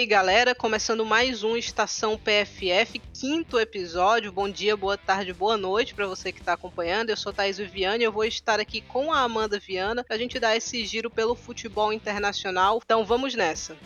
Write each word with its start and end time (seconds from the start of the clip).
Aí, 0.00 0.06
galera, 0.06 0.54
começando 0.54 1.04
mais 1.04 1.44
um 1.44 1.58
Estação 1.58 2.16
PFF, 2.16 2.98
quinto 3.12 3.60
episódio. 3.60 4.32
Bom 4.32 4.48
dia, 4.48 4.74
boa 4.74 4.96
tarde, 4.96 5.30
boa 5.30 5.58
noite 5.58 5.94
para 5.94 6.06
você 6.06 6.32
que 6.32 6.40
está 6.40 6.54
acompanhando. 6.54 7.10
Eu 7.10 7.18
sou 7.18 7.34
Thaís 7.34 7.58
Viviane 7.58 8.02
e 8.02 8.06
eu 8.06 8.10
vou 8.10 8.24
estar 8.24 8.58
aqui 8.58 8.80
com 8.80 9.12
a 9.12 9.20
Amanda 9.20 9.58
Viana 9.58 10.02
pra 10.02 10.16
gente 10.16 10.40
dar 10.40 10.56
esse 10.56 10.86
giro 10.86 11.10
pelo 11.10 11.34
futebol 11.34 11.92
internacional. 11.92 12.80
Então 12.82 13.04
vamos 13.04 13.34
nessa. 13.34 13.76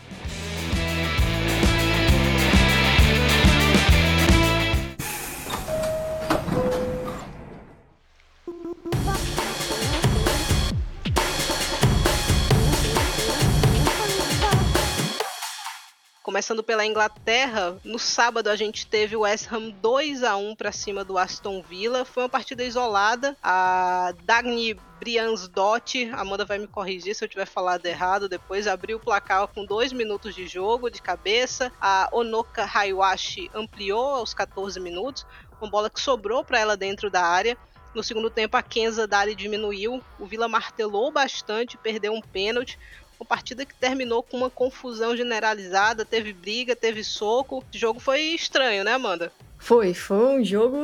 Começando 16.25 16.63
pela 16.63 16.83
Inglaterra, 16.83 17.77
no 17.83 17.99
sábado 17.99 18.49
a 18.49 18.55
gente 18.55 18.87
teve 18.87 19.15
o 19.15 19.19
West 19.19 19.47
Ham 19.53 19.69
2 19.69 20.23
a 20.23 20.35
1 20.35 20.55
para 20.55 20.71
cima 20.71 21.05
do 21.05 21.19
Aston 21.19 21.61
Villa. 21.61 22.03
Foi 22.03 22.23
uma 22.23 22.29
partida 22.29 22.63
isolada. 22.63 23.37
A 23.43 24.11
Dagny 24.23 24.73
Briansdott, 24.99 26.09
Amanda 26.13 26.43
vai 26.43 26.57
me 26.57 26.65
corrigir 26.65 27.13
se 27.13 27.23
eu 27.23 27.29
tiver 27.29 27.45
falado 27.45 27.85
errado 27.85 28.27
depois, 28.27 28.65
abriu 28.65 28.97
o 28.97 28.99
placar 28.99 29.47
com 29.49 29.63
dois 29.65 29.93
minutos 29.93 30.33
de 30.33 30.47
jogo 30.47 30.89
de 30.89 30.99
cabeça. 30.99 31.71
A 31.79 32.09
Onoka 32.11 32.67
Haiwashi 32.73 33.51
ampliou 33.53 34.15
aos 34.15 34.33
14 34.33 34.79
minutos, 34.79 35.27
uma 35.61 35.69
bola 35.69 35.91
que 35.91 36.01
sobrou 36.01 36.43
para 36.43 36.57
ela 36.57 36.75
dentro 36.75 37.07
da 37.11 37.21
área. 37.21 37.55
No 37.95 38.03
segundo 38.03 38.29
tempo, 38.29 38.57
a 38.57 38.61
Kenza 38.61 39.07
Dari 39.07 39.33
diminuiu. 39.33 40.03
O 40.19 40.25
Villa 40.25 40.49
martelou 40.49 41.11
bastante, 41.11 41.77
perdeu 41.77 42.11
um 42.11 42.19
pênalti. 42.19 42.77
Uma 43.19 43.25
partida 43.25 43.65
que 43.65 43.73
terminou 43.75 44.21
com 44.21 44.37
uma 44.37 44.49
confusão 44.49 45.15
generalizada, 45.15 46.05
teve 46.05 46.33
briga, 46.33 46.75
teve 46.75 47.03
soco. 47.03 47.59
O 47.59 47.77
jogo 47.77 47.99
foi 47.99 48.21
estranho, 48.21 48.83
né, 48.83 48.93
Amanda? 48.93 49.31
Foi, 49.57 49.93
foi 49.93 50.39
um 50.39 50.43
jogo 50.43 50.77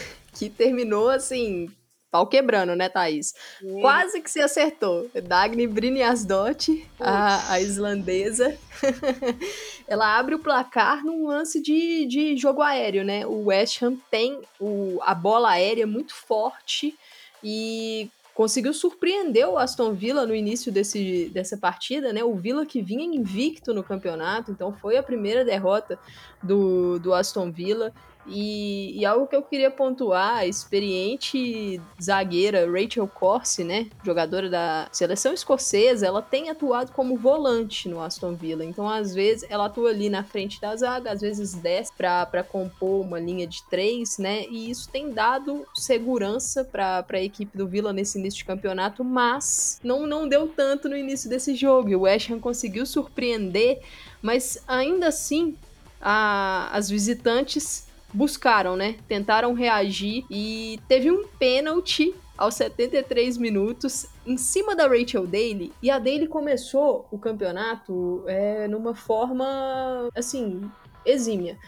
que 0.34 0.48
terminou 0.48 1.08
assim, 1.08 1.70
pau 2.14 2.28
quebrando, 2.28 2.76
né, 2.76 2.88
Thaís? 2.88 3.34
Quase 3.80 4.20
que 4.20 4.30
se 4.30 4.40
acertou. 4.40 5.10
Dagny 5.24 5.66
Brynjasdott, 5.66 6.88
a, 7.00 7.52
a 7.52 7.60
islandesa, 7.60 8.56
ela 9.88 10.16
abre 10.16 10.36
o 10.36 10.38
placar 10.38 11.04
num 11.04 11.26
lance 11.26 11.60
de, 11.60 12.06
de 12.06 12.36
jogo 12.36 12.62
aéreo, 12.62 13.04
né? 13.04 13.26
O 13.26 13.46
West 13.46 13.82
Ham 13.82 13.96
tem 14.10 14.40
o, 14.60 15.00
a 15.02 15.12
bola 15.12 15.50
aérea 15.50 15.88
muito 15.88 16.14
forte 16.14 16.96
e 17.42 18.08
conseguiu 18.34 18.74
surpreender 18.74 19.48
o 19.48 19.56
Aston 19.56 19.94
Villa 19.94 20.26
no 20.26 20.34
início 20.34 20.72
desse, 20.72 21.30
dessa 21.32 21.56
partida, 21.56 22.12
né? 22.12 22.24
O 22.24 22.34
Villa 22.34 22.66
que 22.66 22.82
vinha 22.82 23.04
invicto 23.04 23.72
no 23.72 23.82
campeonato, 23.82 24.50
então 24.50 24.72
foi 24.72 24.96
a 24.96 25.02
primeira 25.02 25.44
derrota 25.44 25.98
do, 26.42 26.98
do 26.98 27.14
Aston 27.14 27.52
Villa. 27.52 27.92
E, 28.26 28.98
e, 28.98 29.04
algo 29.04 29.26
que 29.26 29.36
eu 29.36 29.42
queria 29.42 29.70
pontuar, 29.70 30.38
a 30.38 30.46
experiente 30.46 31.80
zagueira 32.02 32.66
Rachel 32.70 33.06
Corsi, 33.06 33.64
né, 33.64 33.88
jogadora 34.02 34.48
da 34.48 34.88
seleção 34.92 35.32
escocesa, 35.32 36.06
ela 36.06 36.22
tem 36.22 36.48
atuado 36.48 36.92
como 36.92 37.16
volante 37.16 37.88
no 37.88 38.00
Aston 38.00 38.34
Villa. 38.34 38.64
Então, 38.64 38.88
às 38.88 39.14
vezes, 39.14 39.44
ela 39.50 39.66
atua 39.66 39.90
ali 39.90 40.08
na 40.08 40.24
frente 40.24 40.60
da 40.60 40.74
zaga, 40.74 41.12
às 41.12 41.20
vezes 41.20 41.54
desce 41.54 41.92
para 41.92 42.42
compor 42.42 43.04
uma 43.04 43.20
linha 43.20 43.46
de 43.46 43.62
três, 43.64 44.18
né, 44.18 44.46
e 44.48 44.70
isso 44.70 44.88
tem 44.88 45.10
dado 45.10 45.66
segurança 45.74 46.64
para 46.64 47.04
a 47.10 47.22
equipe 47.22 47.56
do 47.56 47.66
Villa 47.66 47.92
nesse 47.92 48.18
início 48.18 48.38
de 48.38 48.44
campeonato, 48.44 49.04
mas 49.04 49.80
não, 49.84 50.06
não 50.06 50.28
deu 50.28 50.48
tanto 50.48 50.88
no 50.88 50.96
início 50.96 51.28
desse 51.28 51.54
jogo. 51.54 51.90
E 51.90 51.96
o 51.96 52.02
West 52.02 52.30
Ham 52.30 52.40
conseguiu 52.40 52.86
surpreender, 52.86 53.80
mas 54.22 54.62
ainda 54.66 55.08
assim, 55.08 55.56
a, 56.00 56.70
as 56.72 56.88
visitantes 56.88 57.86
buscaram, 58.14 58.76
né? 58.76 58.96
Tentaram 59.08 59.52
reagir 59.52 60.24
e 60.30 60.80
teve 60.88 61.10
um 61.10 61.26
pênalti 61.38 62.14
aos 62.38 62.54
73 62.54 63.36
minutos 63.36 64.06
em 64.26 64.36
cima 64.36 64.74
da 64.74 64.86
Rachel 64.86 65.26
Daly 65.26 65.72
e 65.82 65.90
a 65.90 65.98
Daly 65.98 66.26
começou 66.26 67.06
o 67.10 67.18
campeonato 67.18 68.24
é, 68.26 68.66
numa 68.68 68.94
forma 68.94 70.08
assim 70.14 70.62
exímia. 71.04 71.58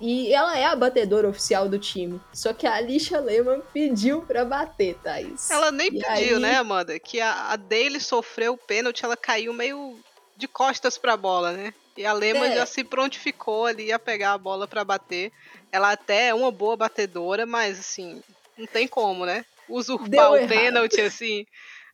E 0.00 0.32
ela 0.34 0.58
é 0.58 0.66
a 0.66 0.76
batedora 0.76 1.28
oficial 1.28 1.68
do 1.68 1.78
time. 1.78 2.20
Só 2.32 2.52
que 2.52 2.66
a 2.66 2.74
Alicia 2.74 3.20
Lehman 3.20 3.62
pediu 3.72 4.22
pra 4.22 4.44
bater, 4.44 4.96
Thaís. 4.96 5.50
Ela 5.50 5.70
nem 5.70 5.88
e 5.88 6.00
pediu, 6.00 6.36
aí... 6.36 6.38
né, 6.38 6.56
Amanda? 6.56 6.98
Que 6.98 7.20
a, 7.20 7.52
a 7.52 7.56
Daly 7.56 8.00
sofreu 8.00 8.54
o 8.54 8.58
pênalti, 8.58 9.04
ela 9.04 9.16
caiu 9.16 9.52
meio 9.52 9.96
de 10.36 10.48
costas 10.48 10.98
pra 10.98 11.16
bola, 11.16 11.52
né? 11.52 11.72
E 11.96 12.04
a 12.04 12.12
Lehman 12.12 12.50
é. 12.50 12.56
já 12.56 12.66
se 12.66 12.82
prontificou 12.82 13.66
ali 13.66 13.92
a 13.92 13.98
pegar 13.98 14.32
a 14.32 14.38
bola 14.38 14.66
para 14.66 14.84
bater. 14.84 15.30
Ela 15.70 15.92
até 15.92 16.28
é 16.28 16.34
uma 16.34 16.50
boa 16.50 16.76
batedora, 16.76 17.46
mas 17.46 17.78
assim, 17.78 18.22
não 18.56 18.66
tem 18.66 18.88
como, 18.88 19.24
né? 19.24 19.44
Usurpar 19.68 20.32
o 20.32 20.48
pênalti, 20.48 21.00
assim, 21.00 21.46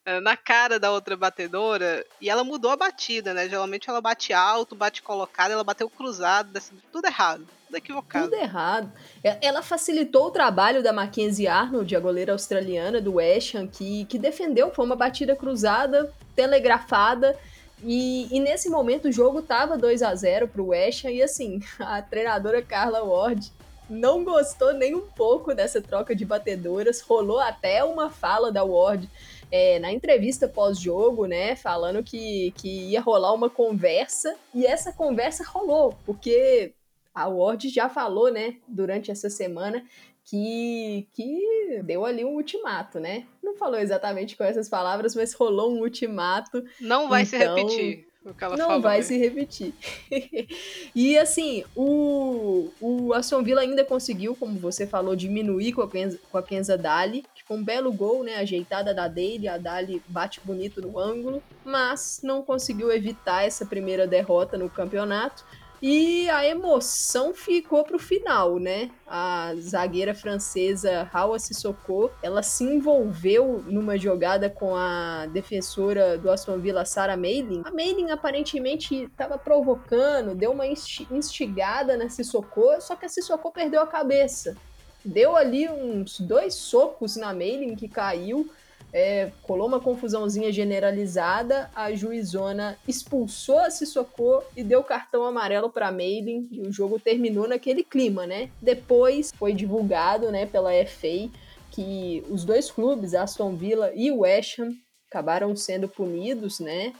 eh, 0.04 0.20
na 0.20 0.36
cara 0.36 0.78
da 0.78 0.90
outra 0.90 1.16
batedora. 1.16 2.04
E 2.20 2.30
ela 2.30 2.42
mudou 2.42 2.70
a 2.70 2.76
batida, 2.76 3.34
né? 3.34 3.48
Geralmente 3.48 3.88
ela 3.88 4.00
bate 4.00 4.32
alto, 4.32 4.74
bate 4.74 5.02
colocado, 5.02 5.52
ela 5.52 5.64
bateu 5.64 5.88
cruzado, 5.88 6.60
tudo 6.90 7.06
errado. 7.06 7.46
Tudo 7.66 7.76
equivocado. 7.76 8.24
Tudo 8.24 8.40
errado. 8.40 8.90
Ela 9.22 9.62
facilitou 9.62 10.26
o 10.26 10.30
trabalho 10.30 10.82
da 10.82 10.92
Mackenzie 10.92 11.46
Arnold, 11.46 11.94
a 11.94 12.00
goleira 12.00 12.32
australiana 12.32 13.00
do 13.00 13.14
West 13.14 13.54
Ham, 13.54 13.68
que, 13.68 14.04
que 14.06 14.18
defendeu. 14.18 14.72
Foi 14.72 14.84
uma 14.84 14.96
batida 14.96 15.36
cruzada, 15.36 16.12
telegrafada. 16.34 17.38
E, 17.82 18.28
e, 18.30 18.40
nesse 18.40 18.68
momento 18.68 19.08
o 19.08 19.12
jogo 19.12 19.40
tava 19.42 19.78
2 19.78 20.02
a 20.02 20.14
0 20.14 20.48
pro 20.48 20.68
West 20.68 21.04
Ham, 21.04 21.10
e 21.10 21.22
assim, 21.22 21.60
a 21.80 22.02
treinadora 22.02 22.60
Carla 22.62 23.02
Ward 23.02 23.50
não 23.88 24.22
gostou 24.22 24.72
nem 24.72 24.94
um 24.94 25.00
pouco 25.00 25.54
dessa 25.54 25.82
troca 25.82 26.14
de 26.14 26.24
batedoras. 26.24 27.00
Rolou 27.00 27.40
até 27.40 27.82
uma 27.82 28.08
fala 28.08 28.52
da 28.52 28.62
Ward 28.62 29.08
é, 29.50 29.80
na 29.80 29.92
entrevista 29.92 30.46
pós-jogo, 30.46 31.26
né? 31.26 31.56
Falando 31.56 32.02
que, 32.02 32.52
que 32.56 32.90
ia 32.90 33.00
rolar 33.00 33.32
uma 33.32 33.50
conversa. 33.50 34.36
E 34.54 34.64
essa 34.64 34.92
conversa 34.92 35.42
rolou, 35.44 35.96
porque 36.06 36.72
a 37.12 37.26
Ward 37.26 37.68
já 37.68 37.88
falou, 37.88 38.30
né, 38.30 38.56
durante 38.68 39.10
essa 39.10 39.28
semana, 39.28 39.84
que, 40.30 41.08
que 41.12 41.82
deu 41.82 42.04
ali 42.04 42.24
um 42.24 42.36
ultimato, 42.36 43.00
né? 43.00 43.26
Não 43.42 43.56
falou 43.56 43.80
exatamente 43.80 44.36
com 44.36 44.44
essas 44.44 44.68
palavras, 44.68 45.16
mas 45.16 45.34
rolou 45.34 45.72
um 45.72 45.80
ultimato. 45.80 46.64
Não 46.80 47.08
vai 47.08 47.22
então, 47.22 47.38
se 47.38 47.44
repetir 47.46 48.10
não 48.22 48.34
falou, 48.66 48.80
vai 48.82 48.98
né? 48.98 49.02
se 49.02 49.16
repetir. 49.16 49.72
e 50.94 51.16
assim, 51.16 51.64
o, 51.74 52.68
o 52.78 53.14
Aston 53.14 53.42
Villa 53.42 53.62
ainda 53.62 53.82
conseguiu, 53.82 54.36
como 54.36 54.58
você 54.58 54.86
falou, 54.86 55.16
diminuir 55.16 55.72
com 55.72 55.80
a, 55.80 55.88
Kenza, 55.88 56.18
com 56.30 56.36
a 56.36 56.42
Kenza 56.42 56.76
Dali, 56.76 57.24
que 57.34 57.42
foi 57.44 57.56
um 57.56 57.64
belo 57.64 57.90
gol, 57.90 58.22
né? 58.22 58.36
Ajeitada 58.36 58.92
da 58.92 59.08
Dale, 59.08 59.48
a 59.48 59.56
Dali 59.56 60.02
bate 60.06 60.38
bonito 60.44 60.82
no 60.82 60.98
ângulo, 60.98 61.42
mas 61.64 62.20
não 62.22 62.42
conseguiu 62.42 62.92
evitar 62.92 63.46
essa 63.46 63.64
primeira 63.64 64.06
derrota 64.06 64.58
no 64.58 64.68
campeonato. 64.68 65.42
E 65.82 66.28
a 66.28 66.46
emoção 66.46 67.32
ficou 67.32 67.82
pro 67.84 67.98
final, 67.98 68.58
né? 68.58 68.90
A 69.06 69.54
zagueira 69.58 70.14
francesa 70.14 71.08
Hawa 71.10 71.38
Sissoko, 71.38 72.10
ela 72.22 72.42
se 72.42 72.64
envolveu 72.64 73.64
numa 73.66 73.96
jogada 73.96 74.50
com 74.50 74.76
a 74.76 75.24
defensora 75.26 76.18
do 76.18 76.30
Aston 76.30 76.58
Villa, 76.58 76.84
Sarah 76.84 77.16
Meilin. 77.16 77.62
A 77.64 77.70
Meilin 77.70 78.10
aparentemente 78.10 79.04
estava 79.04 79.38
provocando, 79.38 80.34
deu 80.34 80.52
uma 80.52 80.66
instigada 80.66 81.96
na 81.96 82.10
Sissoko, 82.10 82.78
só 82.80 82.94
que 82.94 83.06
a 83.06 83.08
Sissoko 83.08 83.50
perdeu 83.50 83.80
a 83.80 83.86
cabeça. 83.86 84.56
Deu 85.02 85.34
ali 85.34 85.66
uns 85.66 86.20
dois 86.20 86.54
socos 86.54 87.16
na 87.16 87.32
Meilin 87.32 87.74
que 87.74 87.88
caiu 87.88 88.50
é, 88.92 89.30
colou 89.42 89.68
uma 89.68 89.80
confusãozinha 89.80 90.52
generalizada, 90.52 91.70
a 91.74 91.94
juizona 91.94 92.76
expulsou 92.88 93.58
a 93.60 93.70
Sissoko 93.70 94.42
e 94.56 94.64
deu 94.64 94.82
cartão 94.82 95.24
amarelo 95.24 95.70
para 95.70 95.92
Maiden 95.92 96.48
e 96.50 96.60
o 96.60 96.72
jogo 96.72 96.98
terminou 96.98 97.46
naquele 97.46 97.84
clima, 97.84 98.26
né? 98.26 98.50
Depois 98.60 99.32
foi 99.36 99.52
divulgado, 99.52 100.30
né, 100.30 100.46
pela 100.46 100.70
FA 100.86 101.30
que 101.70 102.24
os 102.28 102.44
dois 102.44 102.70
clubes, 102.70 103.14
Aston 103.14 103.54
Villa 103.54 103.92
e 103.94 104.10
West 104.10 104.58
Ham, 104.58 104.72
acabaram 105.08 105.54
sendo 105.54 105.88
punidos, 105.88 106.58
né? 106.58 106.92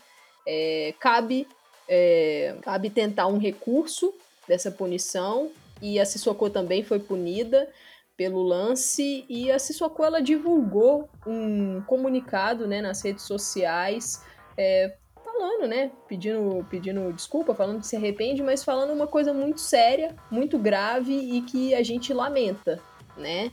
É, 0.46 0.94
cabe, 1.00 1.46
é, 1.88 2.56
cabe 2.62 2.88
tentar 2.88 3.26
um 3.26 3.38
recurso 3.38 4.14
dessa 4.46 4.70
punição 4.70 5.50
e 5.82 5.98
a 5.98 6.04
Sissoko 6.04 6.48
também 6.50 6.84
foi 6.84 7.00
punida 7.00 7.69
pelo 8.20 8.43
lance 8.43 9.25
e 9.31 9.50
a 9.50 9.58
Sissoko 9.58 10.05
ela 10.05 10.20
divulgou 10.20 11.08
um 11.26 11.81
comunicado 11.87 12.69
né, 12.69 12.82
nas 12.82 13.02
redes 13.02 13.25
sociais 13.25 14.22
é, 14.58 14.94
falando, 15.25 15.67
né, 15.67 15.90
pedindo, 16.06 16.62
pedindo 16.69 17.11
desculpa, 17.14 17.55
falando 17.55 17.81
que 17.81 17.87
se 17.87 17.96
arrepende, 17.96 18.43
mas 18.43 18.62
falando 18.62 18.93
uma 18.93 19.06
coisa 19.06 19.32
muito 19.32 19.58
séria, 19.58 20.14
muito 20.31 20.58
grave 20.58 21.14
e 21.14 21.40
que 21.40 21.75
a 21.75 21.82
gente 21.82 22.12
lamenta, 22.12 22.78
né? 23.17 23.50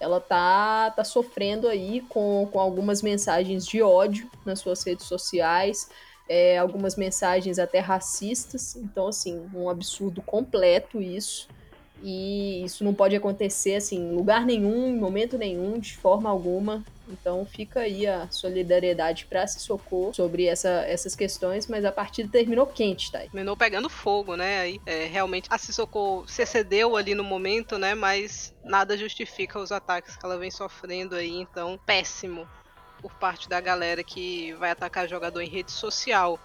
Ela 0.00 0.18
tá, 0.18 0.90
tá 0.96 1.04
sofrendo 1.04 1.68
aí 1.68 2.00
com, 2.08 2.48
com 2.50 2.58
algumas 2.58 3.02
mensagens 3.02 3.66
de 3.66 3.82
ódio 3.82 4.30
nas 4.46 4.60
suas 4.60 4.82
redes 4.82 5.04
sociais, 5.04 5.90
é, 6.26 6.56
algumas 6.56 6.96
mensagens 6.96 7.58
até 7.58 7.80
racistas. 7.80 8.76
Então, 8.76 9.08
assim, 9.08 9.46
um 9.54 9.68
absurdo 9.68 10.22
completo 10.22 11.02
isso. 11.02 11.48
E 12.02 12.62
isso 12.64 12.84
não 12.84 12.94
pode 12.94 13.16
acontecer 13.16 13.76
assim, 13.76 13.96
em 13.96 14.14
lugar 14.14 14.44
nenhum, 14.44 14.88
em 14.88 14.98
momento 14.98 15.38
nenhum, 15.38 15.78
de 15.78 15.96
forma 15.96 16.28
alguma. 16.28 16.84
Então 17.08 17.46
fica 17.46 17.80
aí 17.80 18.06
a 18.06 18.28
solidariedade 18.30 19.26
para 19.26 19.46
se 19.46 19.60
socorro 19.60 20.12
sobre 20.12 20.46
essa, 20.46 20.68
essas 20.86 21.14
questões, 21.14 21.66
mas 21.68 21.84
a 21.84 21.92
partida 21.92 22.28
terminou 22.30 22.66
quente, 22.66 23.12
tá? 23.12 23.20
Terminou 23.20 23.56
pegando 23.56 23.88
fogo, 23.88 24.36
né? 24.36 24.60
Aí 24.60 24.80
é, 24.84 25.04
realmente 25.04 25.46
a 25.50 25.56
Sissoko 25.56 26.24
se 26.26 26.42
excedeu 26.42 26.96
ali 26.96 27.14
no 27.14 27.22
momento, 27.22 27.78
né? 27.78 27.94
Mas 27.94 28.52
nada 28.64 28.96
justifica 28.96 29.58
os 29.58 29.70
ataques 29.70 30.16
que 30.16 30.26
ela 30.26 30.38
vem 30.38 30.50
sofrendo 30.50 31.14
aí, 31.14 31.32
então 31.32 31.78
péssimo 31.86 32.46
por 33.00 33.14
parte 33.14 33.48
da 33.48 33.60
galera 33.60 34.02
que 34.02 34.52
vai 34.54 34.70
atacar 34.70 35.08
jogador 35.08 35.40
em 35.40 35.48
rede 35.48 35.70
social. 35.70 36.40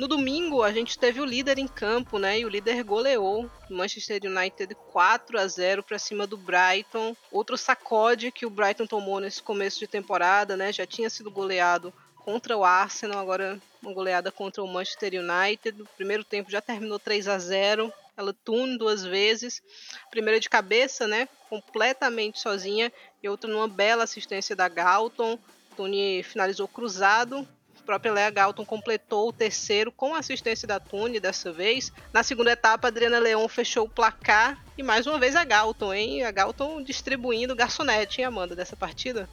No 0.00 0.08
domingo, 0.08 0.62
a 0.62 0.72
gente 0.72 0.98
teve 0.98 1.20
o 1.20 1.26
líder 1.26 1.58
em 1.58 1.68
campo, 1.68 2.18
né? 2.18 2.38
E 2.38 2.46
o 2.46 2.48
líder 2.48 2.82
goleou 2.82 3.50
Manchester 3.68 4.22
United 4.24 4.74
4 4.90 5.38
a 5.38 5.46
0 5.46 5.82
para 5.82 5.98
cima 5.98 6.26
do 6.26 6.38
Brighton. 6.38 7.14
Outro 7.30 7.58
sacode 7.58 8.32
que 8.32 8.46
o 8.46 8.50
Brighton 8.50 8.86
tomou 8.86 9.20
nesse 9.20 9.42
começo 9.42 9.78
de 9.78 9.86
temporada, 9.86 10.56
né? 10.56 10.72
Já 10.72 10.86
tinha 10.86 11.10
sido 11.10 11.30
goleado 11.30 11.92
contra 12.16 12.56
o 12.56 12.64
Arsenal, 12.64 13.18
agora 13.18 13.60
uma 13.82 13.92
goleada 13.92 14.32
contra 14.32 14.62
o 14.62 14.66
Manchester 14.66 15.12
United. 15.20 15.82
O 15.82 15.88
primeiro 15.98 16.24
tempo 16.24 16.50
já 16.50 16.62
terminou 16.62 16.98
3 16.98 17.28
a 17.28 17.38
0. 17.38 17.92
Ela 18.16 18.32
tune 18.32 18.78
duas 18.78 19.04
vezes. 19.04 19.62
Primeira 20.10 20.40
de 20.40 20.48
cabeça, 20.48 21.06
né? 21.06 21.28
Completamente 21.50 22.40
sozinha. 22.40 22.90
E 23.22 23.28
outra 23.28 23.50
numa 23.50 23.68
bela 23.68 24.04
assistência 24.04 24.56
da 24.56 24.66
Galton. 24.66 25.38
Tune 25.76 26.22
finalizou 26.22 26.66
cruzado 26.66 27.46
própria 27.90 28.12
Lea 28.12 28.30
Galton 28.30 28.64
completou 28.64 29.28
o 29.28 29.32
terceiro 29.32 29.90
com 29.90 30.14
assistência 30.14 30.68
da 30.68 30.78
Tune 30.78 31.18
dessa 31.18 31.52
vez. 31.52 31.92
Na 32.12 32.22
segunda 32.22 32.52
etapa, 32.52 32.86
Adriana 32.86 33.18
Leon 33.18 33.48
fechou 33.48 33.86
o 33.86 33.88
placar 33.88 34.64
e 34.78 34.82
mais 34.82 35.08
uma 35.08 35.18
vez 35.18 35.34
a 35.34 35.44
Galton, 35.44 35.92
hein? 35.92 36.22
A 36.22 36.30
Galton 36.30 36.80
distribuindo 36.84 37.56
garçonete, 37.56 38.20
hein, 38.20 38.26
Amanda, 38.26 38.54
dessa 38.54 38.76
partida? 38.76 39.28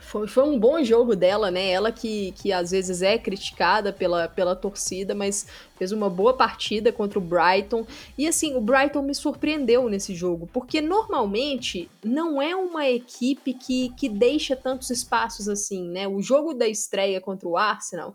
Foi, 0.00 0.26
foi 0.26 0.44
um 0.44 0.58
bom 0.58 0.82
jogo 0.82 1.14
dela, 1.14 1.50
né? 1.50 1.70
Ela 1.70 1.92
que, 1.92 2.32
que 2.32 2.52
às 2.52 2.70
vezes 2.70 3.02
é 3.02 3.18
criticada 3.18 3.92
pela, 3.92 4.26
pela 4.28 4.56
torcida, 4.56 5.14
mas 5.14 5.46
fez 5.76 5.92
uma 5.92 6.10
boa 6.10 6.34
partida 6.34 6.90
contra 6.90 7.18
o 7.18 7.22
Brighton. 7.22 7.86
E 8.18 8.26
assim, 8.26 8.56
o 8.56 8.60
Brighton 8.60 9.02
me 9.02 9.14
surpreendeu 9.14 9.88
nesse 9.88 10.14
jogo, 10.14 10.48
porque 10.52 10.80
normalmente 10.80 11.88
não 12.02 12.40
é 12.40 12.56
uma 12.56 12.88
equipe 12.88 13.54
que, 13.54 13.90
que 13.90 14.08
deixa 14.08 14.56
tantos 14.56 14.90
espaços 14.90 15.48
assim, 15.48 15.88
né? 15.88 16.08
O 16.08 16.20
jogo 16.20 16.54
da 16.54 16.66
estreia 16.66 17.20
contra 17.20 17.48
o 17.48 17.56
Arsenal 17.56 18.14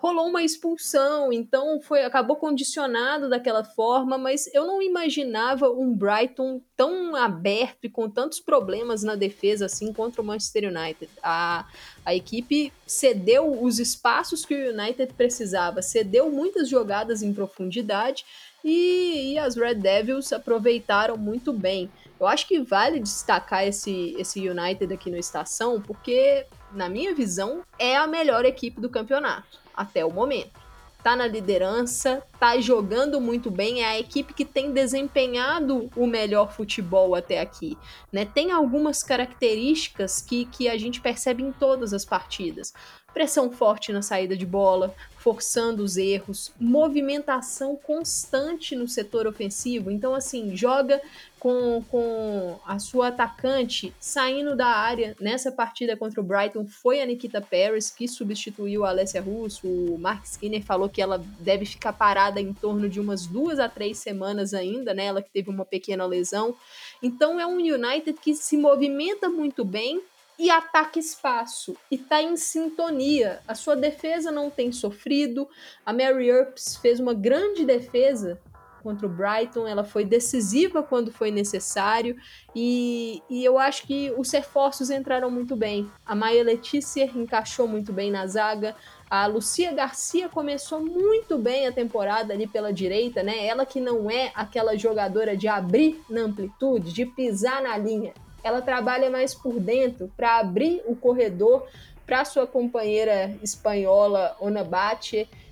rolou 0.00 0.28
uma 0.28 0.42
expulsão, 0.42 1.30
então 1.30 1.78
foi 1.82 2.02
acabou 2.02 2.36
condicionado 2.36 3.28
daquela 3.28 3.62
forma, 3.62 4.16
mas 4.16 4.48
eu 4.54 4.66
não 4.66 4.80
imaginava 4.80 5.70
um 5.70 5.94
Brighton 5.94 6.62
tão 6.74 7.14
aberto 7.14 7.84
e 7.84 7.90
com 7.90 8.08
tantos 8.08 8.40
problemas 8.40 9.02
na 9.02 9.14
defesa 9.14 9.66
assim 9.66 9.92
contra 9.92 10.22
o 10.22 10.24
Manchester 10.24 10.74
United. 10.74 11.10
A, 11.22 11.66
a 12.02 12.14
equipe 12.14 12.72
cedeu 12.86 13.62
os 13.62 13.78
espaços 13.78 14.42
que 14.46 14.54
o 14.54 14.70
United 14.70 15.12
precisava, 15.12 15.82
cedeu 15.82 16.30
muitas 16.30 16.66
jogadas 16.66 17.22
em 17.22 17.34
profundidade 17.34 18.24
e, 18.64 19.32
e 19.32 19.38
as 19.38 19.54
Red 19.54 19.74
Devils 19.74 20.32
aproveitaram 20.32 21.18
muito 21.18 21.52
bem. 21.52 21.90
Eu 22.20 22.26
acho 22.26 22.46
que 22.46 22.60
vale 22.60 23.00
destacar 23.00 23.66
esse, 23.66 24.14
esse 24.18 24.46
United 24.46 24.92
aqui 24.92 25.10
no 25.10 25.16
Estação, 25.16 25.80
porque, 25.80 26.46
na 26.70 26.86
minha 26.86 27.14
visão, 27.14 27.62
é 27.78 27.96
a 27.96 28.06
melhor 28.06 28.44
equipe 28.44 28.78
do 28.78 28.90
campeonato 28.90 29.58
até 29.74 30.04
o 30.04 30.12
momento. 30.12 30.60
Tá 31.02 31.16
na 31.16 31.26
liderança, 31.26 32.22
tá 32.40 32.58
jogando 32.58 33.20
muito 33.20 33.50
bem, 33.50 33.82
é 33.82 33.88
a 33.88 33.98
equipe 34.00 34.32
que 34.32 34.46
tem 34.46 34.72
desempenhado 34.72 35.90
o 35.94 36.06
melhor 36.06 36.50
futebol 36.50 37.14
até 37.14 37.38
aqui. 37.38 37.76
Né? 38.10 38.24
Tem 38.24 38.50
algumas 38.50 39.02
características 39.02 40.22
que, 40.22 40.46
que 40.46 40.66
a 40.66 40.78
gente 40.78 41.02
percebe 41.02 41.42
em 41.42 41.52
todas 41.52 41.92
as 41.92 42.04
partidas 42.04 42.72
pressão 43.12 43.50
forte 43.50 43.92
na 43.92 44.02
saída 44.02 44.36
de 44.36 44.46
bola, 44.46 44.94
forçando 45.16 45.82
os 45.82 45.96
erros, 45.96 46.52
movimentação 46.58 47.76
constante 47.76 48.74
no 48.74 48.88
setor 48.88 49.26
ofensivo. 49.26 49.90
Então, 49.90 50.14
assim, 50.14 50.56
joga 50.56 51.00
com, 51.38 51.82
com 51.90 52.58
a 52.66 52.78
sua 52.78 53.08
atacante 53.08 53.92
saindo 53.98 54.54
da 54.54 54.66
área. 54.66 55.16
Nessa 55.20 55.50
partida 55.50 55.96
contra 55.96 56.20
o 56.20 56.24
Brighton 56.24 56.66
foi 56.66 57.02
a 57.02 57.06
Nikita 57.06 57.40
Paris 57.40 57.90
que 57.90 58.06
substituiu 58.06 58.84
a 58.84 58.90
Alessia 58.90 59.20
Russo. 59.20 59.66
O 59.66 59.98
Mark 59.98 60.24
Skinner 60.24 60.62
falou 60.62 60.88
que 60.88 61.02
ela 61.02 61.18
deve 61.40 61.64
ficar 61.66 61.92
parada 61.92 62.29
em 62.38 62.52
torno 62.52 62.86
de 62.86 63.00
umas 63.00 63.26
duas 63.26 63.58
a 63.58 63.68
três 63.68 63.96
semanas 63.96 64.52
ainda, 64.52 64.92
né? 64.92 65.06
Ela 65.06 65.22
que 65.22 65.30
teve 65.30 65.48
uma 65.48 65.64
pequena 65.64 66.04
lesão. 66.04 66.54
Então 67.02 67.40
é 67.40 67.46
um 67.46 67.56
United 67.56 68.12
que 68.20 68.34
se 68.34 68.58
movimenta 68.58 69.30
muito 69.30 69.64
bem, 69.64 70.02
e 70.40 70.48
ataca 70.48 70.98
espaço 70.98 71.76
e 71.90 71.96
está 71.96 72.22
em 72.22 72.34
sintonia. 72.34 73.40
A 73.46 73.54
sua 73.54 73.76
defesa 73.76 74.32
não 74.32 74.48
tem 74.48 74.72
sofrido. 74.72 75.46
A 75.84 75.92
Mary 75.92 76.28
Earps 76.28 76.76
fez 76.76 76.98
uma 76.98 77.12
grande 77.12 77.62
defesa 77.62 78.40
contra 78.82 79.06
o 79.06 79.10
Brighton, 79.10 79.66
ela 79.66 79.84
foi 79.84 80.06
decisiva 80.06 80.82
quando 80.82 81.12
foi 81.12 81.30
necessário 81.30 82.16
e, 82.56 83.22
e 83.28 83.44
eu 83.44 83.58
acho 83.58 83.86
que 83.86 84.10
os 84.16 84.30
reforços 84.30 84.88
entraram 84.88 85.30
muito 85.30 85.54
bem. 85.54 85.90
A 86.06 86.14
Maia 86.14 86.42
Letícia 86.42 87.04
encaixou 87.04 87.68
muito 87.68 87.92
bem 87.92 88.10
na 88.10 88.26
zaga. 88.26 88.74
A 89.10 89.26
Lucia 89.26 89.72
Garcia 89.72 90.28
começou 90.28 90.80
muito 90.80 91.36
bem 91.36 91.66
a 91.66 91.72
temporada 91.72 92.32
ali 92.32 92.46
pela 92.46 92.72
direita, 92.72 93.22
né? 93.22 93.44
Ela 93.44 93.66
que 93.66 93.80
não 93.80 94.08
é 94.08 94.30
aquela 94.34 94.76
jogadora 94.78 95.36
de 95.36 95.48
abrir 95.48 96.00
na 96.08 96.22
amplitude, 96.22 96.92
de 96.92 97.04
pisar 97.04 97.60
na 97.60 97.76
linha 97.76 98.14
ela 98.42 98.60
trabalha 98.60 99.10
mais 99.10 99.34
por 99.34 99.58
dentro 99.60 100.10
para 100.16 100.38
abrir 100.38 100.82
o 100.86 100.96
corredor 100.96 101.66
para 102.06 102.24
sua 102.24 102.46
companheira 102.46 103.34
espanhola 103.42 104.36
Ona. 104.40 104.66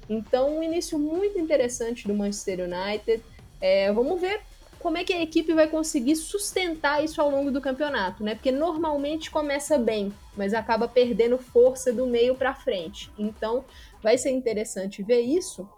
Então, 0.08 0.58
um 0.58 0.62
início 0.62 0.98
muito 0.98 1.38
interessante 1.38 2.06
do 2.06 2.14
Manchester 2.14 2.60
United. 2.60 3.22
É, 3.60 3.92
vamos 3.92 4.20
ver 4.20 4.40
como 4.80 4.98
é 4.98 5.04
que 5.04 5.12
a 5.12 5.22
equipe 5.22 5.52
vai 5.52 5.66
conseguir 5.68 6.16
sustentar 6.16 7.04
isso 7.04 7.20
ao 7.20 7.30
longo 7.30 7.50
do 7.50 7.60
campeonato, 7.60 8.22
né? 8.22 8.34
Porque 8.34 8.50
normalmente 8.50 9.30
começa 9.30 9.76
bem, 9.78 10.12
mas 10.36 10.54
acaba 10.54 10.86
perdendo 10.86 11.38
força 11.38 11.92
do 11.92 12.06
meio 12.06 12.34
para 12.34 12.54
frente. 12.54 13.10
Então, 13.18 13.64
vai 14.02 14.16
ser 14.16 14.30
interessante 14.30 15.02
ver 15.02 15.20
isso. 15.20 15.68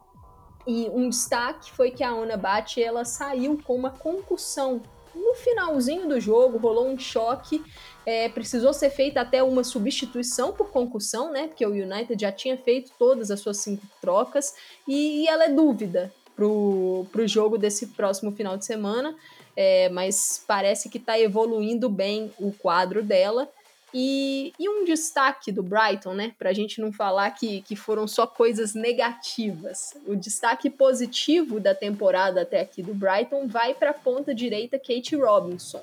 E 0.67 0.89
um 0.93 1.09
destaque 1.09 1.73
foi 1.73 1.91
que 1.91 2.05
a 2.05 2.15
Ona 2.15 2.37
Bate 2.37 2.83
ela 2.83 3.05
saiu 3.05 3.59
com 3.65 3.75
uma 3.75 3.91
concussão 3.91 4.83
no 5.15 5.35
finalzinho 5.35 6.09
do 6.09 6.21
jogo 6.21 6.59
rolou 6.59 6.89
um 6.89 6.99
choque, 6.99 7.65
é, 8.07 8.29
precisou 8.29 8.73
ser 8.73 8.91
feita 8.91 9.21
até 9.21 9.43
uma 9.43 9.65
substituição 9.65 10.53
por 10.53 10.71
concussão, 10.71 11.33
né? 11.33 11.49
Porque 11.49 11.67
o 11.67 11.71
United 11.71 12.17
já 12.21 12.33
tinha 12.33 12.57
feito 12.57 12.93
todas 12.99 13.31
as 13.31 13.41
suas 13.41 13.59
cinco 13.59 13.87
trocas 14.01 14.55
e, 14.87 15.23
e 15.23 15.29
ela 15.29 15.45
é 15.45 15.49
dúvida 15.49 16.13
pro, 16.41 17.05
pro 17.13 17.29
jogo 17.29 17.59
desse 17.59 17.89
próximo 17.89 18.33
final 18.33 18.57
de 18.57 18.65
semana, 18.65 19.15
é, 19.55 19.91
mas 19.91 20.43
parece 20.49 20.89
que 20.89 20.97
está 20.97 21.21
evoluindo 21.21 21.87
bem 21.91 22.33
o 22.39 22.51
quadro 22.51 23.03
dela. 23.03 23.47
E, 23.93 24.55
e, 24.59 24.69
um 24.69 24.85
destaque 24.85 25.53
do 25.53 25.63
Brighton, 25.63 26.15
né? 26.15 26.33
Para 26.39 26.51
a 26.51 26.53
gente 26.53 26.81
não 26.81 26.93
falar 26.93 27.29
que, 27.33 27.61
que 27.63 27.77
foram 27.77 28.07
só 28.09 28.27
coisas 28.27 28.73
negativas. 28.73 29.95
O 30.07 30.15
destaque 30.15 30.71
positivo 30.71 31.61
da 31.61 31.75
temporada 31.75 32.41
até 32.41 32.61
aqui 32.61 32.83
do 32.83 32.95
Brighton 32.95 33.47
vai 33.49 33.75
para 33.75 33.91
a 33.91 33.95
ponta 33.95 34.33
direita 34.33 34.79
Kate 34.79 35.17
Robinson. 35.17 35.83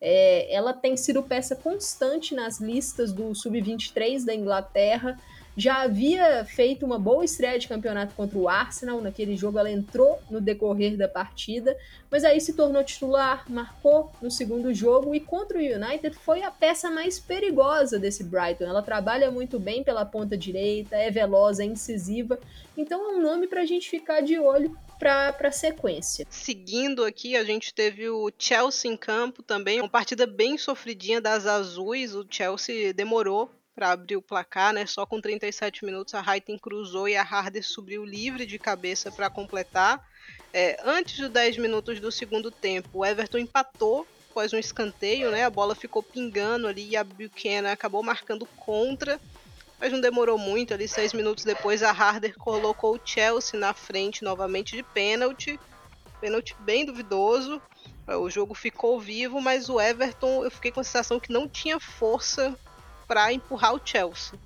É, 0.00 0.52
ela 0.52 0.72
tem 0.72 0.96
sido 0.96 1.22
peça 1.22 1.54
constante 1.54 2.34
nas 2.34 2.58
listas 2.58 3.12
do 3.12 3.32
Sub-23 3.34 4.24
da 4.24 4.34
Inglaterra 4.34 5.16
já 5.56 5.82
havia 5.82 6.44
feito 6.44 6.86
uma 6.86 6.98
boa 6.98 7.24
estreia 7.24 7.58
de 7.58 7.68
campeonato 7.68 8.14
contra 8.14 8.38
o 8.38 8.48
Arsenal. 8.48 9.00
Naquele 9.00 9.36
jogo 9.36 9.58
ela 9.58 9.70
entrou 9.70 10.20
no 10.30 10.40
decorrer 10.40 10.96
da 10.96 11.08
partida, 11.08 11.76
mas 12.10 12.24
aí 12.24 12.40
se 12.40 12.54
tornou 12.54 12.82
titular, 12.82 13.44
marcou 13.50 14.10
no 14.20 14.30
segundo 14.30 14.72
jogo 14.72 15.14
e 15.14 15.20
contra 15.20 15.58
o 15.58 15.60
United 15.60 16.16
foi 16.16 16.42
a 16.42 16.50
peça 16.50 16.90
mais 16.90 17.18
perigosa 17.18 17.98
desse 17.98 18.24
Brighton. 18.24 18.64
Ela 18.64 18.82
trabalha 18.82 19.30
muito 19.30 19.58
bem 19.58 19.84
pela 19.84 20.04
ponta 20.04 20.36
direita, 20.36 20.96
é 20.96 21.10
veloz, 21.10 21.58
é 21.58 21.64
incisiva. 21.64 22.38
Então 22.76 23.12
é 23.12 23.16
um 23.16 23.22
nome 23.22 23.46
para 23.46 23.60
a 23.60 23.66
gente 23.66 23.90
ficar 23.90 24.22
de 24.22 24.38
olho 24.38 24.76
para 24.98 25.34
a 25.48 25.52
sequência. 25.52 26.24
Seguindo 26.30 27.04
aqui, 27.04 27.36
a 27.36 27.42
gente 27.42 27.74
teve 27.74 28.08
o 28.08 28.30
Chelsea 28.38 28.90
em 28.90 28.96
campo 28.96 29.42
também, 29.42 29.80
uma 29.80 29.88
partida 29.88 30.26
bem 30.26 30.56
sofridinha 30.56 31.20
das 31.20 31.44
azuis. 31.44 32.14
O 32.14 32.24
Chelsea 32.28 32.94
demorou 32.94 33.50
para 33.74 33.90
abrir 33.90 34.16
o 34.16 34.22
placar, 34.22 34.72
né? 34.72 34.86
Só 34.86 35.06
com 35.06 35.20
37 35.20 35.84
minutos 35.84 36.14
a 36.14 36.20
Raiten 36.20 36.58
cruzou 36.58 37.08
e 37.08 37.16
a 37.16 37.22
Harder 37.22 37.66
subiu 37.66 38.04
livre 38.04 38.46
de 38.46 38.58
cabeça 38.58 39.10
para 39.10 39.30
completar. 39.30 40.06
É, 40.52 40.78
antes 40.84 41.18
dos 41.18 41.30
10 41.30 41.58
minutos 41.58 41.98
do 41.98 42.12
segundo 42.12 42.50
tempo, 42.50 42.88
o 42.92 43.04
Everton 43.04 43.38
empatou 43.38 44.06
após 44.30 44.52
um 44.52 44.58
escanteio, 44.58 45.30
né? 45.30 45.44
A 45.44 45.50
bola 45.50 45.74
ficou 45.74 46.02
pingando 46.02 46.66
ali 46.66 46.90
e 46.90 46.96
a 46.96 47.04
Buchanan 47.04 47.70
acabou 47.70 48.02
marcando 48.02 48.46
contra. 48.56 49.20
mas 49.78 49.92
não 49.92 50.00
demorou 50.00 50.38
muito, 50.38 50.72
ali 50.72 50.86
seis 50.86 51.12
minutos 51.12 51.44
depois 51.44 51.82
a 51.82 51.90
Harder 51.90 52.36
colocou 52.38 52.94
o 52.94 53.00
Chelsea 53.04 53.58
na 53.58 53.74
frente 53.74 54.22
novamente 54.22 54.76
de 54.76 54.82
pênalti, 54.82 55.58
pênalti 56.20 56.54
bem 56.60 56.86
duvidoso, 56.86 57.60
o 58.06 58.30
jogo 58.30 58.54
ficou 58.54 59.00
vivo, 59.00 59.40
mas 59.40 59.68
o 59.68 59.80
Everton 59.80 60.44
eu 60.44 60.50
fiquei 60.50 60.70
com 60.70 60.80
a 60.80 60.84
sensação 60.84 61.18
que 61.18 61.32
não 61.32 61.48
tinha 61.48 61.80
força 61.80 62.56
para 63.06 63.32
empurrar 63.32 63.74
o 63.74 63.80
Chelsea. 63.84 64.38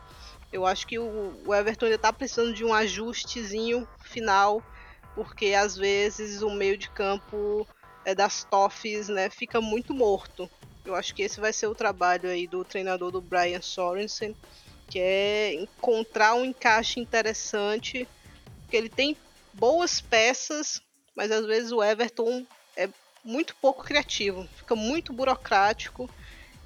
Eu 0.52 0.64
acho 0.64 0.86
que 0.86 0.98
o, 0.98 1.54
Everton 1.54 1.86
ainda 1.86 1.96
está 1.96 2.12
precisando 2.12 2.54
de 2.54 2.64
um 2.64 2.72
ajustezinho 2.72 3.86
final, 4.00 4.62
porque 5.14 5.54
às 5.54 5.76
vezes 5.76 6.42
o 6.42 6.50
meio 6.50 6.76
de 6.76 6.88
campo 6.90 7.66
é, 8.04 8.14
das 8.14 8.44
Toffees 8.44 9.08
né, 9.08 9.28
fica 9.28 9.60
muito 9.60 9.92
morto. 9.92 10.48
Eu 10.84 10.94
acho 10.94 11.14
que 11.14 11.22
esse 11.22 11.40
vai 11.40 11.52
ser 11.52 11.66
o 11.66 11.74
trabalho 11.74 12.30
aí 12.30 12.46
do 12.46 12.64
treinador 12.64 13.10
do 13.10 13.20
Brian 13.20 13.60
Sorensen, 13.60 14.36
que 14.88 15.00
é 15.00 15.54
encontrar 15.54 16.34
um 16.34 16.44
encaixe 16.44 17.00
interessante, 17.00 18.08
porque 18.60 18.76
ele 18.76 18.88
tem 18.88 19.16
boas 19.52 20.00
peças, 20.00 20.80
mas 21.14 21.32
às 21.32 21.44
vezes 21.44 21.72
o 21.72 21.82
Everton 21.82 22.46
é 22.76 22.88
muito 23.24 23.56
pouco 23.56 23.82
criativo, 23.82 24.48
fica 24.56 24.76
muito 24.76 25.12
burocrático 25.12 26.08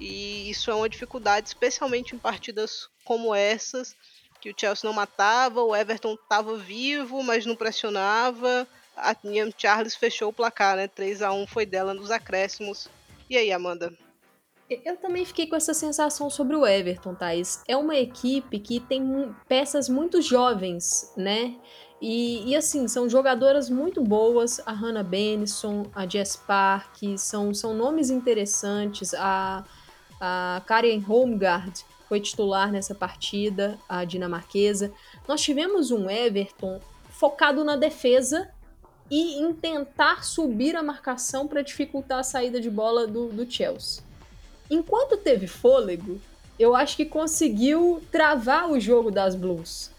e 0.01 0.49
isso 0.49 0.71
é 0.71 0.73
uma 0.73 0.89
dificuldade, 0.89 1.47
especialmente 1.47 2.15
em 2.15 2.17
partidas 2.17 2.89
como 3.05 3.35
essas, 3.35 3.95
que 4.41 4.49
o 4.49 4.55
Chelsea 4.57 4.87
não 4.87 4.93
matava, 4.95 5.61
o 5.61 5.75
Everton 5.75 6.15
estava 6.15 6.57
vivo, 6.57 7.21
mas 7.21 7.45
não 7.45 7.55
pressionava. 7.55 8.67
A 8.97 9.15
Niam 9.23 9.51
Charles 9.55 9.95
fechou 9.95 10.29
o 10.29 10.33
placar, 10.33 10.75
né? 10.75 10.87
3 10.87 11.21
a 11.21 11.31
1 11.31 11.45
foi 11.45 11.67
dela 11.67 11.93
nos 11.93 12.09
acréscimos. 12.09 12.89
E 13.29 13.37
aí, 13.37 13.51
Amanda? 13.51 13.93
Eu 14.67 14.97
também 14.97 15.23
fiquei 15.23 15.45
com 15.45 15.55
essa 15.55 15.73
sensação 15.73 16.29
sobre 16.29 16.55
o 16.55 16.65
Everton, 16.65 17.13
Thais. 17.13 17.61
É 17.67 17.77
uma 17.77 17.95
equipe 17.95 18.57
que 18.57 18.79
tem 18.79 19.35
peças 19.47 19.87
muito 19.87 20.19
jovens, 20.21 21.13
né? 21.15 21.55
E, 22.01 22.49
e, 22.49 22.55
assim, 22.55 22.87
são 22.87 23.07
jogadoras 23.07 23.69
muito 23.69 24.01
boas. 24.01 24.59
A 24.65 24.71
Hannah 24.71 25.03
Benison, 25.03 25.83
a 25.93 26.07
Jess 26.07 26.35
Park, 26.35 26.97
são, 27.17 27.53
são 27.53 27.75
nomes 27.75 28.09
interessantes. 28.09 29.13
A, 29.13 29.63
a 30.21 30.61
Karen 30.67 30.99
Holmgard 30.99 31.83
foi 32.07 32.19
titular 32.19 32.71
nessa 32.71 32.93
partida, 32.93 33.79
a 33.89 34.05
dinamarquesa. 34.05 34.93
Nós 35.27 35.41
tivemos 35.41 35.89
um 35.89 36.07
Everton 36.07 36.79
focado 37.09 37.63
na 37.63 37.75
defesa 37.75 38.49
e 39.09 39.41
em 39.41 39.53
tentar 39.53 40.23
subir 40.23 40.75
a 40.75 40.83
marcação 40.83 41.47
para 41.47 41.63
dificultar 41.63 42.19
a 42.19 42.23
saída 42.23 42.61
de 42.61 42.69
bola 42.69 43.07
do, 43.07 43.29
do 43.29 43.49
Chelsea. 43.49 44.03
Enquanto 44.69 45.17
teve 45.17 45.47
fôlego, 45.47 46.21
eu 46.59 46.75
acho 46.75 46.95
que 46.95 47.05
conseguiu 47.05 48.01
travar 48.11 48.69
o 48.69 48.79
jogo 48.79 49.09
das 49.09 49.35
Blues. 49.35 49.89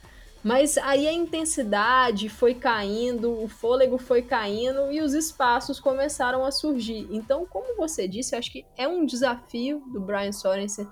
Mas 0.42 0.76
aí 0.78 1.06
a 1.06 1.12
intensidade 1.12 2.28
foi 2.28 2.54
caindo, 2.54 3.40
o 3.42 3.46
fôlego 3.46 3.96
foi 3.96 4.22
caindo 4.22 4.90
e 4.90 5.00
os 5.00 5.14
espaços 5.14 5.78
começaram 5.78 6.44
a 6.44 6.50
surgir. 6.50 7.06
Então, 7.10 7.46
como 7.46 7.76
você 7.76 8.08
disse, 8.08 8.34
acho 8.34 8.50
que 8.50 8.64
é 8.76 8.88
um 8.88 9.06
desafio 9.06 9.80
do 9.86 10.00
Brian 10.00 10.32
Sorensen 10.32 10.88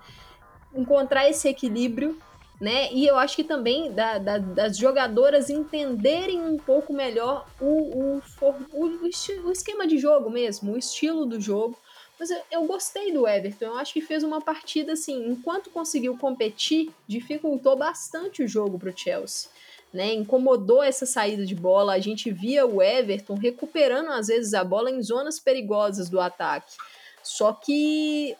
encontrar 0.73 1.28
esse 1.28 1.49
equilíbrio, 1.49 2.16
né? 2.61 2.92
E 2.92 3.04
eu 3.04 3.19
acho 3.19 3.35
que 3.35 3.42
também 3.42 3.90
da, 3.90 4.19
da, 4.19 4.38
das 4.38 4.76
jogadoras 4.76 5.50
entenderem 5.50 6.40
um 6.40 6.57
pouco 6.57 6.92
melhor 6.92 7.47
o, 7.61 7.66
o, 7.66 8.23
o, 8.40 8.87
o, 9.02 9.50
esquema 9.50 9.85
de 9.85 9.99
jogo 9.99 10.30
mesmo, 10.30 10.75
o 10.75 10.78
estilo 10.78 11.26
do 11.26 11.40
jogo 11.40 11.76
mas 12.20 12.30
eu, 12.30 12.38
eu, 12.50 12.64
gostei 12.66 13.10
do 13.10 13.26
Everton. 13.26 13.64
Eu 13.64 13.78
acho 13.78 13.94
que 13.94 14.02
fez 14.02 14.22
uma 14.22 14.42
partida 14.42 14.92
assim, 14.92 15.26
enquanto 15.26 15.70
conseguiu 15.70 16.18
competir, 16.18 16.90
dificultou 17.08 17.74
bastante 17.76 18.42
o 18.42 18.48
jogo 18.48 18.78
para 18.78 18.90
o 18.90 18.96
Chelsea. 18.96 19.48
Né, 19.92 20.12
incomodou 20.14 20.84
essa 20.84 21.04
saída 21.04 21.44
de 21.44 21.54
bola. 21.54 21.94
A 21.94 21.98
gente 21.98 22.30
via 22.30 22.64
o 22.64 22.80
Everton 22.80 23.34
recuperando 23.34 24.10
às 24.10 24.28
vezes 24.28 24.54
a 24.54 24.62
bola 24.62 24.88
em 24.88 25.02
zonas 25.02 25.40
perigosas 25.40 26.08
do 26.08 26.20
ataque. 26.20 26.76
Só 27.24 27.52
que 27.52 28.36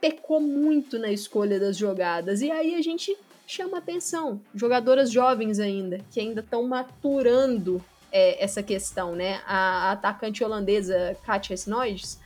pecou 0.00 0.40
muito 0.40 0.98
na 0.98 1.12
escolha 1.12 1.60
das 1.60 1.76
jogadas. 1.76 2.40
E 2.40 2.50
aí 2.50 2.74
a 2.74 2.82
gente 2.82 3.16
chama 3.46 3.78
atenção. 3.78 4.40
Jogadoras 4.54 5.12
jovens 5.12 5.60
ainda, 5.60 6.00
que 6.10 6.18
ainda 6.18 6.40
estão 6.40 6.66
maturando 6.66 7.84
é, 8.10 8.42
essa 8.42 8.62
questão, 8.62 9.14
né? 9.14 9.42
A, 9.46 9.90
a 9.90 9.92
atacante 9.92 10.42
holandesa 10.42 11.16
Katja 11.24 11.54
Snoijs, 11.54 12.18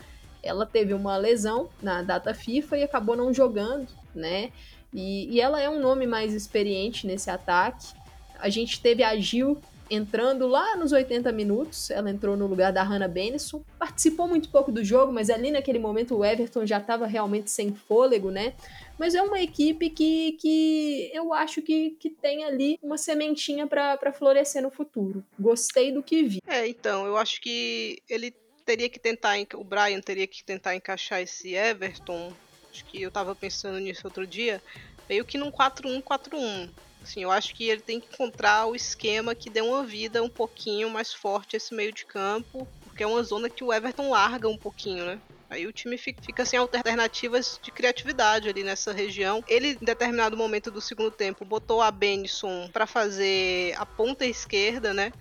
ela 0.43 0.67
teve 0.67 0.95
uma 0.95 1.17
lesão 1.17 1.69
na 1.83 2.03
data 2.03 2.35
FIFA 2.35 2.79
e 2.79 2.83
acabou 2.83 3.17
não 3.17 3.33
jogando, 3.33 3.89
né? 4.15 4.51
E, 4.93 5.35
e 5.35 5.41
ela 5.41 5.61
é 5.61 5.69
um 5.69 5.81
nome 5.81 6.07
mais 6.07 6.35
experiente 6.35 7.07
nesse 7.07 7.31
ataque. 7.31 7.95
A 8.39 8.49
gente 8.49 8.81
teve 8.81 9.03
a 9.03 9.17
Gil 9.17 9.61
entrando 9.91 10.47
lá 10.47 10.77
nos 10.77 10.93
80 10.93 11.33
minutos, 11.33 11.91
ela 11.91 12.09
entrou 12.09 12.37
no 12.37 12.47
lugar 12.47 12.73
da 12.73 12.83
Hannah 12.83 13.09
Benison, 13.09 13.63
participou 13.77 14.29
muito 14.29 14.49
pouco 14.49 14.71
do 14.71 14.85
jogo, 14.85 15.13
mas 15.13 15.29
ali 15.29 15.51
naquele 15.51 15.81
momento 15.81 16.17
o 16.17 16.25
Everton 16.25 16.65
já 16.65 16.79
estava 16.79 17.07
realmente 17.07 17.51
sem 17.51 17.75
fôlego, 17.75 18.31
né? 18.31 18.55
Mas 18.97 19.17
é 19.17 19.23
uma 19.23 19.41
equipe 19.41 19.91
que, 19.91 20.33
que 20.33 21.11
eu 21.13 21.35
acho 21.35 21.61
que, 21.61 21.91
que 21.99 22.09
tem 22.09 22.45
ali 22.45 22.79
uma 22.81 22.97
sementinha 22.97 23.67
para 23.67 24.13
florescer 24.13 24.63
no 24.63 24.71
futuro. 24.71 25.25
Gostei 25.39 25.91
do 25.91 26.03
que 26.03 26.23
vi. 26.23 26.39
É, 26.47 26.69
então, 26.69 27.05
eu 27.07 27.17
acho 27.17 27.41
que 27.41 28.01
ele 28.09 28.33
teria 28.71 28.89
que 28.89 29.01
tentar, 29.01 29.35
o 29.55 29.65
Brian 29.65 30.01
teria 30.01 30.29
que 30.29 30.45
tentar 30.45 30.77
encaixar 30.77 31.21
esse 31.21 31.55
Everton, 31.57 32.33
acho 32.71 32.85
que 32.85 33.03
eu 33.03 33.09
estava 33.09 33.35
pensando 33.35 33.81
nisso 33.81 34.03
outro 34.05 34.25
dia, 34.25 34.63
meio 35.09 35.25
que 35.25 35.37
num 35.37 35.51
4-1-4-1. 35.51 36.71
Assim, 37.03 37.25
eu 37.25 37.33
acho 37.33 37.53
que 37.53 37.69
ele 37.69 37.81
tem 37.81 37.99
que 37.99 38.07
encontrar 38.15 38.67
o 38.67 38.77
esquema 38.77 39.35
que 39.35 39.51
dê 39.51 39.61
uma 39.61 39.85
vida 39.85 40.23
um 40.23 40.29
pouquinho 40.29 40.89
mais 40.89 41.13
forte 41.13 41.57
esse 41.57 41.75
meio 41.75 41.93
de 41.93 42.07
campo, 42.07 42.69
porque 42.85 43.03
é 43.03 43.07
uma 43.07 43.23
zona 43.25 43.51
que 43.51 43.65
o 43.65 43.73
Everton 43.73 44.11
larga 44.11 44.49
um 44.49 44.57
pouquinho, 44.57 45.05
né? 45.05 45.21
Aí 45.49 45.67
o 45.67 45.73
time 45.73 45.99
fica, 45.99 46.23
fica 46.23 46.45
sem 46.45 46.57
alternativas 46.57 47.59
de 47.61 47.73
criatividade 47.73 48.49
ali 48.49 48.63
nessa 48.63 48.93
região. 48.93 49.43
Ele, 49.49 49.77
em 49.83 49.85
determinado 49.85 50.37
momento 50.37 50.71
do 50.71 50.81
segundo 50.81 51.11
tempo, 51.11 51.45
botou 51.45 51.83
a 51.83 51.91
Benison 51.91 52.69
para 52.73 52.87
fazer 52.87 53.75
a 53.77 53.85
ponta 53.85 54.25
esquerda, 54.25 54.95
né? 54.95 55.13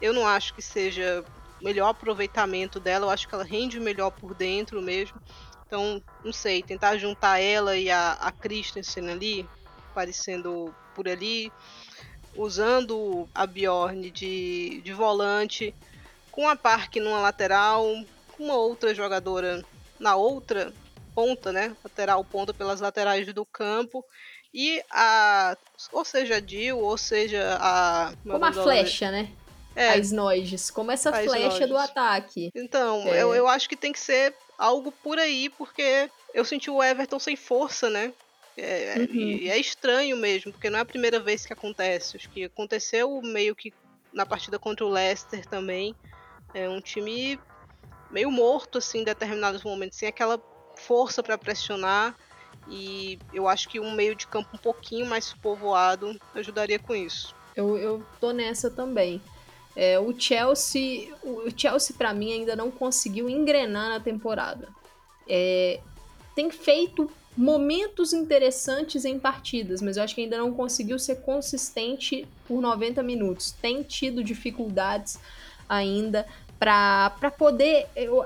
Eu 0.00 0.14
não 0.14 0.26
acho 0.26 0.54
que 0.54 0.62
seja 0.62 1.22
melhor 1.64 1.88
aproveitamento 1.88 2.78
dela. 2.78 3.06
Eu 3.06 3.10
acho 3.10 3.26
que 3.26 3.34
ela 3.34 3.42
rende 3.42 3.80
melhor 3.80 4.10
por 4.10 4.34
dentro 4.34 4.82
mesmo. 4.82 5.20
Então, 5.66 6.00
não 6.22 6.32
sei, 6.32 6.62
tentar 6.62 6.98
juntar 6.98 7.40
ela 7.40 7.74
e 7.76 7.90
a, 7.90 8.12
a 8.12 8.30
Christensen 8.30 9.10
ali, 9.10 9.48
aparecendo 9.90 10.72
por 10.94 11.08
ali, 11.08 11.50
usando 12.36 13.26
a 13.34 13.46
Bjorn 13.46 14.10
de, 14.10 14.82
de 14.82 14.92
volante, 14.92 15.74
com 16.30 16.46
a 16.46 16.54
Park 16.54 16.96
numa 16.96 17.18
lateral, 17.18 17.82
com 18.36 18.44
uma 18.44 18.56
outra 18.56 18.94
jogadora 18.94 19.64
na 19.98 20.14
outra 20.16 20.72
ponta, 21.14 21.50
né? 21.50 21.74
Lateral 21.82 22.22
ponta 22.24 22.52
pelas 22.52 22.80
laterais 22.80 23.32
do 23.32 23.46
campo. 23.46 24.04
E 24.52 24.82
a. 24.90 25.56
Ou 25.90 26.04
seja, 26.04 26.36
a 26.36 26.40
Jill, 26.40 26.78
ou 26.78 26.98
seja 26.98 27.56
a. 27.58 28.12
Como 28.22 28.44
a 28.44 28.52
flecha, 28.52 29.10
né? 29.10 29.32
É. 29.74 29.94
as 29.94 30.12
Noiges, 30.12 30.70
como 30.70 30.90
essa 30.90 31.10
as 31.10 31.24
flecha 31.24 31.48
Noiges. 31.48 31.68
do 31.68 31.76
ataque. 31.76 32.50
Então, 32.54 33.02
é. 33.08 33.22
eu, 33.22 33.34
eu 33.34 33.48
acho 33.48 33.68
que 33.68 33.76
tem 33.76 33.92
que 33.92 34.00
ser 34.00 34.34
algo 34.58 34.92
por 34.92 35.18
aí, 35.18 35.48
porque 35.50 36.08
eu 36.32 36.44
senti 36.44 36.70
o 36.70 36.82
Everton 36.82 37.18
sem 37.18 37.36
força, 37.36 37.90
né? 37.90 38.12
É, 38.56 38.94
uhum. 38.98 39.14
E 39.14 39.50
é 39.50 39.58
estranho 39.58 40.16
mesmo, 40.16 40.52
porque 40.52 40.70
não 40.70 40.78
é 40.78 40.82
a 40.82 40.86
primeira 40.86 41.18
vez 41.18 41.44
que 41.44 41.52
acontece. 41.52 42.16
Acho 42.16 42.30
que 42.30 42.44
aconteceu 42.44 43.20
meio 43.22 43.54
que 43.54 43.72
na 44.12 44.24
partida 44.24 44.58
contra 44.58 44.84
o 44.84 44.88
Leicester 44.88 45.44
também. 45.46 45.94
É 46.52 46.68
um 46.68 46.80
time 46.80 47.38
meio 48.10 48.30
morto, 48.30 48.78
assim, 48.78 49.00
em 49.00 49.04
determinados 49.04 49.64
momentos, 49.64 49.98
sem 49.98 50.08
aquela 50.08 50.40
força 50.76 51.22
para 51.22 51.36
pressionar. 51.36 52.16
E 52.68 53.18
eu 53.32 53.48
acho 53.48 53.68
que 53.68 53.80
um 53.80 53.90
meio 53.92 54.14
de 54.14 54.26
campo 54.26 54.50
um 54.54 54.58
pouquinho 54.58 55.06
mais 55.06 55.34
povoado 55.34 56.18
ajudaria 56.32 56.78
com 56.78 56.94
isso. 56.94 57.34
Eu, 57.56 57.76
eu 57.76 58.06
tô 58.20 58.32
nessa 58.32 58.70
também. 58.70 59.20
É, 59.76 59.98
o 59.98 60.18
Chelsea, 60.18 61.08
o 61.22 61.50
Chelsea 61.56 61.96
para 61.96 62.14
mim 62.14 62.32
ainda 62.32 62.54
não 62.54 62.70
conseguiu 62.70 63.28
engrenar 63.28 63.88
na 63.88 64.00
temporada. 64.00 64.68
É, 65.28 65.80
tem 66.34 66.50
feito 66.50 67.10
momentos 67.36 68.12
interessantes 68.12 69.04
em 69.04 69.18
partidas, 69.18 69.82
mas 69.82 69.96
eu 69.96 70.04
acho 70.04 70.14
que 70.14 70.20
ainda 70.20 70.38
não 70.38 70.52
conseguiu 70.54 70.98
ser 70.98 71.16
consistente 71.22 72.26
por 72.46 72.60
90 72.60 73.02
minutos. 73.02 73.50
Tem 73.50 73.82
tido 73.82 74.22
dificuldades 74.22 75.18
ainda 75.68 76.26
para 76.58 77.30
poder. 77.36 77.86
Eu, 77.96 78.24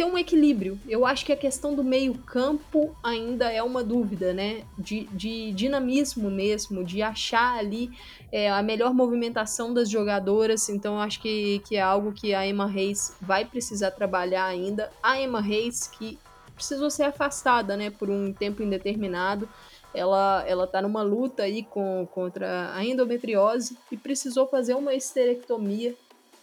ter 0.00 0.06
um 0.06 0.16
equilíbrio. 0.16 0.80
Eu 0.88 1.04
acho 1.04 1.26
que 1.26 1.32
a 1.32 1.36
questão 1.36 1.74
do 1.74 1.84
meio-campo 1.84 2.96
ainda 3.02 3.52
é 3.52 3.62
uma 3.62 3.84
dúvida, 3.84 4.32
né? 4.32 4.62
De, 4.78 5.04
de 5.12 5.52
dinamismo 5.52 6.30
mesmo, 6.30 6.82
de 6.82 7.02
achar 7.02 7.58
ali 7.58 7.90
é, 8.32 8.50
a 8.50 8.62
melhor 8.62 8.94
movimentação 8.94 9.74
das 9.74 9.90
jogadoras. 9.90 10.70
Então, 10.70 10.94
eu 10.94 11.00
acho 11.00 11.20
que, 11.20 11.58
que 11.68 11.76
é 11.76 11.82
algo 11.82 12.12
que 12.12 12.32
a 12.32 12.46
Emma 12.46 12.66
Reis 12.66 13.14
vai 13.20 13.44
precisar 13.44 13.90
trabalhar 13.90 14.46
ainda. 14.46 14.90
A 15.02 15.20
Emma 15.20 15.42
Reis, 15.42 15.86
que 15.86 16.18
precisou 16.54 16.88
ser 16.88 17.02
afastada, 17.02 17.76
né, 17.76 17.90
por 17.90 18.08
um 18.08 18.32
tempo 18.32 18.62
indeterminado. 18.62 19.46
ela, 19.92 20.42
ela 20.46 20.66
tá 20.66 20.80
numa 20.80 21.02
luta 21.02 21.42
aí 21.42 21.62
com, 21.62 22.08
contra 22.10 22.72
a 22.74 22.82
endometriose 22.82 23.76
e 23.92 23.98
precisou 23.98 24.46
fazer 24.46 24.74
uma 24.74 24.94
esterectomia 24.94 25.94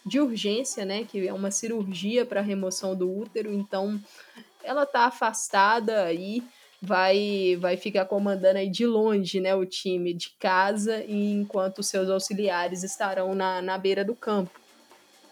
de 0.08 0.20
urgência, 0.20 0.86
né? 0.86 1.04
Que 1.04 1.28
é 1.28 1.34
uma 1.34 1.52
cirurgia 1.52 2.26
para 2.26 2.42
remoção 2.42 2.96
do 2.96 3.12
útero, 3.12 3.52
então 3.54 4.00
ela 4.64 4.86
tá 4.86 5.02
afastada 5.02 6.04
aí, 6.04 6.44
vai 6.82 7.58
vai 7.60 7.78
ficar 7.78 8.06
comandando 8.06 8.60
aí 8.60 8.70
de 8.70 8.86
longe, 8.86 9.40
né, 9.40 9.56
o 9.56 9.66
time 9.66 10.14
de 10.14 10.30
casa, 10.40 11.04
enquanto 11.08 11.84
seus 11.84 12.10
auxiliares 12.10 12.84
estarão 12.84 13.34
na, 13.34 13.62
na 13.62 13.78
beira 13.78 14.04
do 14.04 14.16
campo. 14.16 14.60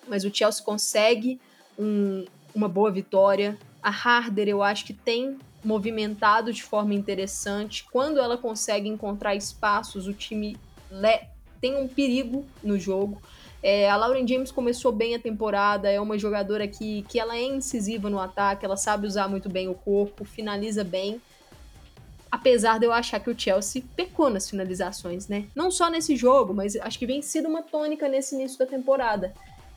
Mas 0.07 0.23
o 0.23 0.33
Chelsea 0.33 0.63
consegue 0.63 1.39
um, 1.77 2.25
uma 2.53 2.69
boa 2.69 2.91
vitória. 2.91 3.57
A 3.81 3.89
Harder, 3.89 4.47
eu 4.47 4.63
acho 4.63 4.85
que 4.85 4.93
tem 4.93 5.37
movimentado 5.63 6.53
de 6.53 6.63
forma 6.63 6.93
interessante. 6.93 7.85
Quando 7.91 8.19
ela 8.19 8.37
consegue 8.37 8.87
encontrar 8.87 9.35
espaços, 9.35 10.07
o 10.07 10.13
time 10.13 10.57
tem 11.59 11.75
um 11.75 11.87
perigo 11.87 12.45
no 12.63 12.79
jogo. 12.79 13.21
É, 13.67 13.89
a 13.89 13.97
Lauren 13.97 14.27
James 14.27 14.51
começou 14.51 14.91
bem 14.91 15.15
a 15.15 15.19
temporada, 15.19 15.89
é 15.89 15.99
uma 15.99 16.19
jogadora 16.19 16.67
que, 16.67 17.01
que 17.09 17.19
ela 17.19 17.35
é 17.35 17.41
incisiva 17.41 18.11
no 18.11 18.19
ataque, 18.19 18.63
ela 18.63 18.77
sabe 18.77 19.07
usar 19.07 19.27
muito 19.27 19.49
bem 19.49 19.67
o 19.67 19.73
corpo, 19.73 20.23
finaliza 20.23 20.83
bem. 20.83 21.19
Apesar 22.29 22.77
de 22.77 22.85
eu 22.85 22.93
achar 22.93 23.19
que 23.19 23.27
o 23.31 23.35
Chelsea 23.35 23.81
pecou 23.95 24.29
nas 24.29 24.47
finalizações, 24.47 25.27
né? 25.27 25.47
Não 25.55 25.71
só 25.71 25.89
nesse 25.89 26.15
jogo, 26.15 26.53
mas 26.53 26.75
acho 26.75 26.99
que 26.99 27.07
vem 27.07 27.23
sido 27.23 27.49
uma 27.49 27.63
tônica 27.63 28.07
nesse 28.07 28.35
início 28.35 28.59
da 28.59 28.67
temporada. 28.67 29.33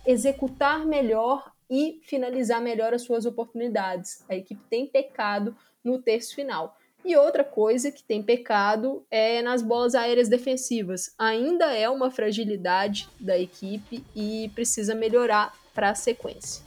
Executar 0.06 0.84
melhor 0.84 1.50
e 1.70 1.98
finalizar 2.02 2.60
melhor 2.60 2.92
as 2.92 3.00
suas 3.00 3.24
oportunidades. 3.24 4.22
A 4.28 4.34
equipe 4.34 4.60
tem 4.68 4.86
pecado 4.86 5.56
no 5.82 5.98
terço 5.98 6.34
final. 6.34 6.77
E 7.08 7.16
outra 7.16 7.42
coisa 7.42 7.90
que 7.90 8.02
tem 8.02 8.22
pecado 8.22 9.02
é 9.10 9.40
nas 9.40 9.62
bolas 9.62 9.94
aéreas 9.94 10.28
defensivas. 10.28 11.14
Ainda 11.18 11.74
é 11.74 11.88
uma 11.88 12.10
fragilidade 12.10 13.08
da 13.18 13.38
equipe 13.38 14.04
e 14.14 14.50
precisa 14.54 14.94
melhorar 14.94 15.54
para 15.72 15.88
a 15.88 15.94
sequência. 15.94 16.62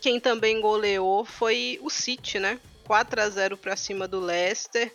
Quem 0.00 0.18
também 0.18 0.62
goleou 0.62 1.26
foi 1.26 1.78
o 1.82 1.90
City, 1.90 2.38
né? 2.38 2.58
4 2.84 3.20
a 3.20 3.28
0 3.28 3.58
para 3.58 3.76
cima 3.76 4.08
do 4.08 4.18
Leicester. 4.18 4.90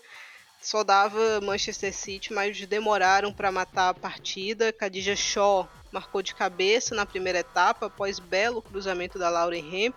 Só 0.59 0.83
dava 0.83 1.41
Manchester 1.41 1.93
City, 1.93 2.33
mas 2.33 2.59
demoraram 2.65 3.31
para 3.31 3.51
matar 3.51 3.89
a 3.89 3.93
partida. 3.93 4.73
Khadija 4.73 5.15
Shaw 5.15 5.69
marcou 5.91 6.23
de 6.23 6.33
cabeça 6.33 6.95
na 6.95 7.05
primeira 7.05 7.37
etapa, 7.37 7.85
após 7.85 8.17
belo 8.17 8.63
cruzamento 8.63 9.19
da 9.19 9.29
Lauren 9.29 9.63
Hemp. 9.71 9.93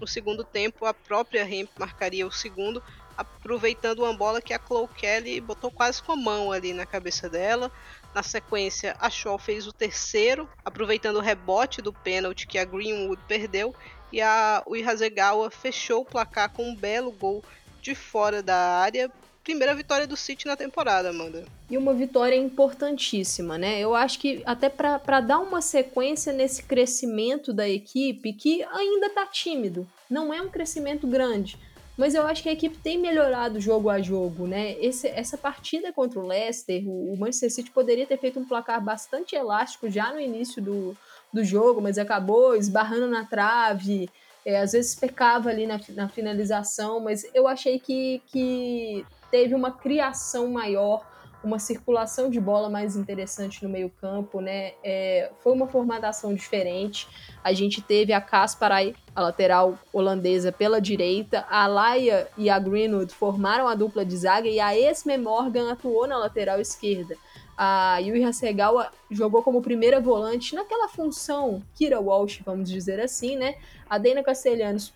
No 0.00 0.08
segundo 0.08 0.42
tempo, 0.42 0.86
a 0.86 0.92
própria 0.92 1.48
Hemp 1.48 1.70
marcaria 1.78 2.26
o 2.26 2.32
segundo, 2.32 2.82
aproveitando 3.20 4.00
uma 4.00 4.14
bola 4.14 4.40
que 4.40 4.54
a 4.54 4.58
Chloe 4.58 4.88
Kelly 4.88 5.40
botou 5.40 5.70
quase 5.70 6.02
com 6.02 6.12
a 6.12 6.16
mão 6.16 6.50
ali 6.50 6.72
na 6.72 6.86
cabeça 6.86 7.28
dela. 7.28 7.70
Na 8.14 8.22
sequência, 8.22 8.96
a 8.98 9.10
Shaw 9.10 9.38
fez 9.38 9.66
o 9.66 9.72
terceiro, 9.72 10.48
aproveitando 10.64 11.16
o 11.16 11.20
rebote 11.20 11.82
do 11.82 11.92
pênalti 11.92 12.46
que 12.46 12.58
a 12.58 12.64
Greenwood 12.64 13.20
perdeu, 13.28 13.74
e 14.12 14.20
a 14.20 14.64
Hasegawa 14.86 15.50
fechou 15.50 16.00
o 16.00 16.04
placar 16.04 16.50
com 16.50 16.68
um 16.70 16.74
belo 16.74 17.12
gol 17.12 17.44
de 17.80 17.94
fora 17.94 18.42
da 18.42 18.56
área. 18.56 19.10
Primeira 19.44 19.74
vitória 19.74 20.06
do 20.06 20.16
City 20.16 20.46
na 20.46 20.56
temporada, 20.56 21.10
Amanda. 21.10 21.44
E 21.70 21.76
uma 21.76 21.94
vitória 21.94 22.36
importantíssima, 22.36 23.56
né? 23.56 23.80
Eu 23.80 23.94
acho 23.94 24.18
que 24.18 24.42
até 24.44 24.68
para 24.68 25.20
dar 25.20 25.38
uma 25.38 25.60
sequência 25.60 26.32
nesse 26.32 26.62
crescimento 26.62 27.52
da 27.52 27.68
equipe, 27.68 28.32
que 28.32 28.62
ainda 28.64 29.08
tá 29.10 29.26
tímido, 29.26 29.88
não 30.08 30.32
é 30.32 30.42
um 30.42 30.48
crescimento 30.48 31.06
grande 31.06 31.58
mas 32.00 32.14
eu 32.14 32.26
acho 32.26 32.42
que 32.42 32.48
a 32.48 32.52
equipe 32.52 32.78
tem 32.78 32.96
melhorado 32.96 33.60
jogo 33.60 33.90
a 33.90 34.00
jogo, 34.00 34.46
né? 34.46 34.72
Esse, 34.80 35.06
essa 35.08 35.36
partida 35.36 35.92
contra 35.92 36.18
o 36.18 36.26
Leicester, 36.26 36.82
o, 36.88 37.14
Manchester 37.14 37.52
City 37.52 37.70
poderia 37.70 38.06
ter 38.06 38.16
feito 38.16 38.40
um 38.40 38.48
placar 38.48 38.82
bastante 38.82 39.36
elástico 39.36 39.90
já 39.90 40.10
no 40.10 40.18
início 40.18 40.62
do, 40.62 40.96
do 41.30 41.44
jogo, 41.44 41.78
mas 41.82 41.98
acabou 41.98 42.56
esbarrando 42.56 43.06
na 43.06 43.26
trave, 43.26 44.08
é, 44.46 44.62
às 44.62 44.72
vezes 44.72 44.94
pecava 44.94 45.50
ali 45.50 45.66
na, 45.66 45.78
na 45.90 46.08
finalização, 46.08 47.00
mas 47.00 47.22
eu 47.34 47.46
achei 47.46 47.78
que, 47.78 48.22
que 48.28 49.04
teve 49.30 49.54
uma 49.54 49.70
criação 49.70 50.48
maior 50.50 51.04
uma 51.42 51.58
circulação 51.58 52.28
de 52.28 52.40
bola 52.40 52.68
mais 52.68 52.96
interessante 52.96 53.62
no 53.62 53.68
meio-campo, 53.68 54.40
né? 54.40 54.72
É, 54.84 55.30
foi 55.40 55.52
uma 55.52 55.66
formatação 55.66 56.34
diferente. 56.34 57.08
A 57.42 57.52
gente 57.52 57.80
teve 57.80 58.12
a 58.12 58.20
Kasparay, 58.20 58.94
a 59.14 59.22
lateral 59.22 59.78
holandesa, 59.92 60.52
pela 60.52 60.80
direita, 60.80 61.46
a 61.48 61.66
Laia 61.66 62.28
e 62.36 62.50
a 62.50 62.58
Greenwood 62.58 63.14
formaram 63.14 63.66
a 63.66 63.74
dupla 63.74 64.04
de 64.04 64.16
zaga 64.16 64.48
e 64.48 64.60
a 64.60 64.78
Esme 64.78 65.16
Morgan 65.16 65.72
atuou 65.72 66.06
na 66.06 66.18
lateral 66.18 66.60
esquerda. 66.60 67.16
A 67.56 67.98
Yui 67.98 68.24
Hasegawa 68.24 68.90
jogou 69.10 69.42
como 69.42 69.60
primeira 69.60 70.00
volante 70.00 70.54
naquela 70.54 70.88
função 70.88 71.62
Kira 71.74 72.00
Walsh, 72.00 72.40
vamos 72.44 72.70
dizer 72.70 73.00
assim, 73.00 73.36
né? 73.36 73.56
A 73.88 73.98
Dana 73.98 74.22
Castelhanos 74.22 74.92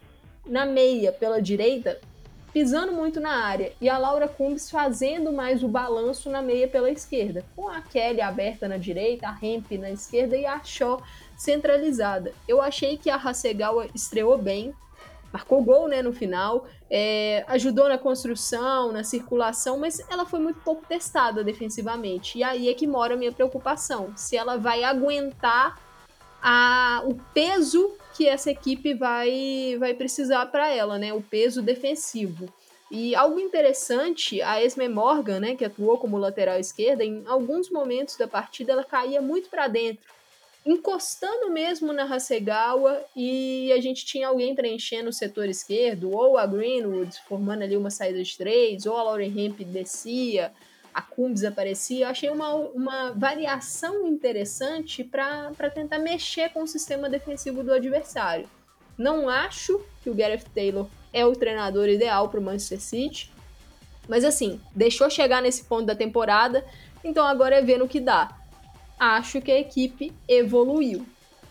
na 0.47 0.65
meia 0.65 1.13
pela 1.13 1.41
direita 1.41 2.01
pisando 2.55 2.93
muito 2.93 3.19
na 3.19 3.33
área, 3.33 3.73
e 3.81 3.89
a 3.89 3.99
Laura 3.99 4.29
Cumbs 4.29 4.71
fazendo 4.71 5.33
mais 5.33 5.65
o 5.65 5.69
balanço 5.69 6.31
na 6.31 6.41
meia 6.41 6.69
pela 6.69 6.89
esquerda, 6.89 7.45
com 7.57 7.69
a 7.69 7.81
Kelly 7.81 8.21
aberta 8.21 8.69
na 8.69 8.77
direita, 8.77 9.27
a 9.27 9.37
Hemp 9.43 9.73
na 9.73 9.91
esquerda 9.91 10.37
e 10.37 10.47
a 10.47 10.63
Shaw 10.63 11.03
centralizada. 11.37 12.33
Eu 12.47 12.63
achei 12.63 12.97
que 12.97 13.11
a 13.11 13.17
Hasegawa 13.17 13.89
estreou 13.93 14.39
bem, 14.39 14.73
marcou 15.33 15.65
gol 15.65 15.89
né, 15.89 16.01
no 16.01 16.13
final, 16.13 16.65
é, 16.89 17.45
ajudou 17.49 17.89
na 17.89 17.99
construção, 17.99 18.93
na 18.93 19.03
circulação, 19.03 19.77
mas 19.81 19.99
ela 20.09 20.25
foi 20.25 20.39
muito 20.39 20.61
pouco 20.61 20.87
testada 20.87 21.43
defensivamente. 21.43 22.39
E 22.39 22.45
aí 22.45 22.69
é 22.69 22.75
que 22.75 22.87
mora 22.87 23.15
a 23.15 23.17
minha 23.17 23.33
preocupação: 23.33 24.13
se 24.15 24.37
ela 24.37 24.57
vai 24.57 24.85
aguentar 24.85 25.77
a, 26.41 27.03
o 27.05 27.17
peso 27.35 27.97
que 28.15 28.29
essa 28.29 28.51
equipe 28.51 28.95
vai, 28.95 29.77
vai 29.79 29.93
precisar 29.93 30.47
para 30.47 30.69
ela, 30.73 30.99
né? 30.99 31.13
O 31.13 31.21
peso 31.21 31.61
defensivo. 31.61 32.49
E 32.91 33.15
algo 33.15 33.41
interessante, 33.41 34.41
a 34.41 34.63
Esme 34.63 34.89
Morgan, 34.89 35.41
né, 35.41 35.57
que 35.57 35.65
atuou 35.65 35.99
como 35.99 36.17
lateral 36.17 36.61
esquerda, 36.61 37.05
em 37.05 37.25
alguns 37.27 37.69
momentos 37.71 38.17
da 38.17 38.29
partida 38.29 38.73
ela 38.73 38.85
caía 38.85 39.21
muito 39.21 39.49
para 39.49 39.67
dentro, 39.67 40.05
encostando 40.65 41.51
mesmo 41.51 41.93
na 41.93 42.05
Hasegawa 42.05 43.03
e 43.17 43.73
a 43.73 43.81
gente 43.81 44.07
tinha 44.07 44.29
alguém 44.29 44.55
preenchendo 44.55 45.11
o 45.11 45.13
setor 45.13 45.49
esquerdo, 45.49 46.15
ou 46.15 46.39
a 46.39 46.47
Greenwood 46.47 47.19
formando 47.27 47.63
ali 47.63 47.77
uma 47.77 47.91
saída 47.91 48.23
de 48.23 48.37
três, 48.37 48.87
ou 48.87 48.97
a 48.97 49.03
Lauren 49.03 49.33
Hemp 49.37 49.61
descia, 49.61 50.53
a 50.95 51.03
Cumbs 51.03 51.43
aparecia. 51.43 52.07
Eu 52.07 52.11
achei 52.11 52.31
uma, 52.31 52.55
uma 52.55 53.11
variação 53.11 54.07
interessante 54.07 55.03
para 55.03 55.71
tentar 55.75 55.99
mexer 55.99 56.51
com 56.51 56.63
o 56.63 56.69
sistema 56.69 57.11
defensivo 57.11 57.65
do 57.65 57.73
adversário. 57.73 58.49
Não 58.97 59.29
acho 59.29 59.85
que 60.03 60.09
o 60.09 60.15
Gareth 60.15 60.45
Taylor 60.55 60.87
é 61.13 61.27
o 61.27 61.33
treinador 61.33 61.89
ideal 61.89 62.29
para 62.29 62.39
o 62.39 62.43
Manchester 62.43 62.81
City, 62.81 63.33
mas 64.09 64.25
assim, 64.25 64.61
deixou 64.75 65.11
chegar 65.11 65.43
nesse 65.43 65.65
ponto 65.65 65.87
da 65.87 65.97
temporada, 65.97 66.65
então 67.03 67.27
agora 67.27 67.57
é 67.57 67.63
ver 67.63 67.79
no 67.79 67.89
que 67.89 67.99
dá. 67.99 68.39
Acho 68.99 69.41
que 69.41 69.51
a 69.51 69.59
equipe 69.59 70.13
evoluiu, 70.29 71.05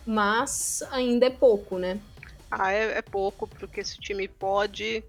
mas 0.06 0.82
ainda 0.90 1.26
é 1.26 1.30
pouco, 1.30 1.78
né? 1.78 2.00
Ah, 2.50 2.72
é, 2.72 2.98
é 2.98 3.02
pouco 3.02 3.46
porque 3.46 3.80
esse 3.80 3.98
time 3.98 4.26
pode 4.26 5.04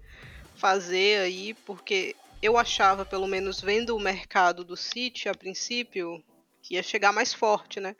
fazer 0.54 1.20
aí, 1.20 1.54
porque 1.64 2.14
eu 2.42 2.56
achava, 2.58 3.04
pelo 3.04 3.26
menos 3.26 3.60
vendo 3.60 3.96
o 3.96 4.00
mercado 4.00 4.64
do 4.64 4.76
City 4.76 5.28
a 5.28 5.34
princípio, 5.34 6.22
que 6.62 6.74
ia 6.74 6.82
chegar 6.82 7.12
mais 7.12 7.32
forte, 7.32 7.80
né? 7.80 7.96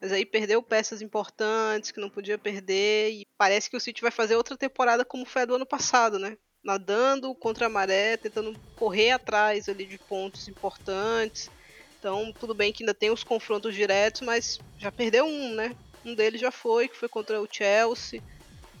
Mas 0.00 0.12
aí 0.12 0.24
perdeu 0.24 0.62
peças 0.62 1.00
importantes 1.00 1.90
que 1.90 2.00
não 2.00 2.10
podia 2.10 2.38
perder 2.38 3.12
e 3.12 3.26
parece 3.38 3.70
que 3.70 3.76
o 3.76 3.80
City 3.80 4.02
vai 4.02 4.10
fazer 4.10 4.36
outra 4.36 4.56
temporada 4.56 5.04
como 5.04 5.24
foi 5.24 5.42
a 5.42 5.44
do 5.46 5.54
ano 5.54 5.66
passado, 5.66 6.18
né? 6.18 6.36
Nadando 6.62 7.34
contra 7.34 7.66
a 7.66 7.70
maré, 7.70 8.16
tentando 8.16 8.58
correr 8.76 9.12
atrás 9.12 9.68
ali 9.68 9.84
de 9.84 9.98
pontos 9.98 10.48
importantes. 10.48 11.50
Então, 11.98 12.32
tudo 12.38 12.54
bem 12.54 12.72
que 12.72 12.82
ainda 12.82 12.94
tem 12.94 13.10
os 13.10 13.24
confrontos 13.24 13.74
diretos, 13.74 14.20
mas 14.22 14.58
já 14.78 14.92
perdeu 14.92 15.26
um, 15.26 15.54
né? 15.54 15.74
Um 16.04 16.14
deles 16.14 16.40
já 16.40 16.50
foi, 16.50 16.88
que 16.88 16.96
foi 16.96 17.08
contra 17.08 17.40
o 17.40 17.48
Chelsea. 17.50 18.22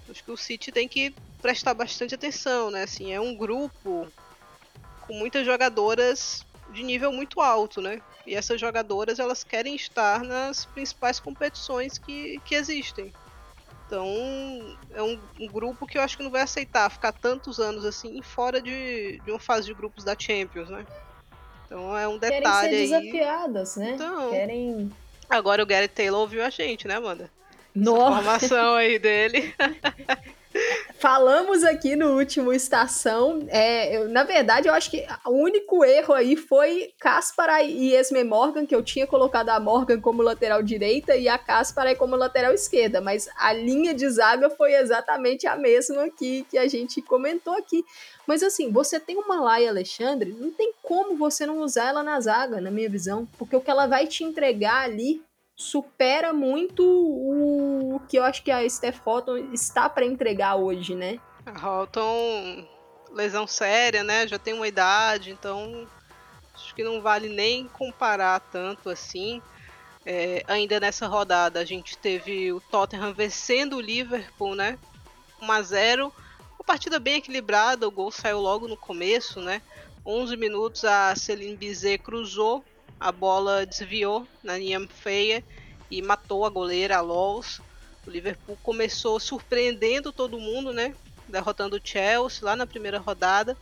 Acho 0.08 0.22
que 0.22 0.30
o 0.30 0.36
City 0.36 0.70
tem 0.70 0.86
que 0.86 1.14
prestar 1.40 1.72
bastante 1.72 2.14
atenção, 2.14 2.70
né? 2.70 2.82
Assim, 2.82 3.12
é 3.12 3.20
um 3.20 3.34
grupo 3.34 4.06
com 5.06 5.14
muitas 5.14 5.44
jogadoras 5.44 6.44
de 6.70 6.82
nível 6.82 7.12
muito 7.12 7.40
alto, 7.40 7.80
né? 7.80 8.00
E 8.26 8.34
essas 8.34 8.60
jogadoras 8.60 9.18
elas 9.18 9.44
querem 9.44 9.74
estar 9.74 10.22
nas 10.22 10.64
principais 10.66 11.20
competições 11.20 11.98
que, 11.98 12.40
que 12.44 12.54
existem. 12.54 13.12
Então 13.86 14.76
é 14.92 15.02
um, 15.02 15.18
um, 15.38 15.46
grupo 15.46 15.86
que 15.86 15.98
eu 15.98 16.02
acho 16.02 16.16
que 16.16 16.22
não 16.22 16.30
vai 16.30 16.40
aceitar 16.40 16.90
ficar 16.90 17.12
tantos 17.12 17.60
anos 17.60 17.84
assim 17.84 18.20
fora 18.22 18.60
de, 18.60 19.20
de 19.20 19.30
uma 19.30 19.38
fase 19.38 19.66
de 19.66 19.74
grupos 19.74 20.04
da 20.04 20.16
Champions, 20.18 20.70
né? 20.70 20.86
Então 21.66 21.96
é 21.96 22.08
um 22.08 22.18
detalhe 22.18 22.70
Querem 22.70 22.88
ser 22.88 23.00
desafiadas, 23.00 23.78
aí. 23.78 23.84
né? 23.84 23.90
Então, 23.94 24.30
Querem. 24.30 24.92
Agora 25.28 25.62
o 25.62 25.66
Gary 25.66 25.88
Taylor 25.88 26.20
ouviu 26.20 26.44
a 26.44 26.50
gente, 26.50 26.88
né, 26.88 26.96
Amanda? 26.96 27.30
Nossa. 27.74 28.00
Essa 28.00 28.14
formação 28.14 28.74
aí 28.74 28.98
dele. 28.98 29.54
falamos 30.98 31.64
aqui 31.64 31.96
no 31.96 32.16
último 32.16 32.52
Estação. 32.52 33.44
É, 33.48 33.96
eu, 33.96 34.08
na 34.08 34.22
verdade, 34.22 34.68
eu 34.68 34.74
acho 34.74 34.90
que 34.90 35.06
o 35.26 35.30
único 35.30 35.84
erro 35.84 36.14
aí 36.14 36.36
foi 36.36 36.92
Caspara 36.98 37.62
e 37.62 37.94
Esme 37.94 38.24
Morgan, 38.24 38.64
que 38.64 38.74
eu 38.74 38.82
tinha 38.82 39.06
colocado 39.06 39.50
a 39.50 39.60
Morgan 39.60 40.00
como 40.00 40.22
lateral 40.22 40.62
direita 40.62 41.16
e 41.16 41.28
a 41.28 41.36
Caspara 41.36 41.94
como 41.94 42.16
lateral 42.16 42.54
esquerda. 42.54 43.00
Mas 43.00 43.28
a 43.36 43.52
linha 43.52 43.92
de 43.94 44.08
zaga 44.08 44.48
foi 44.50 44.74
exatamente 44.74 45.46
a 45.46 45.56
mesma 45.56 46.08
que, 46.10 46.44
que 46.50 46.56
a 46.56 46.68
gente 46.68 47.02
comentou 47.02 47.54
aqui. 47.54 47.84
Mas 48.26 48.42
assim, 48.42 48.72
você 48.72 48.98
tem 48.98 49.16
uma 49.16 49.40
Laia 49.40 49.68
Alexandre, 49.68 50.34
não 50.38 50.50
tem 50.50 50.72
como 50.82 51.16
você 51.16 51.44
não 51.44 51.60
usar 51.60 51.88
ela 51.88 52.02
na 52.02 52.18
zaga, 52.20 52.60
na 52.60 52.70
minha 52.70 52.88
visão. 52.88 53.28
Porque 53.38 53.54
o 53.54 53.60
que 53.60 53.70
ela 53.70 53.86
vai 53.86 54.06
te 54.06 54.24
entregar 54.24 54.84
ali 54.84 55.22
supera 55.56 56.32
muito 56.32 56.82
o, 56.84 58.00
que 58.08 58.18
eu 58.18 58.24
acho 58.24 58.42
que 58.42 58.50
a 58.50 58.68
Steph 58.68 59.00
Houghton 59.04 59.36
está 59.52 59.88
para 59.88 60.04
entregar 60.04 60.56
hoje, 60.56 60.94
né? 60.94 61.20
A 61.46 61.66
Houghton, 61.66 62.66
lesão 63.12 63.46
séria, 63.46 64.02
né? 64.02 64.26
Já 64.26 64.38
tem 64.38 64.54
uma 64.54 64.66
idade, 64.66 65.30
então 65.30 65.86
acho 66.54 66.74
que 66.74 66.82
não 66.82 67.00
vale 67.00 67.28
nem 67.28 67.68
comparar 67.68 68.40
tanto 68.40 68.90
assim. 68.90 69.40
É, 70.06 70.42
ainda 70.46 70.78
nessa 70.78 71.06
rodada 71.06 71.60
a 71.60 71.64
gente 71.64 71.96
teve 71.96 72.52
o 72.52 72.60
Tottenham 72.60 73.14
vencendo 73.14 73.76
o 73.76 73.80
Liverpool, 73.80 74.54
né? 74.54 74.78
1 75.40 75.52
a 75.52 75.62
0 75.62 76.12
uma 76.58 76.64
partida 76.64 76.98
bem 76.98 77.16
equilibrada, 77.16 77.86
o 77.86 77.90
gol 77.90 78.10
saiu 78.10 78.40
logo 78.40 78.68
no 78.68 78.76
começo, 78.76 79.40
né? 79.40 79.62
11 80.04 80.36
minutos 80.36 80.84
a 80.84 81.14
Celine 81.16 81.56
Bizet 81.56 81.98
cruzou 81.98 82.64
a 82.98 83.12
bola 83.12 83.66
desviou 83.66 84.26
na 84.42 84.56
linha 84.58 84.86
feia 84.88 85.44
e 85.90 86.00
matou 86.02 86.44
a 86.44 86.50
goleira, 86.50 86.96
a 86.96 87.00
Lols. 87.00 87.60
O 88.06 88.10
Liverpool 88.10 88.58
começou 88.62 89.18
surpreendendo 89.18 90.12
todo 90.12 90.38
mundo, 90.38 90.72
né? 90.72 90.94
Derrotando 91.28 91.76
o 91.76 91.80
Chelsea 91.82 92.44
lá 92.44 92.54
na 92.54 92.66
primeira 92.66 92.98
rodada, 92.98 93.56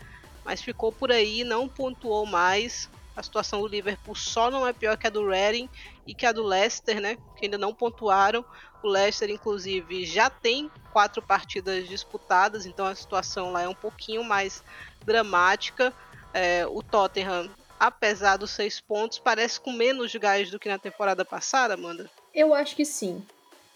mas 0.45 0.61
ficou 0.61 0.93
por 0.93 1.13
aí, 1.13 1.45
não 1.45 1.69
pontuou 1.69 2.27
mais. 2.27 2.89
A 3.15 3.23
situação 3.23 3.61
do 3.61 3.67
Liverpool 3.67 4.15
só 4.15 4.51
não 4.51 4.67
é 4.67 4.73
pior 4.73 4.97
que 4.97 5.07
a 5.07 5.11
do 5.11 5.29
Reading 5.29 5.69
e 6.07 6.15
que 6.15 6.25
a 6.25 6.33
do 6.33 6.43
Leicester, 6.43 7.01
né? 7.01 7.17
Que 7.37 7.45
ainda 7.45 7.59
não 7.59 7.75
pontuaram. 7.75 8.45
O 8.83 8.89
Leicester, 8.89 9.31
inclusive, 9.31 10.05
já 10.07 10.31
tem 10.31 10.71
quatro 10.93 11.23
partidas 11.23 11.89
disputadas, 11.89 12.67
então 12.67 12.87
a 12.87 12.95
situação 12.95 13.53
lá 13.53 13.63
é 13.63 13.69
um 13.69 13.75
pouquinho 13.75 14.25
mais 14.25 14.65
dramática. 15.05 15.93
É, 16.35 16.67
o 16.67 16.83
Tottenham 16.83 17.51
apesar 17.83 18.37
dos 18.37 18.53
seis 18.53 18.81
pontos, 18.81 19.19
parece 19.19 19.61
com 19.61 19.73
menos 19.73 20.15
gás 20.15 20.49
do 20.49 20.59
que 20.59 20.69
na 20.69 20.79
temporada 20.79 21.25
passada, 21.25 21.75
Amanda? 21.75 22.09
Eu 22.33 22.55
acho 22.55 22.77
que 22.77 22.85
sim. 22.85 23.21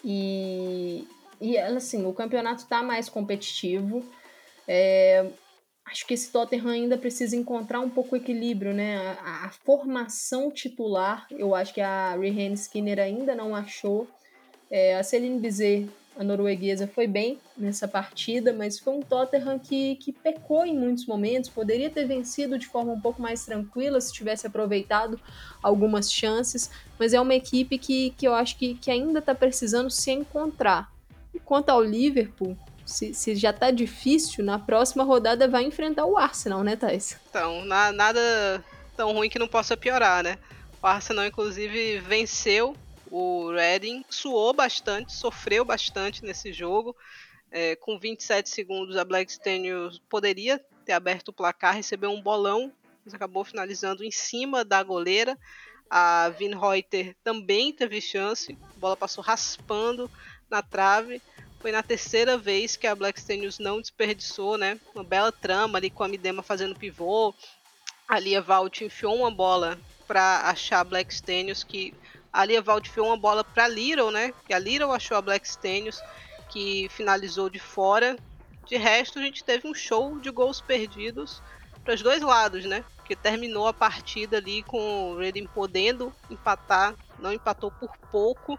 E, 0.05 1.09
e 1.41 1.59
assim, 1.59 2.07
o 2.07 2.13
campeonato 2.13 2.63
está 2.63 2.85
mais 2.85 3.09
competitivo. 3.09 4.05
É, 4.69 5.27
acho 5.85 6.07
que 6.07 6.15
esse 6.15 6.31
Tottenham 6.31 6.69
ainda 6.69 6.97
precisa 6.97 7.35
encontrar 7.35 7.81
um 7.81 7.91
pouco 7.91 8.15
o 8.15 8.19
equilíbrio, 8.19 8.73
né? 8.73 8.97
A, 9.25 9.47
a 9.47 9.51
formação 9.65 10.53
titular, 10.53 11.27
eu 11.29 11.53
acho 11.53 11.75
que 11.75 11.81
a 11.81 12.15
Rihanna 12.15 12.55
Skinner 12.55 13.01
ainda 13.01 13.35
não 13.35 13.57
achou. 13.57 14.07
É, 14.71 14.97
a 14.97 15.03
Celine 15.03 15.41
Bizet 15.41 15.91
a 16.19 16.25
norueguesa 16.25 16.89
foi 16.89 17.07
bem 17.07 17.39
nessa 17.57 17.87
partida, 17.87 18.53
mas 18.53 18.79
foi 18.79 18.95
um 18.95 19.03
Tottenham 19.03 19.59
que, 19.59 19.97
que 19.97 20.13
pecou 20.13 20.65
em 20.65 20.77
muitos 20.77 21.07
momentos, 21.07 21.51
poderia 21.51 21.91
ter 21.91 22.07
vencido 22.07 22.59
de 22.59 22.67
forma 22.67 22.93
um 22.93 23.01
pouco 23.01 23.21
mais 23.21 23.45
tranquila 23.45 24.01
se 24.01 24.13
tivesse 24.13 24.47
aproveitado 24.47 25.21
algumas 25.63 26.11
chances, 26.11 26.71
mas 26.99 27.13
é 27.13 27.21
uma 27.21 27.35
equipe 27.35 27.77
que, 27.77 28.11
que 28.17 28.27
eu 28.27 28.35
acho 28.35 28.57
que, 28.57 28.75
que 28.75 28.91
ainda 28.91 29.19
está 29.19 29.35
precisando 29.35 29.91
se 29.91 30.11
encontrar. 30.11 30.91
E 31.35 31.39
quanto 31.39 31.69
ao 31.69 31.83
Liverpool, 31.83 32.57
se, 32.85 33.13
se 33.13 33.37
já 33.37 33.51
está 33.51 33.71
difícil, 33.71 34.43
na 34.43 34.59
próxima 34.59 35.05
rodada 35.05 35.47
vai 35.47 35.65
enfrentar 35.65 36.07
o 36.07 36.17
Arsenal, 36.17 36.65
né, 36.65 36.77
Thais? 36.77 37.19
Então, 37.29 37.63
na, 37.67 37.93
nada 37.93 38.65
tão 38.97 39.13
ruim 39.13 39.29
que 39.29 39.39
não 39.39 39.49
possa 39.49 39.77
piorar, 39.77 40.25
né? 40.25 40.39
O 40.83 40.87
Arsenal, 40.87 41.27
inclusive, 41.27 41.99
venceu 41.99 42.75
o 43.19 43.51
Reading 43.51 44.05
suou 44.11 44.53
bastante, 44.53 45.15
sofreu 45.15 45.65
bastante 45.65 46.23
nesse 46.23 46.53
jogo. 46.53 46.95
É, 47.51 47.75
com 47.77 47.99
27 47.99 48.51
segundos, 48.51 48.95
a 48.95 49.07
Black 49.07 49.33
Stenius 49.33 49.99
poderia 50.07 50.63
ter 50.85 50.93
aberto 50.93 51.29
o 51.29 51.33
placar, 51.33 51.75
recebeu 51.75 52.11
um 52.11 52.21
bolão, 52.21 52.71
mas 53.03 53.15
acabou 53.15 53.43
finalizando 53.43 54.05
em 54.05 54.11
cima 54.11 54.63
da 54.63 54.83
goleira. 54.83 55.39
A 55.89 56.29
Vin 56.29 56.55
Reuter 56.55 57.17
também 57.25 57.73
teve 57.73 58.03
chance, 58.03 58.59
a 58.77 58.79
bola 58.79 58.97
passou 58.97 59.25
raspando 59.25 60.11
na 60.51 60.61
trave. 60.61 61.23
Foi 61.61 61.73
na 61.73 61.83
terceira 61.83 62.37
vez 62.37 62.77
que 62.77 62.87
a 62.87 62.95
Black 62.95 63.19
Stenius 63.19 63.59
não 63.59 63.81
desperdiçou, 63.81 64.59
né? 64.59 64.79
Uma 64.95 65.03
bela 65.03 65.33
trama 65.33 65.79
ali 65.79 65.89
com 65.89 66.05
a 66.05 66.09
Midema 66.09 66.43
fazendo 66.43 66.79
pivô. 66.79 67.35
Ali 68.07 68.37
a 68.37 68.43
Valt 68.43 68.83
enfiou 68.83 69.17
uma 69.17 69.31
bola 69.31 69.79
para 70.07 70.43
achar 70.51 70.81
a 70.81 70.85
Black 70.85 71.13
Stenius, 71.15 71.65
que 71.65 71.95
a 72.37 72.45
Lia 72.45 72.63
enfiou 72.85 73.07
uma 73.07 73.17
bola 73.17 73.43
para 73.43 73.67
Little, 73.67 74.11
né? 74.11 74.31
Que 74.47 74.53
a 74.53 74.59
Little 74.59 74.93
achou 74.93 75.17
a 75.17 75.23
Black 75.23 75.49
Stenius, 75.49 76.03
que 76.51 76.87
finalizou 76.91 77.49
de 77.49 77.59
fora. 77.59 78.15
De 78.67 78.77
resto, 78.77 79.19
a 79.19 79.23
gente 79.23 79.43
teve 79.43 79.67
um 79.67 79.73
show 79.73 80.21
de 80.21 80.31
gols 80.31 80.61
perdidos 80.61 81.43
para 81.83 81.95
os 81.95 82.03
dois 82.03 82.21
lados, 82.21 82.67
né? 82.67 82.85
Que 83.07 83.17
terminou 83.17 83.67
a 83.67 83.73
partida 83.73 84.37
ali 84.37 84.63
com 84.65 85.13
o 85.13 85.17
Reading 85.17 85.47
podendo 85.47 86.13
empatar, 86.29 86.95
não 87.19 87.33
empatou 87.33 87.71
por 87.71 87.97
pouco. 88.13 88.59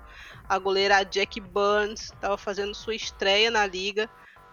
A 0.50 0.58
goleira 0.58 1.04
Jack 1.04 1.40
Burns 1.40 2.06
estava 2.06 2.36
fazendo 2.36 2.74
sua 2.74 2.96
estreia 2.96 3.52
na 3.52 3.68
liga, 3.68 4.10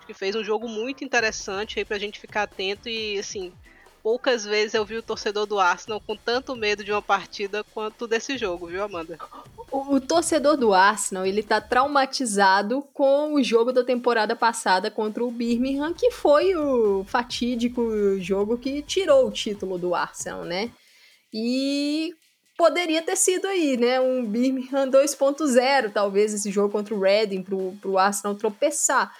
que 0.06 0.12
fez 0.12 0.37
um 0.37 0.44
jogo 0.44 0.68
muito 0.68 1.02
interessante 1.02 1.78
aí 1.78 1.84
para 1.84 1.96
a 1.96 2.00
gente 2.00 2.20
ficar 2.20 2.42
atento 2.42 2.90
e 2.90 3.18
assim 3.18 3.54
poucas 4.05 4.45
vezes 4.45 4.75
eu 4.75 4.85
vi 4.85 4.99
o 4.99 5.03
torcedor 5.03 5.47
do 5.47 5.59
Arsenal 5.59 5.99
com 5.99 6.14
tanto 6.14 6.55
medo 6.55 6.85
de 6.85 6.93
uma 6.93 7.01
partida 7.01 7.64
quanto 7.73 8.07
desse 8.07 8.37
jogo, 8.37 8.67
viu, 8.67 8.85
Amanda? 8.85 9.19
O, 9.73 9.95
o, 9.95 10.01
torcedor 10.01 10.59
do 10.59 10.75
Arsenal, 10.75 11.25
ele 11.25 11.43
tá 11.43 11.59
traumatizado 11.59 12.83
com 12.93 13.33
o 13.33 13.43
jogo 13.43 13.73
da 13.73 13.83
temporada 13.83 14.37
passada 14.37 14.90
contra 14.90 15.25
o 15.25 15.31
Birmingham, 15.31 15.95
que 15.95 16.11
foi 16.11 16.55
o 16.55 17.03
fatídico 17.05 17.83
jogo 18.21 18.59
que 18.59 18.83
tirou 18.83 19.27
o 19.27 19.33
título 19.33 19.79
do 19.79 19.95
Arsenal, 19.95 20.45
né? 20.45 20.71
E 21.33 22.14
poderia 22.59 23.01
ter 23.01 23.17
sido 23.17 23.47
aí, 23.47 23.79
né? 23.79 23.99
Um 24.03 24.23
Birmingham 24.23 24.87
2.0, 24.87 25.90
talvez, 25.90 26.35
esse 26.35 26.51
jogo 26.51 26.71
contra 26.71 26.95
o 26.95 27.01
Reading, 27.01 27.43
pro, 27.43 27.73
pro 27.81 27.97
Arsenal 27.97 28.37
tropeçar. 28.37 29.11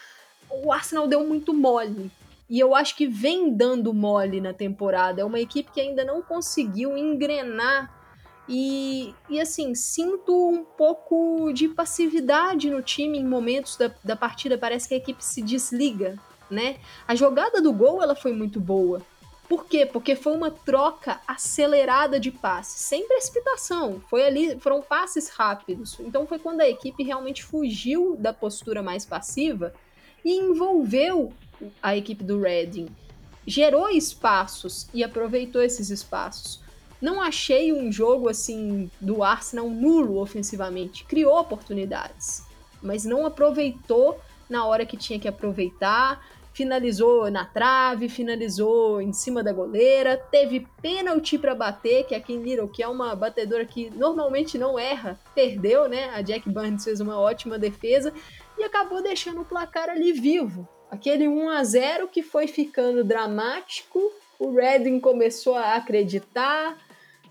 O 0.51 0.71
Arsenal 0.71 1.09
deu 1.09 1.27
muito 1.27 1.55
mole 1.55 2.13
e 2.49 2.61
eu 2.61 2.75
acho 2.75 2.97
que 2.97 3.07
vem 3.07 3.55
dando 3.55 3.95
mole 3.95 4.41
na 4.41 4.53
temporada. 4.53 5.23
É 5.23 5.25
uma 5.25 5.41
equipe 5.41 5.71
que 5.73 5.81
ainda 5.81 6.05
não 6.05 6.21
conseguiu 6.21 6.97
engrenar. 6.97 8.03
E, 8.47 9.15
e 9.31 9.41
assim, 9.41 9.75
sinto 9.75 10.51
um 10.51 10.65
pouco 10.65 11.51
de 11.53 11.69
passividade 11.69 12.71
no 12.71 12.83
time 12.83 13.19
em 13.19 13.25
momentos 13.25 13.77
da, 13.77 13.91
da 14.05 14.15
partida. 14.15 14.59
Parece 14.59 14.89
que 14.89 14.95
a 14.95 14.99
equipe 14.99 15.25
se 15.25 15.41
desliga, 15.41 16.19
né? 16.51 16.77
A 17.09 17.15
jogada 17.15 17.63
do 17.63 17.73
gol 17.73 18.03
ela 18.03 18.15
foi 18.15 18.33
muito 18.33 18.61
boa. 18.61 19.01
Por 19.49 19.67
quê? 19.67 19.87
Porque 19.87 20.15
foi 20.15 20.35
uma 20.35 20.51
troca 20.51 21.21
acelerada 21.27 22.19
de 22.19 22.31
passes, 22.31 22.81
sem 22.81 23.07
precipitação. 23.07 24.03
Foi 24.09 24.25
ali, 24.25 24.59
foram 24.59 24.83
passes 24.83 25.29
rápidos. 25.29 25.99
Então 26.01 26.27
foi 26.27 26.39
quando 26.39 26.61
a 26.61 26.69
equipe 26.69 27.03
realmente 27.03 27.43
fugiu 27.43 28.17
da 28.17 28.33
postura 28.33 28.83
mais 28.83 29.05
passiva 29.07 29.75
e 30.25 30.39
envolveu 30.39 31.33
a 31.83 31.97
equipe 31.97 32.25
do 32.25 32.41
Reading 32.41 32.89
gerou 33.47 33.89
espaços 33.89 34.89
e 34.93 35.05
aproveitou 35.05 35.63
esses 35.63 35.91
espaços. 35.91 36.61
Não 37.01 37.21
achei 37.21 37.73
um 37.73 37.93
jogo 37.93 38.29
assim 38.29 38.91
do 39.01 39.23
Arsenal 39.23 39.69
nulo 39.69 40.19
ofensivamente. 40.19 41.05
Criou 41.05 41.39
oportunidades, 41.39 42.43
mas 42.83 43.05
não 43.05 43.27
aproveitou 43.27 44.19
na 44.49 44.65
hora 44.67 44.87
que 44.87 44.97
tinha 44.97 45.19
que 45.19 45.29
aproveitar. 45.29 46.25
Finalizou 46.55 47.29
na 47.33 47.45
trave, 47.45 48.09
finalizou 48.09 49.03
em 49.03 49.13
cima 49.13 49.43
da 49.43 49.53
goleira, 49.53 50.17
teve 50.17 50.69
pênalti 50.81 51.37
para 51.37 51.53
bater, 51.53 52.07
que 52.07 52.15
é 52.15 52.19
a 52.19 52.21
Kim 52.21 52.43
Little, 52.45 52.69
que 52.69 52.81
é 52.81 52.87
uma 52.87 53.15
batedora 53.17 53.65
que 53.65 53.91
normalmente 53.91 54.57
não 54.57 54.79
erra, 54.79 55.19
perdeu, 55.35 55.89
né? 55.89 56.11
A 56.15 56.23
Jack 56.23 56.49
Burns 56.49 56.85
fez 56.85 57.01
uma 57.01 57.19
ótima 57.19 57.59
defesa 57.59 58.15
e 58.59 58.65
acabou 58.65 59.03
deixando 59.03 59.41
o 59.41 59.45
placar 59.45 59.89
ali 59.89 60.13
vivo. 60.13 60.69
Aquele 60.91 61.27
1 61.27 61.49
a 61.49 61.65
0 61.65 62.09
que 62.09 62.23
foi 62.23 62.47
ficando 62.47 63.03
dramático, 63.03 64.13
o 64.39 64.53
Redding 64.53 65.01
começou 65.01 65.55
a 65.57 65.75
acreditar, 65.75 66.77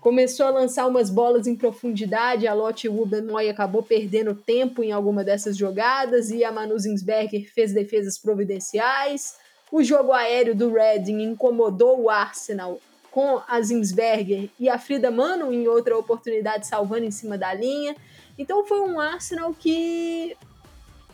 começou 0.00 0.46
a 0.46 0.50
lançar 0.50 0.86
umas 0.86 1.08
bolas 1.08 1.46
em 1.46 1.56
profundidade, 1.56 2.46
a 2.46 2.52
Lotte 2.52 2.88
Wubbenmoy 2.88 3.48
acabou 3.48 3.82
perdendo 3.82 4.34
tempo 4.34 4.82
em 4.82 4.92
alguma 4.92 5.24
dessas 5.24 5.56
jogadas 5.56 6.30
e 6.30 6.44
a 6.44 6.52
Manu 6.52 6.78
Zinsberger 6.78 7.50
fez 7.52 7.72
defesas 7.72 8.18
providenciais. 8.18 9.36
O 9.72 9.82
jogo 9.82 10.12
aéreo 10.12 10.54
do 10.54 10.72
Redding 10.72 11.22
incomodou 11.22 12.02
o 12.02 12.10
Arsenal 12.10 12.78
com 13.10 13.40
a 13.48 13.60
Zinsberger 13.62 14.50
e 14.58 14.68
a 14.68 14.76
Frida 14.76 15.10
Mano 15.10 15.52
em 15.52 15.68
outra 15.68 15.96
oportunidade 15.96 16.66
salvando 16.66 17.04
em 17.04 17.10
cima 17.10 17.38
da 17.38 17.54
linha. 17.54 17.96
Então 18.36 18.66
foi 18.66 18.80
um 18.80 19.00
Arsenal 19.00 19.54
que 19.54 20.36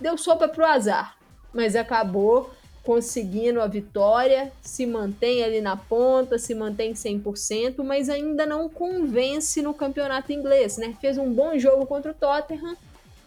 deu 0.00 0.16
sopa 0.16 0.48
pro 0.48 0.64
azar 0.64 1.20
mas 1.52 1.76
acabou 1.76 2.50
conseguindo 2.82 3.60
a 3.60 3.66
vitória, 3.66 4.50
se 4.62 4.86
mantém 4.86 5.44
ali 5.44 5.60
na 5.60 5.76
ponta, 5.76 6.38
se 6.38 6.54
mantém 6.54 6.94
100%, 6.94 7.82
mas 7.84 8.08
ainda 8.08 8.46
não 8.46 8.68
convence 8.68 9.60
no 9.60 9.74
campeonato 9.74 10.32
inglês, 10.32 10.78
né? 10.78 10.96
Fez 11.00 11.18
um 11.18 11.30
bom 11.30 11.58
jogo 11.58 11.86
contra 11.86 12.10
o 12.10 12.14
Tottenham 12.14 12.76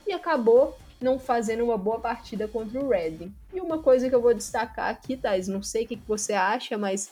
e 0.07 0.11
acabou 0.11 0.75
não 0.99 1.19
fazendo 1.19 1.63
uma 1.63 1.77
boa 1.77 1.99
partida 1.99 2.47
contra 2.47 2.79
o 2.79 2.89
Reading. 2.89 3.31
E 3.53 3.61
uma 3.61 3.77
coisa 3.77 4.09
que 4.09 4.15
eu 4.15 4.21
vou 4.21 4.33
destacar 4.33 4.89
aqui, 4.89 5.15
Thais, 5.15 5.47
não 5.47 5.61
sei 5.61 5.83
o 5.83 5.87
que 5.87 5.99
você 6.07 6.33
acha, 6.33 6.77
mas 6.77 7.11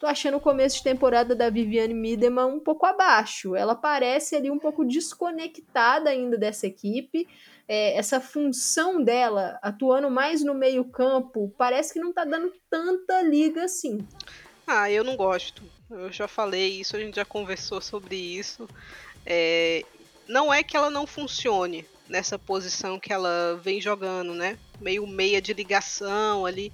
tô 0.00 0.06
achando 0.06 0.38
o 0.38 0.40
começo 0.40 0.78
de 0.78 0.82
temporada 0.82 1.36
da 1.36 1.48
Viviane 1.48 1.94
Miedema 1.94 2.46
um 2.46 2.58
pouco 2.58 2.84
abaixo. 2.84 3.54
Ela 3.54 3.74
parece 3.74 4.34
ali 4.34 4.50
um 4.50 4.58
pouco 4.58 4.84
desconectada 4.84 6.10
ainda 6.10 6.36
dessa 6.36 6.66
equipe 6.66 7.28
é, 7.68 7.96
essa 7.96 8.20
função 8.20 9.02
dela, 9.02 9.58
atuando 9.62 10.10
mais 10.10 10.42
no 10.42 10.54
meio-campo, 10.54 11.52
parece 11.58 11.92
que 11.92 12.00
não 12.00 12.12
tá 12.12 12.24
dando 12.24 12.52
tanta 12.70 13.22
liga 13.22 13.64
assim. 13.64 14.06
Ah, 14.66 14.90
eu 14.90 15.04
não 15.04 15.16
gosto. 15.16 15.62
Eu 15.90 16.10
já 16.12 16.26
falei 16.26 16.80
isso, 16.80 16.96
a 16.96 17.00
gente 17.00 17.16
já 17.16 17.24
conversou 17.24 17.80
sobre 17.80 18.16
isso. 18.16 18.68
É, 19.24 19.84
não 20.28 20.52
é 20.52 20.62
que 20.62 20.76
ela 20.76 20.90
não 20.90 21.06
funcione 21.06 21.86
nessa 22.08 22.38
posição 22.38 22.98
que 22.98 23.12
ela 23.12 23.60
vem 23.62 23.80
jogando, 23.80 24.34
né? 24.34 24.58
Meio 24.80 25.06
meia 25.06 25.40
de 25.40 25.52
ligação 25.52 26.46
ali. 26.46 26.72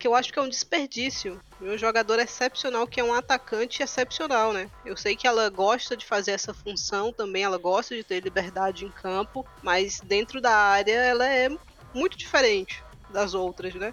Que 0.00 0.08
eu 0.08 0.14
acho 0.14 0.32
que 0.32 0.38
é 0.38 0.42
um 0.42 0.48
desperdício. 0.48 1.40
um 1.60 1.78
jogador 1.78 2.18
excepcional 2.18 2.86
que 2.86 2.98
é 2.98 3.04
um 3.04 3.14
atacante 3.14 3.82
excepcional, 3.82 4.52
né? 4.52 4.68
Eu 4.84 4.96
sei 4.96 5.14
que 5.14 5.26
ela 5.26 5.48
gosta 5.48 5.96
de 5.96 6.04
fazer 6.04 6.32
essa 6.32 6.52
função 6.52 7.12
também, 7.12 7.44
ela 7.44 7.58
gosta 7.58 7.94
de 7.94 8.02
ter 8.02 8.20
liberdade 8.20 8.84
em 8.84 8.90
campo, 8.90 9.46
mas 9.62 10.00
dentro 10.00 10.40
da 10.40 10.52
área 10.52 10.92
ela 10.92 11.26
é 11.26 11.48
muito 11.94 12.16
diferente 12.16 12.82
das 13.10 13.34
outras, 13.34 13.74
né? 13.74 13.92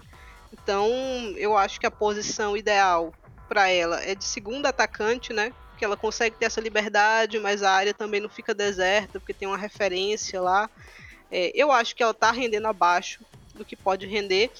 Então, 0.52 0.88
eu 1.36 1.56
acho 1.56 1.78
que 1.78 1.86
a 1.86 1.90
posição 1.90 2.56
ideal 2.56 3.12
para 3.46 3.68
ela 3.68 4.02
é 4.02 4.14
de 4.14 4.24
segunda 4.24 4.70
atacante, 4.70 5.32
né? 5.32 5.52
que 5.78 5.84
ela 5.84 5.96
consegue 5.96 6.36
ter 6.36 6.46
essa 6.46 6.60
liberdade, 6.60 7.38
mas 7.38 7.62
a 7.62 7.70
área 7.70 7.94
também 7.94 8.20
não 8.20 8.28
fica 8.28 8.52
deserta, 8.52 9.20
porque 9.20 9.32
tem 9.32 9.46
uma 9.46 9.56
referência 9.56 10.40
lá. 10.40 10.68
É, 11.30 11.52
eu 11.54 11.70
acho 11.70 11.94
que 11.94 12.02
ela 12.02 12.12
tá 12.12 12.32
rendendo 12.32 12.66
abaixo 12.66 13.24
do 13.54 13.64
que 13.64 13.76
pode 13.76 14.04
render. 14.06 14.50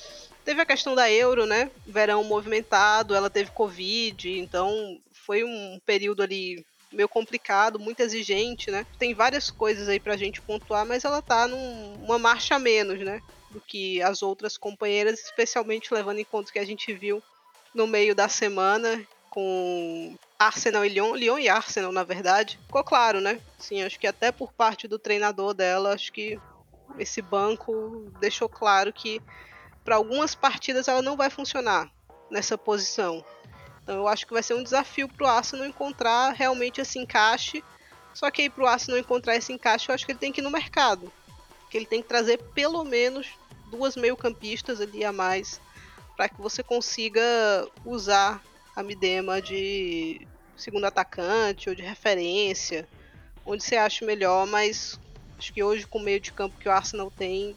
Teve 0.48 0.62
a 0.62 0.64
questão 0.64 0.94
da 0.94 1.12
Euro, 1.12 1.44
né? 1.44 1.70
Verão 1.86 2.24
movimentado, 2.24 3.14
ela 3.14 3.28
teve 3.28 3.50
Covid, 3.50 4.38
então 4.38 4.98
foi 5.12 5.44
um 5.44 5.78
período 5.84 6.22
ali 6.22 6.64
meio 6.90 7.06
complicado, 7.06 7.78
muito 7.78 8.00
exigente, 8.00 8.70
né? 8.70 8.86
Tem 8.98 9.12
várias 9.12 9.50
coisas 9.50 9.90
aí 9.90 10.00
pra 10.00 10.16
gente 10.16 10.40
pontuar, 10.40 10.86
mas 10.86 11.04
ela 11.04 11.20
tá 11.20 11.46
numa 11.46 12.18
marcha 12.18 12.54
a 12.54 12.58
menos, 12.58 12.98
né? 12.98 13.20
Do 13.50 13.60
que 13.60 14.00
as 14.00 14.22
outras 14.22 14.56
companheiras, 14.56 15.20
especialmente 15.20 15.92
levando 15.92 16.18
em 16.18 16.24
conta 16.24 16.50
que 16.50 16.58
a 16.58 16.64
gente 16.64 16.94
viu 16.94 17.22
no 17.74 17.86
meio 17.86 18.14
da 18.14 18.26
semana 18.26 19.06
com 19.28 20.16
Arsenal 20.38 20.82
e 20.82 20.88
Lyon, 20.88 21.14
Lyon 21.14 21.38
e 21.38 21.50
Arsenal, 21.50 21.92
na 21.92 22.04
verdade, 22.04 22.58
ficou 22.64 22.82
claro, 22.82 23.20
né? 23.20 23.38
Sim, 23.58 23.82
acho 23.82 24.00
que 24.00 24.06
até 24.06 24.32
por 24.32 24.50
parte 24.54 24.88
do 24.88 24.98
treinador 24.98 25.52
dela, 25.52 25.92
acho 25.92 26.10
que 26.10 26.40
esse 26.98 27.20
banco 27.20 28.10
deixou 28.18 28.48
claro 28.48 28.94
que 28.94 29.20
para 29.88 29.96
algumas 29.96 30.34
partidas 30.34 30.86
ela 30.86 31.00
não 31.00 31.16
vai 31.16 31.30
funcionar 31.30 31.90
nessa 32.30 32.58
posição. 32.58 33.24
Então 33.82 33.96
eu 33.96 34.06
acho 34.06 34.26
que 34.26 34.34
vai 34.34 34.42
ser 34.42 34.52
um 34.52 34.62
desafio 34.62 35.08
para 35.08 35.24
o 35.24 35.30
Arsenal 35.30 35.64
encontrar 35.64 36.34
realmente 36.34 36.78
esse 36.78 36.98
encaixe. 36.98 37.64
Só 38.12 38.30
que 38.30 38.42
aí 38.42 38.50
para 38.50 38.64
o 38.64 38.66
Arsenal 38.66 39.00
encontrar 39.00 39.36
esse 39.36 39.50
encaixe, 39.50 39.88
eu 39.88 39.94
acho 39.94 40.04
que 40.04 40.12
ele 40.12 40.18
tem 40.18 40.30
que 40.30 40.42
ir 40.42 40.44
no 40.44 40.50
mercado. 40.50 41.10
Que 41.70 41.78
ele 41.78 41.86
tem 41.86 42.02
que 42.02 42.08
trazer 42.08 42.36
pelo 42.52 42.84
menos 42.84 43.28
duas 43.70 43.96
meio-campistas 43.96 44.78
ali 44.78 45.06
a 45.06 45.10
mais 45.10 45.58
para 46.14 46.28
que 46.28 46.38
você 46.38 46.62
consiga 46.62 47.22
usar 47.82 48.42
a 48.76 48.82
Midema 48.82 49.40
de 49.40 50.28
segundo 50.54 50.84
atacante 50.84 51.70
ou 51.70 51.74
de 51.74 51.80
referência, 51.80 52.86
onde 53.46 53.64
você 53.64 53.76
acha 53.76 54.04
melhor, 54.04 54.46
mas 54.46 55.00
acho 55.38 55.50
que 55.50 55.62
hoje 55.62 55.86
com 55.86 55.98
o 55.98 56.02
meio 56.02 56.20
de 56.20 56.30
campo 56.30 56.58
que 56.58 56.68
o 56.68 56.72
Arsenal 56.72 57.10
tem, 57.10 57.56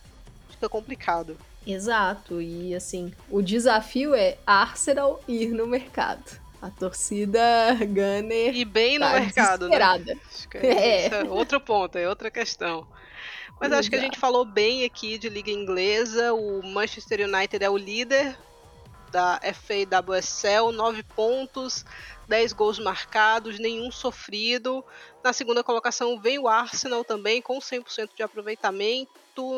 fica 0.49 0.69
complicado. 0.69 1.37
Exato, 1.65 2.41
e 2.41 2.74
assim, 2.74 3.13
o 3.30 3.41
desafio 3.41 4.15
é 4.15 4.38
Arsenal 4.45 5.21
ir 5.28 5.50
no 5.50 5.67
mercado. 5.67 6.39
A 6.62 6.69
torcida 6.69 7.39
Gunner. 7.80 8.56
E 8.56 8.63
bem 8.63 9.00
no 9.00 9.06
tá 9.06 9.19
mercado, 9.19 9.67
né? 9.67 9.78
É, 10.56 10.67
é. 10.67 11.08
é 11.08 11.24
outro 11.24 11.60
ponto, 11.60 11.97
é 11.97 12.08
outra 12.08 12.30
questão. 12.30 12.88
Mas 13.60 13.67
Exato. 13.67 13.80
acho 13.80 13.89
que 13.89 13.95
a 13.95 14.00
gente 14.02 14.19
falou 14.19 14.45
bem 14.45 14.86
aqui 14.86 15.17
de 15.17 15.30
Liga 15.30 15.52
Inglesa. 15.52 16.34
O 16.34 16.63
Manchester 16.63 17.28
United 17.28 17.63
é 17.63 17.69
o 17.69 17.78
líder 17.78 18.38
da 19.12 19.39
FAWSL, 19.39 20.71
9 20.71 21.04
pontos, 21.04 21.86
10 22.28 22.54
gols 22.54 22.80
marcados, 22.80 23.60
nenhum 23.60 23.91
sofrido. 23.91 24.84
Na 25.24 25.34
segunda 25.34 25.63
colocação 25.63 26.19
vem 26.19 26.39
o 26.39 26.47
Arsenal 26.47 27.04
também, 27.04 27.41
com 27.41 27.60
100% 27.60 28.10
de 28.15 28.24
aproveitamento, 28.24 29.12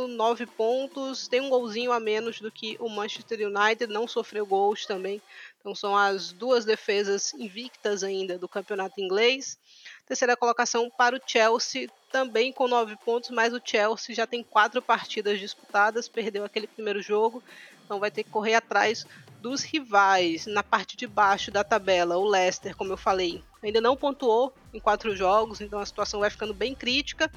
9 0.08 0.46
pontos, 0.46 1.28
tem 1.28 1.42
um 1.42 1.50
golzinho 1.50 1.92
a 1.92 2.00
menos 2.00 2.40
do 2.40 2.52
que 2.52 2.78
o 2.80 2.90
Manchester 2.90 3.48
United, 3.48 3.92
não 3.92 4.08
sofreu 4.08 4.46
gols 4.46 4.86
também. 4.86 5.22
Então 5.60 5.74
são 5.74 5.96
as 5.96 6.32
duas 6.32 6.66
defesas 6.66 7.34
invictas 7.34 8.04
ainda 8.04 8.38
do 8.38 8.48
campeonato 8.48 9.00
inglês. 9.00 9.58
Terceira 10.06 10.36
colocação 10.36 10.90
para 10.90 11.16
o 11.16 11.22
Chelsea, 11.26 11.90
também 12.12 12.52
com 12.52 12.68
9 12.68 12.96
pontos, 12.98 13.30
mas 13.30 13.54
o 13.54 13.62
Chelsea 13.64 14.14
já 14.14 14.28
tem 14.28 14.44
quatro 14.44 14.82
partidas 14.82 15.40
disputadas, 15.40 16.10
perdeu 16.10 16.44
aquele 16.44 16.68
primeiro 16.68 17.02
jogo, 17.02 17.42
então 17.86 18.00
vai 18.00 18.12
ter 18.12 18.24
que 18.24 18.30
correr 18.30 18.56
atrás 18.56 19.06
dos 19.42 19.64
rivais 19.64 20.46
na 20.46 20.64
parte 20.64 20.96
de 20.96 21.06
baixo 21.08 21.52
da 21.52 21.64
tabela, 21.64 22.18
o 22.18 22.26
Leicester, 22.26 22.76
como 22.76 22.94
eu 22.94 22.98
falei, 22.98 23.44
ainda 23.62 23.82
não 23.82 23.96
pontuou 23.96 24.54
em 24.74 24.80
quatro 24.80 25.16
jogos, 25.16 25.60
então 25.60 25.80
a 25.80 25.86
situação 25.86 26.22
vai 26.22 26.30
ficando 26.30 26.54
bem 26.54 26.76
crítica. 26.76 27.32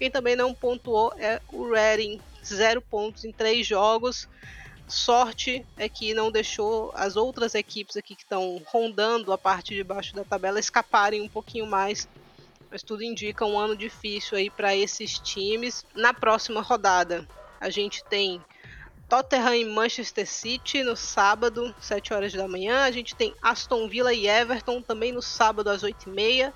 Quem 0.00 0.10
também 0.10 0.34
não 0.34 0.54
pontuou 0.54 1.12
é 1.18 1.42
o 1.52 1.70
Reading, 1.70 2.18
zero 2.42 2.80
pontos 2.80 3.22
em 3.26 3.30
três 3.30 3.66
jogos. 3.66 4.26
Sorte 4.88 5.62
é 5.76 5.90
que 5.90 6.14
não 6.14 6.32
deixou 6.32 6.90
as 6.94 7.16
outras 7.16 7.54
equipes 7.54 7.98
aqui 7.98 8.16
que 8.16 8.22
estão 8.22 8.62
rondando 8.64 9.30
a 9.30 9.36
parte 9.36 9.74
de 9.74 9.84
baixo 9.84 10.14
da 10.14 10.24
tabela 10.24 10.58
escaparem 10.58 11.20
um 11.20 11.28
pouquinho 11.28 11.66
mais. 11.66 12.08
Mas 12.70 12.82
tudo 12.82 13.02
indica 13.02 13.44
um 13.44 13.58
ano 13.58 13.76
difícil 13.76 14.38
aí 14.38 14.48
para 14.48 14.74
esses 14.74 15.18
times. 15.18 15.84
Na 15.94 16.14
próxima 16.14 16.62
rodada, 16.62 17.28
a 17.60 17.68
gente 17.68 18.02
tem 18.04 18.40
Tottenham 19.06 19.54
e 19.54 19.64
Manchester 19.66 20.26
City 20.26 20.82
no 20.82 20.96
sábado, 20.96 21.74
7 21.78 22.14
horas 22.14 22.32
da 22.32 22.48
manhã. 22.48 22.84
A 22.84 22.90
gente 22.90 23.14
tem 23.14 23.34
Aston 23.42 23.86
Villa 23.86 24.14
e 24.14 24.26
Everton 24.26 24.80
também 24.80 25.12
no 25.12 25.20
sábado 25.20 25.68
às 25.68 25.82
8h30. 25.82 26.54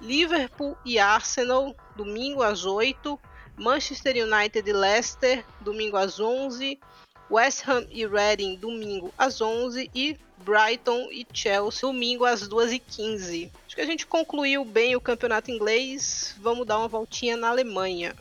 Liverpool 0.00 0.76
e 0.84 0.98
Arsenal, 0.98 1.74
domingo 1.96 2.42
às 2.42 2.64
8 2.64 3.18
Manchester 3.56 4.16
United 4.16 4.68
e 4.68 4.72
Leicester, 4.72 5.44
domingo 5.60 5.96
às 5.96 6.20
11 6.20 6.78
West 7.30 7.68
Ham 7.68 7.86
e 7.90 8.06
Reading, 8.06 8.56
domingo 8.56 9.12
às 9.18 9.40
11 9.40 9.90
e 9.94 10.16
Brighton 10.38 11.08
e 11.10 11.26
Chelsea, 11.32 11.80
domingo 11.80 12.24
às 12.24 12.48
2h15. 12.48 13.50
Acho 13.66 13.74
que 13.74 13.80
a 13.80 13.86
gente 13.86 14.06
concluiu 14.06 14.64
bem 14.64 14.94
o 14.94 15.00
campeonato 15.00 15.50
inglês. 15.50 16.36
Vamos 16.40 16.66
dar 16.66 16.78
uma 16.78 16.88
voltinha 16.88 17.36
na 17.36 17.48
Alemanha. 17.48 18.14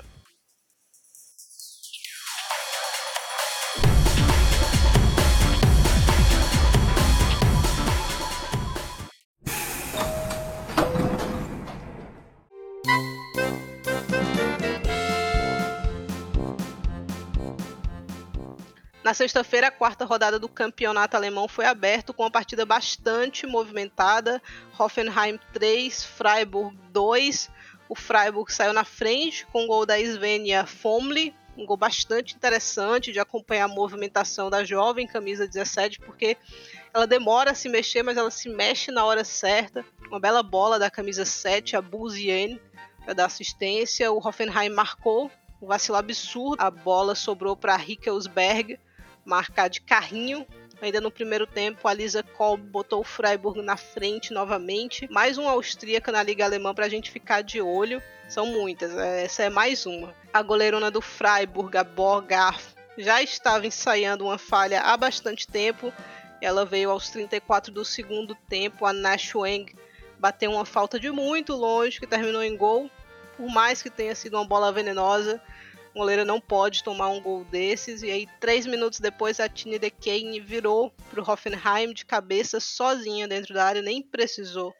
Sexta-feira, 19.15 19.67
a 19.67 19.71
quarta 19.71 20.05
rodada 20.05 20.37
do 20.37 20.49
campeonato 20.49 21.15
alemão 21.15 21.47
foi 21.47 21.65
aberta 21.65 22.13
com 22.13 22.23
uma 22.23 22.31
partida 22.31 22.65
bastante 22.65 23.47
movimentada. 23.47 24.41
Hoffenheim 24.77 25.39
3, 25.53 26.03
Freiburg 26.03 26.77
2. 26.91 27.49
O 27.87 27.95
Freiburg 27.95 28.51
saiu 28.51 28.73
na 28.73 28.83
frente 28.83 29.45
com 29.47 29.63
o 29.63 29.67
gol 29.67 29.85
da 29.85 29.97
Svenja 29.97 30.65
Fomli, 30.65 31.33
um 31.57 31.65
gol 31.65 31.77
bastante 31.77 32.35
interessante 32.35 33.11
de 33.11 33.19
acompanhar 33.19 33.65
a 33.65 33.69
movimentação 33.69 34.49
da 34.49 34.63
jovem 34.63 35.07
camisa 35.07 35.47
17, 35.47 35.99
porque 35.99 36.35
ela 36.93 37.07
demora 37.07 37.51
a 37.51 37.55
se 37.55 37.69
mexer, 37.69 38.03
mas 38.03 38.17
ela 38.17 38.31
se 38.31 38.49
mexe 38.49 38.91
na 38.91 39.05
hora 39.05 39.23
certa. 39.23 39.85
Uma 40.07 40.19
bela 40.19 40.43
bola 40.43 40.77
da 40.77 40.91
camisa 40.91 41.23
7, 41.23 41.77
a 41.77 41.81
Buzien, 41.81 42.59
para 43.03 43.13
dar 43.13 43.25
assistência. 43.25 44.11
O 44.11 44.17
Hoffenheim 44.17 44.69
marcou 44.69 45.31
um 45.61 45.67
vacilo 45.67 45.97
absurdo. 45.97 46.61
A 46.61 46.69
bola 46.69 47.15
sobrou 47.15 47.55
para 47.55 47.77
Rickelsberg, 47.77 48.77
marcar 49.25 49.67
de 49.67 49.81
carrinho. 49.81 50.45
Ainda 50.81 51.01
no 51.01 51.09
primeiro 51.09 51.47
tempo, 51.47 51.87
a 51.87 51.93
Lisa 51.93 52.21
Kolb 52.21 52.61
botou 52.61 53.01
o 53.01 53.03
Freiburg 53.03 53.61
na 53.61 53.75
frente 53.75 54.33
novamente. 54.33 55.11
Mais 55.11 55.37
um 55.37 55.47
austríaca 55.47 56.11
na 56.11 56.21
Liga 56.21 56.45
Alemã 56.45 56.73
para 56.73 56.85
a 56.85 56.89
gente 56.89 57.09
ficar 57.09 57.41
de 57.41 57.61
olho. 57.61 58.01
São 58.29 58.45
muitas, 58.45 58.95
é, 58.95 59.23
essa 59.23 59.43
é 59.43 59.49
mais 59.49 59.85
uma. 59.85 60.13
A 60.33 60.41
goleirona 60.41 60.91
do 60.91 61.01
Freiburg, 61.01 61.77
a 61.77 61.83
Borgarf, 61.83 62.75
já 62.97 63.21
estava 63.21 63.65
ensaiando 63.65 64.25
uma 64.25 64.37
falha 64.37 64.81
há 64.81 64.95
bastante 64.95 65.47
tempo. 65.47 65.93
Ela 66.41 66.65
veio 66.65 66.91
aos 66.91 67.09
34 67.09 67.71
do 67.71 67.83
segundo 67.85 68.35
tempo. 68.35 68.85
A 68.85 68.93
Nash 68.93 69.33
Wang 69.33 69.73
bateu 70.19 70.51
uma 70.51 70.65
falta 70.65 70.99
de 70.99 71.09
muito 71.09 71.53
longe 71.55 71.99
que 71.99 72.07
terminou 72.07 72.43
em 72.43 72.55
gol. 72.55 72.89
Por 73.37 73.49
mais 73.49 73.81
que 73.81 73.89
tenha 73.89 74.15
sido 74.15 74.37
uma 74.37 74.45
bola 74.45 74.71
venenosa, 74.71 75.41
o 75.95 75.99
goleiro 75.99 76.25
não 76.25 76.41
pode 76.41 76.83
tomar 76.83 77.07
um 77.07 77.21
gol 77.21 77.45
desses. 77.45 78.03
E 78.03 78.11
aí, 78.11 78.27
três 78.41 78.65
minutos 78.65 78.99
depois, 78.99 79.39
a 79.39 79.47
Tine 79.47 79.79
de 79.79 79.89
Kane 79.89 80.41
virou 80.41 80.91
para 81.09 81.21
o 81.21 81.23
Hoffenheim 81.23 81.93
de 81.93 82.05
cabeça 82.05 82.59
sozinha 82.59 83.29
dentro 83.29 83.53
da 83.53 83.63
área, 83.63 83.81
nem 83.81 84.01
precisou 84.01 84.73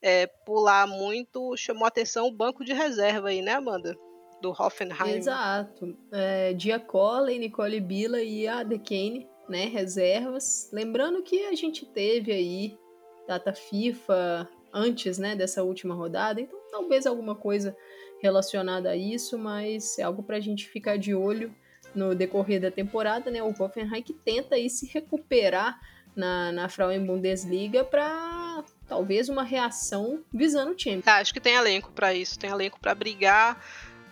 é, 0.00 0.28
pular 0.46 0.86
muito. 0.86 1.56
Chamou 1.56 1.84
atenção 1.84 2.28
o 2.28 2.32
banco 2.32 2.64
de 2.64 2.72
reserva 2.72 3.30
aí, 3.30 3.42
né, 3.42 3.54
Amanda? 3.54 3.98
Do 4.40 4.50
Hoffenheim. 4.50 5.16
Exato. 5.16 5.98
É, 6.12 6.52
Diacole, 6.52 7.38
Nicole 7.40 7.80
Bila 7.80 8.22
e 8.22 8.46
a 8.46 8.62
De 8.62 8.78
Kane, 8.78 9.28
né, 9.48 9.64
reservas. 9.64 10.70
Lembrando 10.72 11.24
que 11.24 11.44
a 11.46 11.56
gente 11.56 11.84
teve 11.86 12.30
aí 12.30 12.78
data 13.26 13.52
FIFA 13.52 14.48
antes, 14.72 15.18
né, 15.18 15.34
dessa 15.34 15.64
última 15.64 15.94
rodada, 15.94 16.40
então 16.40 16.58
talvez 16.70 17.04
alguma 17.04 17.34
coisa 17.34 17.76
relacionada 18.22 18.90
a 18.90 18.96
isso, 18.96 19.36
mas 19.36 19.98
é 19.98 20.02
algo 20.04 20.22
para 20.22 20.36
a 20.36 20.40
gente 20.40 20.68
ficar 20.68 20.96
de 20.96 21.12
olho 21.12 21.52
no 21.94 22.14
decorrer 22.14 22.60
da 22.60 22.70
temporada, 22.70 23.30
né? 23.30 23.42
O 23.42 23.50
Hoffenheim 23.50 24.02
que 24.02 24.12
tenta 24.12 24.54
aí 24.54 24.70
se 24.70 24.86
recuperar 24.86 25.78
na, 26.14 26.52
na 26.52 26.68
Frauen 26.68 27.04
Bundesliga 27.04 27.84
para 27.84 28.64
talvez 28.86 29.28
uma 29.28 29.42
reação 29.42 30.22
visando 30.32 30.70
o 30.70 30.74
time. 30.74 31.02
Ah, 31.04 31.16
acho 31.16 31.34
que 31.34 31.40
tem 31.40 31.54
elenco 31.54 31.90
para 31.90 32.14
isso, 32.14 32.38
tem 32.38 32.50
elenco 32.50 32.78
para 32.78 32.94
brigar, 32.94 33.62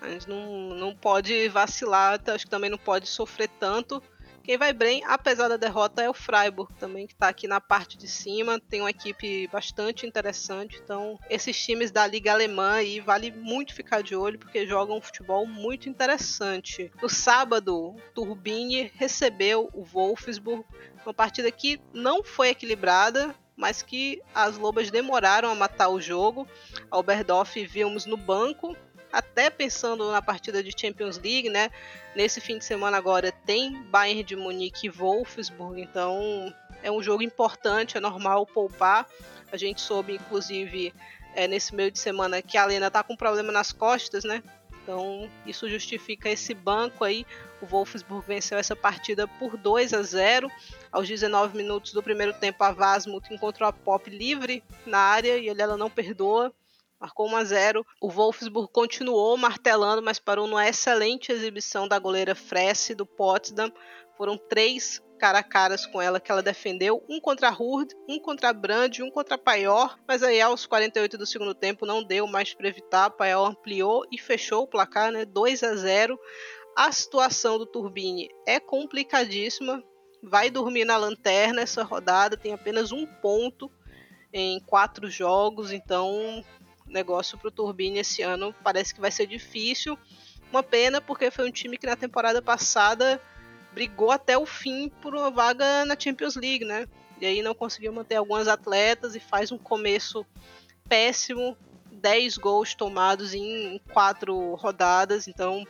mas 0.01 0.27
não, 0.27 0.75
não 0.75 0.95
pode 0.95 1.49
vacilar, 1.49 2.21
acho 2.27 2.45
que 2.45 2.51
também 2.51 2.71
não 2.71 2.79
pode 2.79 3.09
sofrer 3.09 3.49
tanto 3.61 4.03
quem 4.43 4.57
vai 4.57 4.73
bem, 4.73 5.03
apesar 5.07 5.49
da 5.49 5.57
derrota, 5.57 6.03
é 6.03 6.09
o 6.09 6.15
Freiburg 6.15 6.73
também, 6.75 7.07
que 7.07 7.13
está 7.13 7.29
aqui 7.29 7.47
na 7.47 7.61
parte 7.61 7.97
de 7.97 8.09
cima. 8.09 8.61
Tem 8.61 8.81
uma 8.81 8.91
equipe 8.91 9.47
bastante 9.49 10.07
interessante. 10.07 10.81
Então, 10.83 11.19
esses 11.29 11.59
times 11.61 11.91
da 11.91 12.07
Liga 12.07 12.33
Alemã 12.33 12.73
aí 12.75 13.01
vale 13.01 13.31
muito 13.31 13.75
ficar 13.75 14.03
de 14.03 14.17
olho, 14.17 14.39
porque 14.39 14.67
jogam 14.67 14.99
um 14.99 15.03
futebol 15.03 15.47
muito 15.47 15.89
interessante. 15.89 16.91
No 17.01 17.09
sábado, 17.09 17.95
Turbine 18.15 18.91
recebeu 18.95 19.69
o 19.73 19.85
Wolfsburg, 19.85 20.65
uma 21.05 21.15
partida 21.15 21.51
que 21.51 21.81
não 21.93 22.23
foi 22.23 22.49
equilibrada, 22.49 23.35
mas 23.61 23.83
que 23.83 24.23
as 24.35 24.57
Lobas 24.57 24.91
demoraram 24.91 25.51
a 25.51 25.55
matar 25.55 25.91
o 25.91 26.01
jogo. 26.01 26.49
Alberdorf 26.91 27.63
vimos 27.67 28.07
no 28.07 28.17
banco, 28.17 28.75
até 29.13 29.51
pensando 29.51 30.11
na 30.11 30.23
partida 30.23 30.63
de 30.63 30.73
Champions 30.79 31.19
League, 31.19 31.49
né? 31.49 31.71
Nesse 32.15 32.41
fim 32.41 32.59
de 32.59 32.65
semana 32.65 32.97
agora 32.97 33.33
tem 33.33 33.83
Bayern 33.85 34.23
de 34.23 34.37
Munique 34.37 34.87
e 34.87 34.91
Wolfsburg, 34.91 35.81
então 35.81 36.53
é 36.83 36.91
um 36.91 37.03
jogo 37.03 37.23
importante, 37.23 37.97
é 37.97 38.01
normal 38.01 38.47
poupar. 38.47 39.07
A 39.53 39.57
gente 39.57 39.81
soube, 39.81 40.15
inclusive, 40.15 40.95
é, 41.35 41.47
nesse 41.47 41.75
meio 41.75 41.91
de 41.91 41.99
semana 41.99 42.43
que 42.43 42.57
a 42.57 42.65
Lena 42.65 42.91
tá 42.91 43.03
com 43.03 43.17
problema 43.17 43.53
nas 43.53 43.73
costas, 43.73 44.25
né? 44.25 44.43
Então 44.83 45.31
isso 45.47 45.69
justifica 45.69 46.29
esse 46.29 46.55
banco 46.55 47.05
aí. 47.05 47.27
O 47.61 47.67
Wolfsburg 47.67 48.27
venceu 48.27 48.59
essa 48.59 48.75
partida 48.75 49.29
por 49.29 49.57
2 49.57 49.93
a 49.93 50.03
0. 50.03 50.51
Aos 50.91 51.07
19 51.07 51.57
minutos 51.57 51.93
do 51.93 52.03
primeiro 52.03 52.33
tempo, 52.33 52.63
a 52.65 52.73
Vasmut 52.73 53.33
encontrou 53.33 53.69
a 53.69 53.73
Pop 53.73 54.09
livre 54.09 54.65
na 54.87 54.99
área 54.99 55.37
e 55.37 55.49
ela 55.49 55.77
não 55.77 55.91
perdoa 55.91 56.53
marcou 57.01 57.29
1 57.29 57.37
a 57.37 57.45
0. 57.45 57.87
O 58.01 58.11
Wolfsburg 58.11 58.71
continuou 58.73 59.37
martelando, 59.37 60.03
mas 60.03 60.19
parou 60.19 60.47
numa 60.47 60.69
excelente 60.69 61.33
exibição 61.33 61.89
da 61.89 61.99
goleira 61.99 62.35
Fresse 62.35 62.95
do 62.95 63.07
Potsdam. 63.07 63.73
Foram 64.17 64.37
três 64.37 65.03
cara 65.19 65.41
a 65.41 65.43
caras 65.43 65.85
com 65.85 66.01
ela 66.01 66.19
que 66.19 66.33
ela 66.33 66.43
defendeu, 66.43 67.05
um 67.07 67.21
contra 67.21 67.49
a 67.49 67.53
Hurd, 67.53 67.95
um 68.09 68.19
contra 68.19 68.49
a 68.49 68.53
Brand, 68.55 69.01
um 69.01 69.11
contra 69.11 69.35
a 69.35 69.39
Paior, 69.39 69.99
mas 70.09 70.23
aí 70.23 70.41
aos 70.41 70.65
48 70.65 71.19
do 71.19 71.27
segundo 71.27 71.55
tempo 71.55 71.85
não 71.85 72.03
deu 72.03 72.27
mais 72.27 72.55
para 72.55 72.69
evitar, 72.69 73.05
a 73.05 73.11
Paior 73.11 73.51
ampliou 73.51 74.07
e 74.11 74.19
fechou 74.19 74.63
o 74.63 74.67
placar, 74.67 75.13
né, 75.13 75.27
2 75.27 75.63
a 75.63 75.77
0. 75.77 76.19
A 76.75 76.91
situação 76.91 77.59
do 77.59 77.67
Turbine 77.67 78.31
é 78.47 78.59
complicadíssima, 78.59 79.85
vai 80.23 80.49
dormir 80.49 80.87
na 80.87 80.97
lanterna 80.97 81.61
essa 81.61 81.83
rodada, 81.83 82.35
tem 82.35 82.55
apenas 82.55 82.91
um 82.91 83.05
ponto 83.05 83.71
em 84.33 84.59
quatro 84.61 85.11
jogos, 85.11 85.71
então 85.71 86.43
negócio 86.91 87.39
para 87.39 87.49
o 87.49 87.51
Turbine 87.51 87.99
esse 87.99 88.23
ano 88.23 88.55
parece 88.63 88.95
que 88.95 89.01
vai 89.01 89.11
ser 89.11 89.27
difícil. 89.27 89.99
Uma 90.51 90.63
pena, 90.63 91.01
porque 91.01 91.31
foi 91.31 91.49
um 91.49 91.53
time 91.53 91.79
que 91.79 91.87
na 91.87 91.97
temporada 91.97 92.43
passada 92.43 93.21
brigou 93.73 94.11
até 94.11 94.37
o 94.37 94.45
fim 94.45 94.89
por 95.01 95.15
uma 95.15 95.31
vaga 95.31 95.85
na 95.85 95.97
Champions 95.99 96.37
League, 96.37 96.65
né? 96.65 96.89
E 97.21 97.27
aí 97.27 97.43
não 97.43 97.55
conseguiu 97.55 97.93
manter 97.93 98.17
algumas 98.17 98.49
atletas 98.49 99.15
e 99.15 99.21
faz 99.21 99.53
um 99.53 99.59
começo 99.59 100.27
péssimo. 100.89 101.57
10 101.93 102.39
gols 102.39 102.75
tomados 102.75 103.35
em 103.35 103.79
quatro 103.93 104.55
rodadas, 104.55 105.29
então 105.29 105.67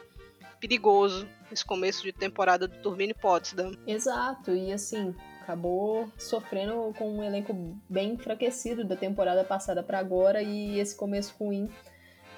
perigoso 0.61 1.27
esse 1.51 1.65
começo 1.65 2.03
de 2.03 2.13
temporada 2.13 2.69
do 2.69 2.79
Turbine 2.79 3.15
Potsdam. 3.15 3.73
Exato, 3.87 4.55
e 4.55 4.73
assim, 4.73 5.15
acabou 5.51 6.09
sofrendo 6.17 6.95
com 6.97 7.11
um 7.11 7.25
elenco 7.25 7.53
bem 7.89 8.13
enfraquecido 8.13 8.85
da 8.85 8.95
temporada 8.95 9.43
passada 9.43 9.83
para 9.83 9.99
agora 9.99 10.41
e 10.43 10.79
esse 10.79 10.95
começo 10.97 11.35
ruim 11.39 11.69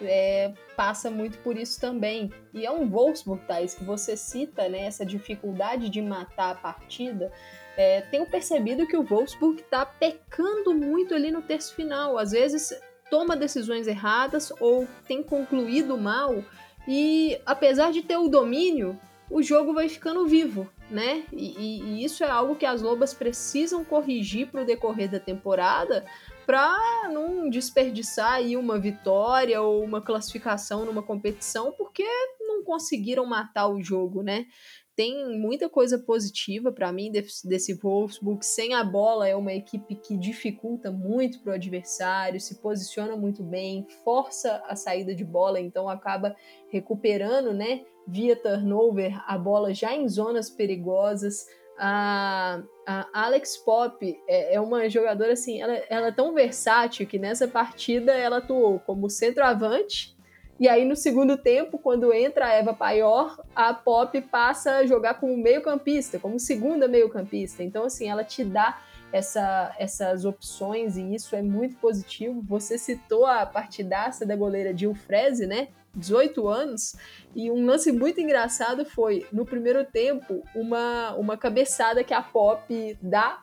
é, 0.00 0.52
passa 0.74 1.10
muito 1.10 1.38
por 1.38 1.56
isso 1.56 1.78
também. 1.78 2.32
E 2.54 2.64
é 2.64 2.70
um 2.70 2.88
Wolfsburg, 2.88 3.44
Thais, 3.46 3.74
que 3.74 3.84
você 3.84 4.16
cita, 4.16 4.68
né, 4.68 4.86
essa 4.86 5.04
dificuldade 5.04 5.90
de 5.90 6.00
matar 6.00 6.52
a 6.52 6.54
partida. 6.54 7.30
É, 7.76 8.00
tenho 8.02 8.26
percebido 8.26 8.86
que 8.86 8.96
o 8.96 9.02
Wolfsburg 9.02 9.60
está 9.60 9.84
pecando 9.84 10.74
muito 10.74 11.14
ali 11.14 11.30
no 11.30 11.42
terço 11.42 11.74
final. 11.74 12.18
Às 12.18 12.32
vezes 12.32 12.74
toma 13.10 13.36
decisões 13.36 13.86
erradas 13.86 14.52
ou 14.58 14.88
tem 15.06 15.22
concluído 15.22 15.98
mal. 15.98 16.42
E 16.88 17.38
apesar 17.44 17.92
de 17.92 18.02
ter 18.02 18.16
o 18.16 18.28
domínio, 18.28 18.98
o 19.30 19.42
jogo 19.42 19.72
vai 19.72 19.88
ficando 19.88 20.26
vivo 20.26 20.68
né? 20.92 21.24
E, 21.32 21.80
e, 21.80 22.04
isso 22.04 22.22
é 22.22 22.30
algo 22.30 22.54
que 22.54 22.66
as 22.66 22.82
Lobas 22.82 23.14
precisam 23.14 23.84
corrigir 23.84 24.50
para 24.50 24.62
o 24.62 24.66
decorrer 24.66 25.10
da 25.10 25.18
temporada 25.18 26.04
para 26.44 27.08
não 27.10 27.48
desperdiçar 27.48 28.32
aí 28.32 28.56
uma 28.56 28.78
vitória 28.78 29.60
ou 29.62 29.82
uma 29.82 30.02
classificação 30.02 30.84
numa 30.84 31.02
competição 31.02 31.72
porque 31.72 32.04
não 32.40 32.62
conseguiram 32.62 33.24
matar 33.24 33.68
o 33.68 33.82
jogo, 33.82 34.22
né? 34.22 34.46
Tem 34.94 35.38
muita 35.38 35.70
coisa 35.70 35.98
positiva 35.98 36.70
para 36.70 36.92
mim 36.92 37.10
desse, 37.10 37.48
desse 37.48 37.72
Wolfsburg. 37.72 38.44
Sem 38.44 38.74
a 38.74 38.84
bola 38.84 39.26
é 39.26 39.34
uma 39.34 39.54
equipe 39.54 39.94
que 39.94 40.18
dificulta 40.18 40.90
muito 40.90 41.40
para 41.40 41.52
o 41.52 41.54
adversário, 41.54 42.38
se 42.38 42.56
posiciona 42.56 43.16
muito 43.16 43.42
bem, 43.42 43.86
força 44.04 44.62
a 44.66 44.76
saída 44.76 45.14
de 45.14 45.24
bola, 45.24 45.58
então 45.58 45.88
acaba 45.88 46.36
recuperando, 46.70 47.54
né? 47.54 47.86
Via 48.06 48.36
turnover 48.36 49.20
a 49.26 49.38
bola 49.38 49.72
já 49.72 49.94
em 49.94 50.08
zonas 50.08 50.50
perigosas. 50.50 51.46
A, 51.78 52.62
a 52.86 53.08
Alex 53.12 53.56
Pop 53.56 54.20
é, 54.28 54.54
é, 54.54 54.60
uma 54.60 54.88
jogadora 54.88 55.32
assim, 55.32 55.60
ela, 55.60 55.72
ela 55.88 56.06
é 56.08 56.12
tão 56.12 56.34
versátil 56.34 57.06
que 57.06 57.18
nessa 57.18 57.48
partida 57.48 58.12
ela 58.12 58.38
atuou 58.38 58.78
como 58.80 59.10
centroavante. 59.10 60.16
E 60.60 60.68
aí 60.68 60.84
no 60.84 60.94
segundo 60.94 61.36
tempo, 61.36 61.78
quando 61.78 62.12
entra 62.12 62.46
a 62.46 62.52
Eva 62.52 62.72
Paior, 62.74 63.42
a 63.54 63.74
Pop 63.74 64.20
passa 64.22 64.76
a 64.76 64.86
jogar 64.86 65.14
como 65.14 65.36
meio-campista, 65.36 66.18
como 66.18 66.38
segunda 66.38 66.86
meio-campista. 66.86 67.62
Então 67.62 67.84
assim, 67.84 68.08
ela 68.08 68.22
te 68.22 68.44
dá 68.44 68.80
essa, 69.12 69.74
essas 69.78 70.24
opções 70.24 70.96
e 70.96 71.14
isso 71.14 71.36
é 71.36 71.42
muito 71.42 71.76
positivo. 71.76 72.42
Você 72.42 72.78
citou 72.78 73.26
a 73.26 73.44
partidaça 73.44 74.24
da 74.24 74.34
goleira 74.34 74.76
Gil 74.76 74.94
Freze, 74.94 75.46
né? 75.46 75.68
18 75.94 76.48
anos, 76.48 76.96
e 77.34 77.50
um 77.50 77.66
lance 77.66 77.92
muito 77.92 78.20
engraçado 78.20 78.84
foi, 78.84 79.26
no 79.32 79.44
primeiro 79.44 79.84
tempo, 79.84 80.42
uma, 80.54 81.14
uma 81.14 81.36
cabeçada 81.36 82.02
que 82.02 82.14
a 82.14 82.22
Pop 82.22 82.98
dá, 83.00 83.40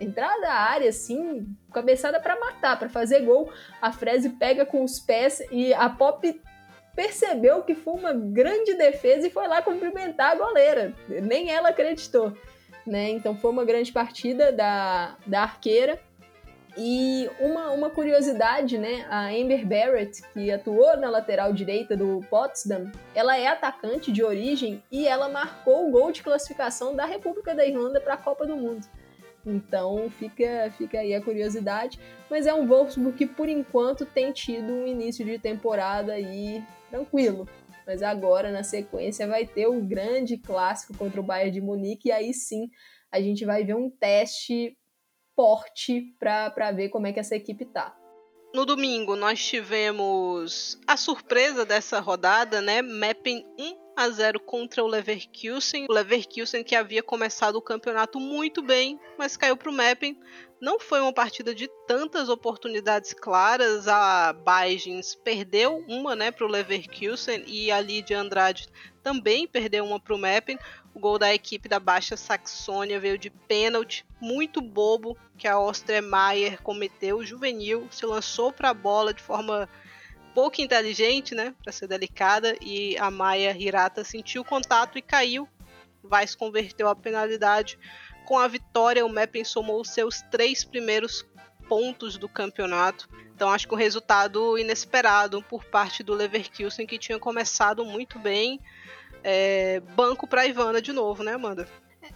entrada 0.00 0.40
da 0.40 0.52
área, 0.52 0.88
assim, 0.88 1.46
cabeçada 1.72 2.18
para 2.18 2.38
matar, 2.38 2.78
para 2.78 2.88
fazer 2.88 3.20
gol, 3.20 3.52
a 3.80 3.92
Freze 3.92 4.30
pega 4.30 4.64
com 4.64 4.82
os 4.82 4.98
pés 4.98 5.42
e 5.50 5.72
a 5.74 5.88
Pop 5.88 6.40
percebeu 6.94 7.62
que 7.62 7.74
foi 7.74 7.94
uma 7.94 8.12
grande 8.12 8.74
defesa 8.74 9.26
e 9.26 9.30
foi 9.30 9.46
lá 9.46 9.62
cumprimentar 9.62 10.32
a 10.32 10.34
goleira, 10.34 10.94
nem 11.08 11.50
ela 11.50 11.70
acreditou, 11.70 12.36
né, 12.86 13.10
então 13.10 13.36
foi 13.36 13.50
uma 13.50 13.64
grande 13.64 13.92
partida 13.92 14.50
da, 14.50 15.16
da 15.26 15.42
arqueira, 15.42 16.00
e 16.76 17.28
uma, 17.38 17.70
uma 17.70 17.90
curiosidade, 17.90 18.78
né? 18.78 19.06
A 19.10 19.26
Amber 19.28 19.66
Barrett, 19.66 20.22
que 20.32 20.50
atuou 20.50 20.96
na 20.96 21.10
lateral 21.10 21.52
direita 21.52 21.96
do 21.96 22.20
Potsdam, 22.30 22.90
ela 23.14 23.36
é 23.36 23.46
atacante 23.46 24.10
de 24.10 24.22
origem 24.22 24.82
e 24.90 25.06
ela 25.06 25.28
marcou 25.28 25.88
o 25.88 25.90
gol 25.90 26.10
de 26.12 26.22
classificação 26.22 26.96
da 26.96 27.04
República 27.04 27.54
da 27.54 27.66
Irlanda 27.66 28.00
para 28.00 28.14
a 28.14 28.18
Copa 28.18 28.46
do 28.46 28.56
Mundo. 28.56 28.86
Então 29.44 30.08
fica, 30.18 30.72
fica 30.78 31.00
aí 31.00 31.14
a 31.14 31.22
curiosidade. 31.22 31.98
Mas 32.30 32.46
é 32.46 32.54
um 32.54 32.66
Wolfsburg 32.66 33.16
que 33.16 33.26
por 33.26 33.48
enquanto 33.48 34.06
tem 34.06 34.32
tido 34.32 34.72
um 34.72 34.86
início 34.86 35.24
de 35.24 35.38
temporada 35.38 36.12
aí 36.12 36.62
tranquilo. 36.88 37.48
Mas 37.86 38.02
agora, 38.02 38.50
na 38.50 38.62
sequência, 38.62 39.26
vai 39.26 39.44
ter 39.44 39.66
o 39.66 39.80
grande 39.82 40.38
clássico 40.38 40.96
contra 40.96 41.20
o 41.20 41.24
Bayern 41.24 41.50
de 41.50 41.60
Munique, 41.60 42.08
e 42.08 42.12
aí 42.12 42.32
sim 42.32 42.70
a 43.10 43.20
gente 43.20 43.44
vai 43.44 43.64
ver 43.64 43.74
um 43.74 43.90
teste 43.90 44.76
forte 45.34 46.14
para 46.18 46.72
ver 46.72 46.88
como 46.88 47.06
é 47.06 47.12
que 47.12 47.20
essa 47.20 47.36
equipe 47.36 47.64
tá. 47.64 47.96
No 48.54 48.66
domingo, 48.66 49.16
nós 49.16 49.42
tivemos 49.42 50.78
a 50.86 50.96
surpresa 50.96 51.64
dessa 51.64 52.00
rodada, 52.00 52.60
né? 52.60 52.82
Mapping 52.82 53.42
1 53.58 53.82
a 53.96 54.10
0 54.10 54.40
contra 54.40 54.84
o 54.84 54.86
Leverkusen. 54.86 55.86
O 55.88 55.92
Leverkusen 55.92 56.62
que 56.62 56.74
havia 56.74 57.02
começado 57.02 57.56
o 57.56 57.62
campeonato 57.62 58.20
muito 58.20 58.62
bem, 58.62 58.98
mas 59.18 59.36
caiu 59.36 59.56
para 59.56 59.70
o 59.70 59.72
Mapping. 59.72 60.18
Não 60.60 60.78
foi 60.78 61.00
uma 61.00 61.12
partida 61.12 61.54
de 61.54 61.68
tantas 61.86 62.28
oportunidades 62.28 63.12
claras. 63.14 63.88
A 63.88 64.32
Baijins 64.32 65.14
perdeu 65.14 65.84
uma 65.88 66.14
né, 66.14 66.30
para 66.30 66.46
o 66.46 66.50
Leverkusen 66.50 67.44
e 67.46 67.70
a 67.70 67.80
Lídia 67.80 68.20
Andrade 68.20 68.68
também 69.02 69.46
perdeu 69.46 69.84
uma 69.84 69.98
para 69.98 70.14
o 70.14 70.18
Mapping. 70.18 70.58
O 70.94 71.00
gol 71.00 71.18
da 71.18 71.32
equipe 71.32 71.68
da 71.68 71.80
Baixa 71.80 72.16
Saxônia 72.16 73.00
veio 73.00 73.16
de 73.16 73.30
pênalti 73.30 74.04
muito 74.20 74.60
bobo 74.60 75.16
que 75.38 75.48
a 75.48 75.54
Austria 75.54 76.02
Maier 76.02 76.60
cometeu, 76.62 77.24
juvenil, 77.24 77.88
se 77.90 78.04
lançou 78.04 78.52
para 78.52 78.70
a 78.70 78.74
bola 78.74 79.14
de 79.14 79.22
forma 79.22 79.68
pouco 80.34 80.60
inteligente, 80.60 81.34
né, 81.34 81.54
para 81.62 81.72
ser 81.72 81.86
delicada, 81.86 82.56
e 82.60 82.96
a 82.98 83.10
Maia 83.10 83.56
Hirata 83.56 84.04
sentiu 84.04 84.42
o 84.42 84.44
contato 84.44 84.98
e 84.98 85.02
caiu. 85.02 85.48
Weiss 86.04 86.34
converteu 86.34 86.88
a 86.88 86.96
penalidade. 86.96 87.78
Com 88.24 88.38
a 88.38 88.48
vitória, 88.48 89.04
o 89.04 89.08
Meppen 89.08 89.44
somou 89.44 89.84
seus 89.84 90.22
três 90.30 90.64
primeiros 90.64 91.24
pontos 91.68 92.16
do 92.18 92.28
campeonato. 92.28 93.08
Então 93.34 93.50
acho 93.50 93.66
que 93.66 93.74
um 93.74 93.78
resultado 93.78 94.58
inesperado 94.58 95.42
por 95.42 95.64
parte 95.64 96.02
do 96.02 96.14
Leverkusen, 96.14 96.86
que 96.86 96.98
tinha 96.98 97.18
começado 97.18 97.84
muito 97.84 98.18
bem 98.18 98.60
é, 99.22 99.80
banco 99.94 100.26
para 100.26 100.46
Ivana 100.46 100.80
de 100.80 100.92
novo, 100.92 101.22
né, 101.22 101.34
Amanda? 101.34 101.66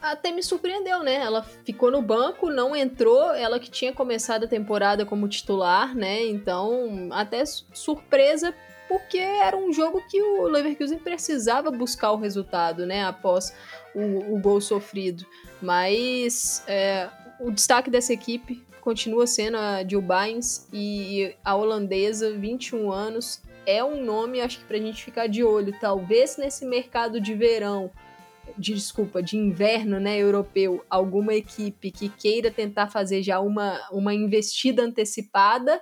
Até 0.02 0.30
me 0.30 0.42
surpreendeu, 0.42 1.02
né? 1.02 1.14
Ela 1.14 1.42
ficou 1.64 1.90
no 1.90 2.02
banco, 2.02 2.50
não 2.50 2.74
entrou, 2.76 3.32
ela 3.32 3.59
que 3.59 3.70
tinha 3.70 3.92
começado 3.92 4.44
a 4.44 4.48
temporada 4.48 5.07
como 5.07 5.28
titular, 5.28 5.94
né? 5.94 6.26
Então, 6.26 7.09
até 7.12 7.44
surpresa, 7.46 8.54
porque 8.88 9.18
era 9.18 9.57
um 9.57 9.72
jogo 9.72 10.02
que 10.09 10.20
o 10.20 10.42
Leverkusen 10.44 10.98
precisava 10.98 11.70
buscar 11.70 12.12
o 12.12 12.16
resultado, 12.16 12.84
né? 12.84 13.04
Após 13.04 13.54
o, 13.94 14.34
o 14.34 14.40
gol 14.40 14.61
sofrido. 14.61 15.24
Mas 15.62 16.62
é, 16.66 17.09
o 17.40 17.50
destaque 17.50 17.90
dessa 17.90 18.12
equipe 18.12 18.64
continua 18.80 19.26
sendo 19.26 19.57
a 19.57 19.82
Jill 19.82 20.02
Bynes 20.02 20.68
e 20.72 21.34
a 21.44 21.57
holandesa, 21.57 22.32
21 22.32 22.92
anos, 22.92 23.42
é 23.67 23.85
um 23.85 24.03
nome, 24.03 24.41
acho 24.41 24.61
que 24.61 24.64
pra 24.64 24.79
gente 24.79 25.05
ficar 25.05 25.27
de 25.27 25.43
olho. 25.43 25.79
Talvez 25.81 26.37
nesse 26.37 26.64
mercado 26.64 27.21
de 27.21 27.35
verão, 27.35 27.91
de, 28.57 28.75
desculpa, 28.75 29.23
de 29.23 29.37
inverno, 29.37 29.99
né, 29.99 30.17
europeu, 30.17 30.85
alguma 30.89 31.35
equipe 31.35 31.91
que 31.91 32.09
queira 32.09 32.51
tentar 32.51 32.89
fazer 32.89 33.23
já 33.23 33.41
uma, 33.41 33.81
uma 33.91 34.14
investida 34.14 34.83
antecipada, 34.83 35.81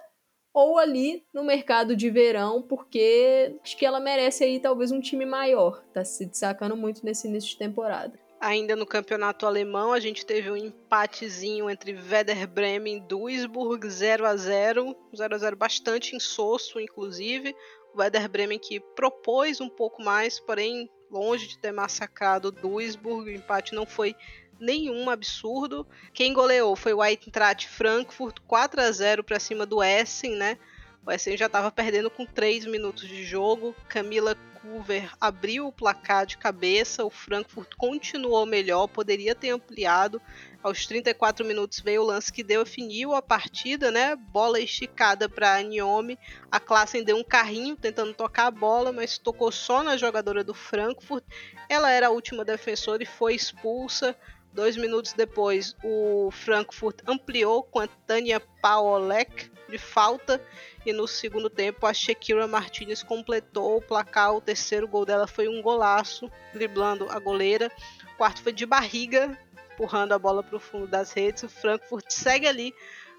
ou 0.52 0.78
ali 0.78 1.24
no 1.34 1.42
mercado 1.42 1.96
de 1.96 2.08
verão, 2.08 2.62
porque 2.62 3.56
acho 3.60 3.76
que 3.76 3.84
ela 3.84 3.98
merece 3.98 4.44
aí 4.44 4.60
talvez 4.60 4.92
um 4.92 5.00
time 5.00 5.26
maior. 5.26 5.82
Tá 5.92 6.04
se 6.04 6.24
destacando 6.24 6.76
muito 6.76 7.04
nesse 7.04 7.26
início 7.26 7.50
de 7.50 7.58
temporada. 7.58 8.23
Ainda 8.44 8.76
no 8.76 8.84
campeonato 8.84 9.46
alemão, 9.46 9.94
a 9.94 9.98
gente 9.98 10.26
teve 10.26 10.50
um 10.50 10.56
empatezinho 10.56 11.70
entre 11.70 11.94
Werder 11.94 12.46
Bremen 12.46 12.98
e 12.98 13.00
Duisburg, 13.00 13.88
0 13.88 14.26
a 14.26 14.36
0 14.36 14.94
0 15.16 15.34
a 15.34 15.38
0 15.38 15.56
bastante 15.56 16.14
insosso, 16.14 16.78
inclusive. 16.78 17.56
O 17.94 18.00
Werder 18.00 18.28
Bremen 18.28 18.58
que 18.58 18.80
propôs 18.94 19.62
um 19.62 19.68
pouco 19.70 20.02
mais, 20.02 20.38
porém 20.38 20.90
longe 21.10 21.48
de 21.48 21.58
ter 21.58 21.72
massacrado 21.72 22.52
Duisburg. 22.52 23.30
O 23.30 23.34
empate 23.34 23.74
não 23.74 23.86
foi 23.86 24.14
nenhum 24.60 25.08
absurdo. 25.08 25.86
Quem 26.12 26.34
goleou 26.34 26.76
foi 26.76 26.92
o 26.92 27.02
Eintracht 27.02 27.66
Frankfurt, 27.66 28.40
4 28.46 28.78
a 28.78 28.92
0 28.92 29.24
para 29.24 29.40
cima 29.40 29.64
do 29.64 29.82
Essen, 29.82 30.36
né? 30.36 30.58
O 31.06 31.10
Essen 31.10 31.36
já 31.36 31.46
estava 31.46 31.70
perdendo 31.70 32.10
com 32.10 32.24
3 32.24 32.64
minutos 32.66 33.06
de 33.06 33.24
jogo. 33.24 33.74
Camila 33.88 34.34
Vancouver 34.64 35.12
abriu 35.20 35.66
o 35.66 35.72
placar 35.72 36.24
de 36.24 36.38
cabeça, 36.38 37.04
o 37.04 37.10
Frankfurt 37.10 37.74
continuou 37.76 38.46
melhor, 38.46 38.88
poderia 38.88 39.34
ter 39.34 39.50
ampliado. 39.50 40.20
Aos 40.62 40.86
34 40.86 41.44
minutos 41.44 41.80
veio 41.80 42.00
o 42.00 42.06
lance 42.06 42.32
que 42.32 42.42
definiu 42.42 43.14
a 43.14 43.20
partida, 43.20 43.90
né? 43.90 44.16
Bola 44.16 44.58
esticada 44.58 45.28
para 45.28 45.56
a 45.56 45.62
Niomi. 45.62 46.18
A 46.50 46.58
Klassen 46.58 47.04
deu 47.04 47.18
um 47.18 47.24
carrinho 47.24 47.76
tentando 47.76 48.14
tocar 48.14 48.46
a 48.46 48.50
bola, 48.50 48.90
mas 48.90 49.18
tocou 49.18 49.52
só 49.52 49.82
na 49.82 49.98
jogadora 49.98 50.42
do 50.42 50.54
Frankfurt. 50.54 51.24
Ela 51.68 51.90
era 51.90 52.06
a 52.06 52.10
última 52.10 52.44
defensora 52.44 53.02
e 53.02 53.06
foi 53.06 53.34
expulsa. 53.34 54.16
Dois 54.54 54.76
minutos 54.76 55.12
depois, 55.12 55.76
o 55.84 56.30
Frankfurt 56.30 57.00
ampliou 57.06 57.64
com 57.64 57.80
a 57.80 57.88
Tânia 57.88 58.40
Paolek 58.62 59.50
de 59.74 59.78
falta 59.78 60.40
e 60.86 60.92
no 60.92 61.08
segundo 61.08 61.50
tempo, 61.50 61.84
a 61.86 61.92
Shakira 61.92 62.46
Martinez 62.46 63.02
completou 63.02 63.78
o 63.78 63.82
placar. 63.82 64.34
O 64.34 64.40
terceiro 64.40 64.86
gol 64.86 65.04
dela 65.04 65.26
foi 65.26 65.48
um 65.48 65.60
golaço, 65.60 66.30
driblando 66.52 67.10
a 67.10 67.18
goleira. 67.18 67.70
O 68.14 68.16
quarto 68.16 68.42
foi 68.42 68.52
de 68.52 68.64
barriga, 68.64 69.36
empurrando 69.72 70.12
a 70.12 70.18
bola 70.18 70.42
para 70.42 70.56
o 70.56 70.60
fundo 70.60 70.86
das 70.86 71.12
redes. 71.12 71.42
O 71.42 71.48
Frankfurt 71.48 72.04
segue 72.08 72.46
ali 72.46 72.72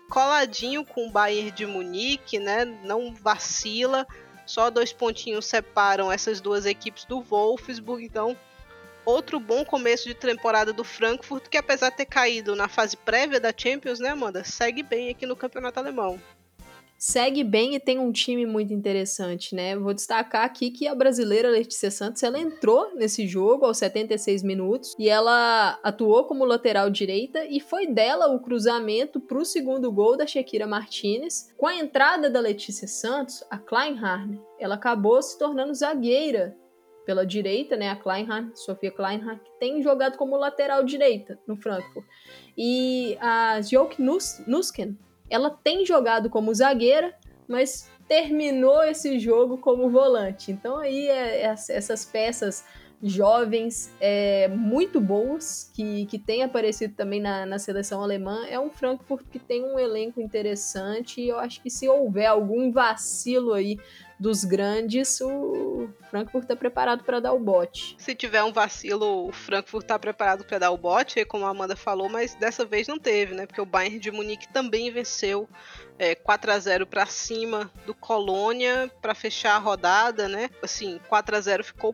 coladinho 0.09 0.85
com 0.85 1.07
o 1.07 1.11
Bayern 1.11 1.51
de 1.51 1.65
Munique, 1.65 2.39
né? 2.39 2.63
Não 2.63 3.13
vacila. 3.13 4.07
Só 4.45 4.69
dois 4.69 4.93
pontinhos 4.93 5.45
separam 5.45 6.11
essas 6.11 6.39
duas 6.39 6.65
equipes 6.65 7.03
do 7.03 7.19
Wolfsburg. 7.19 8.05
Então, 8.05 8.37
outro 9.03 9.39
bom 9.39 9.65
começo 9.65 10.07
de 10.07 10.13
temporada 10.13 10.71
do 10.71 10.83
Frankfurt, 10.83 11.49
que 11.49 11.57
apesar 11.57 11.89
de 11.89 11.97
ter 11.97 12.05
caído 12.05 12.55
na 12.55 12.69
fase 12.69 12.95
prévia 12.95 13.39
da 13.39 13.51
Champions, 13.55 13.99
né, 13.99 14.09
Amanda? 14.09 14.43
Segue 14.43 14.83
bem 14.83 15.09
aqui 15.09 15.25
no 15.25 15.35
campeonato 15.35 15.79
alemão 15.79 16.21
segue 17.05 17.43
bem 17.43 17.75
e 17.75 17.79
tem 17.79 17.99
um 17.99 18.11
time 18.11 18.47
muito 18.47 18.73
interessante, 18.73 19.53
né? 19.53 19.77
Vou 19.77 19.93
destacar 19.93 20.43
aqui 20.43 20.71
que 20.71 20.87
a 20.87 20.95
brasileira 20.95 21.49
Letícia 21.51 21.91
Santos, 21.91 22.23
ela 22.23 22.39
entrou 22.39 22.95
nesse 22.95 23.27
jogo 23.27 23.63
aos 23.63 23.77
76 23.77 24.41
minutos 24.41 24.95
e 24.97 25.07
ela 25.07 25.79
atuou 25.83 26.25
como 26.25 26.43
lateral 26.43 26.89
direita 26.89 27.45
e 27.45 27.59
foi 27.59 27.85
dela 27.85 28.33
o 28.33 28.39
cruzamento 28.39 29.19
para 29.19 29.37
o 29.37 29.45
segundo 29.45 29.91
gol 29.91 30.17
da 30.17 30.25
Shakira 30.25 30.65
Martinez. 30.65 31.53
Com 31.55 31.67
a 31.67 31.75
entrada 31.75 32.27
da 32.27 32.39
Letícia 32.39 32.87
Santos, 32.87 33.43
a 33.51 33.57
Kleinhardt, 33.59 34.41
ela 34.59 34.73
acabou 34.73 35.21
se 35.21 35.37
tornando 35.37 35.75
zagueira 35.75 36.57
pela 37.05 37.23
direita, 37.23 37.77
né? 37.77 37.89
A 37.89 37.95
Kleinhardt, 37.95 38.59
Sofia 38.59 38.89
Kleinhardt, 38.89 39.43
que 39.43 39.59
tem 39.59 39.83
jogado 39.83 40.17
como 40.17 40.35
lateral 40.37 40.83
direita 40.83 41.37
no 41.47 41.55
Frankfurt. 41.55 42.05
E 42.57 43.15
a 43.21 43.61
Joke 43.61 44.01
Nusken, 44.01 44.97
ela 45.29 45.49
tem 45.49 45.85
jogado 45.85 46.29
como 46.29 46.53
zagueira, 46.53 47.13
mas 47.47 47.89
terminou 48.07 48.83
esse 48.83 49.19
jogo 49.19 49.57
como 49.57 49.89
volante. 49.89 50.51
Então 50.51 50.77
aí 50.77 51.07
é, 51.07 51.41
é, 51.41 51.55
essas 51.69 52.05
peças 52.05 52.63
jovens 53.05 53.91
é, 53.99 54.47
muito 54.47 54.99
boas 54.99 55.69
que, 55.75 56.07
que 56.07 56.17
têm 56.17 56.41
aparecido 56.41 56.95
também 56.95 57.21
na, 57.21 57.45
na 57.45 57.59
seleção 57.59 58.01
alemã. 58.01 58.45
É 58.49 58.59
um 58.59 58.71
Frankfurt 58.71 59.25
que 59.31 59.37
tem 59.37 59.63
um 59.63 59.77
elenco 59.77 60.19
interessante 60.19 61.21
e 61.21 61.29
eu 61.29 61.37
acho 61.37 61.61
que 61.61 61.69
se 61.69 61.87
houver 61.87 62.25
algum 62.25 62.71
vacilo 62.71 63.53
aí 63.53 63.77
dos 64.19 64.43
grandes, 64.43 65.19
o 65.21 65.89
Frankfurt 66.09 66.45
está 66.45 66.55
preparado 66.55 67.03
para 67.03 67.19
dar 67.19 67.33
o 67.33 67.39
bote. 67.39 67.95
Se 67.99 68.15
tiver 68.15 68.41
um 68.43 68.51
vacilo, 68.51 69.27
o 69.27 69.31
Frankfurt 69.31 69.83
está 69.83 69.99
preparado 69.99 70.45
para 70.45 70.57
dar 70.57 70.71
o 70.71 70.77
bote, 70.77 71.25
como 71.25 71.45
a 71.45 71.49
Amanda 71.49 71.75
falou, 71.75 72.07
mas 72.07 72.33
dessa 72.35 72.65
vez 72.65 72.87
não 72.87 72.97
teve, 72.97 73.35
né? 73.35 73.45
Porque 73.45 73.61
o 73.61 73.65
Bayern 73.65 73.99
de 73.99 74.11
Munique 74.11 74.47
também 74.47 74.89
venceu 74.89 75.49
é, 75.99 76.15
4 76.15 76.51
a 76.51 76.59
0 76.59 76.87
para 76.87 77.05
cima 77.05 77.69
do 77.85 77.93
Colônia 77.93 78.89
para 79.01 79.13
fechar 79.13 79.55
a 79.55 79.59
rodada, 79.59 80.29
né? 80.29 80.49
Assim, 80.63 80.99
4 81.09 81.35
a 81.35 81.41
0 81.41 81.63
ficou 81.63 81.93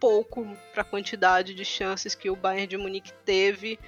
pouco 0.00 0.56
para 0.72 0.82
a 0.82 0.84
quantidade 0.84 1.54
de 1.54 1.64
chances 1.64 2.14
que 2.14 2.30
o 2.30 2.34
Bayern 2.34 2.66
de 2.66 2.76
Munique 2.76 3.12
teve 3.24 3.78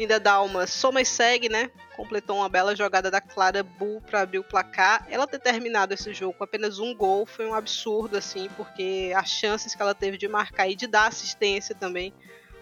Linda 0.00 0.18
Dalma 0.18 0.66
soma 0.66 1.02
e 1.02 1.04
segue, 1.04 1.50
né? 1.50 1.70
Completou 1.94 2.38
uma 2.38 2.48
bela 2.48 2.74
jogada 2.74 3.10
da 3.10 3.20
Clara 3.20 3.62
Bull 3.62 4.00
para 4.00 4.22
abrir 4.22 4.38
o 4.38 4.44
placar. 4.44 5.06
Ela 5.10 5.26
ter 5.26 5.38
terminado 5.38 5.92
esse 5.92 6.14
jogo 6.14 6.32
com 6.32 6.42
apenas 6.42 6.78
um 6.78 6.94
gol 6.94 7.26
foi 7.26 7.46
um 7.46 7.52
absurdo, 7.52 8.16
assim, 8.16 8.48
porque 8.56 9.12
as 9.14 9.28
chances 9.28 9.74
que 9.74 9.82
ela 9.82 9.94
teve 9.94 10.16
de 10.16 10.26
marcar 10.26 10.68
e 10.68 10.74
de 10.74 10.86
dar 10.86 11.08
assistência 11.08 11.74
também 11.74 12.14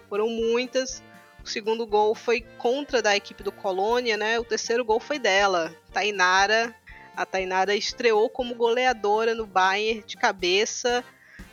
foram 0.09 0.27
muitas. 0.27 1.01
O 1.41 1.47
segundo 1.47 1.87
gol 1.87 2.13
foi 2.13 2.41
contra 2.57 3.01
da 3.01 3.15
equipe 3.15 3.41
do 3.41 3.53
Colônia, 3.53 4.17
né? 4.17 4.37
O 4.37 4.43
terceiro 4.43 4.83
gol 4.83 4.99
foi 4.99 5.17
dela, 5.17 5.73
Tainara. 5.93 6.75
A 7.15 7.25
Tainara 7.25 7.73
estreou 7.73 8.29
como 8.29 8.53
goleadora 8.53 9.33
no 9.33 9.45
Bayern 9.45 10.03
de 10.05 10.17
cabeça, 10.17 11.05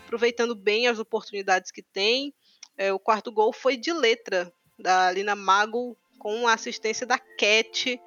aproveitando 0.06 0.54
bem 0.54 0.86
as 0.86 0.98
oportunidades 0.98 1.70
que 1.70 1.82
tem. 1.82 2.32
É, 2.78 2.92
o 2.92 2.98
quarto 2.98 3.32
gol 3.32 3.52
foi 3.52 3.76
de 3.76 3.92
letra, 3.92 4.52
da 4.78 5.10
Lina 5.10 5.34
Mago 5.34 5.96
com 6.18 6.46
a 6.46 6.54
assistência 6.54 7.06
da 7.06 7.18
Cat. 7.18 8.00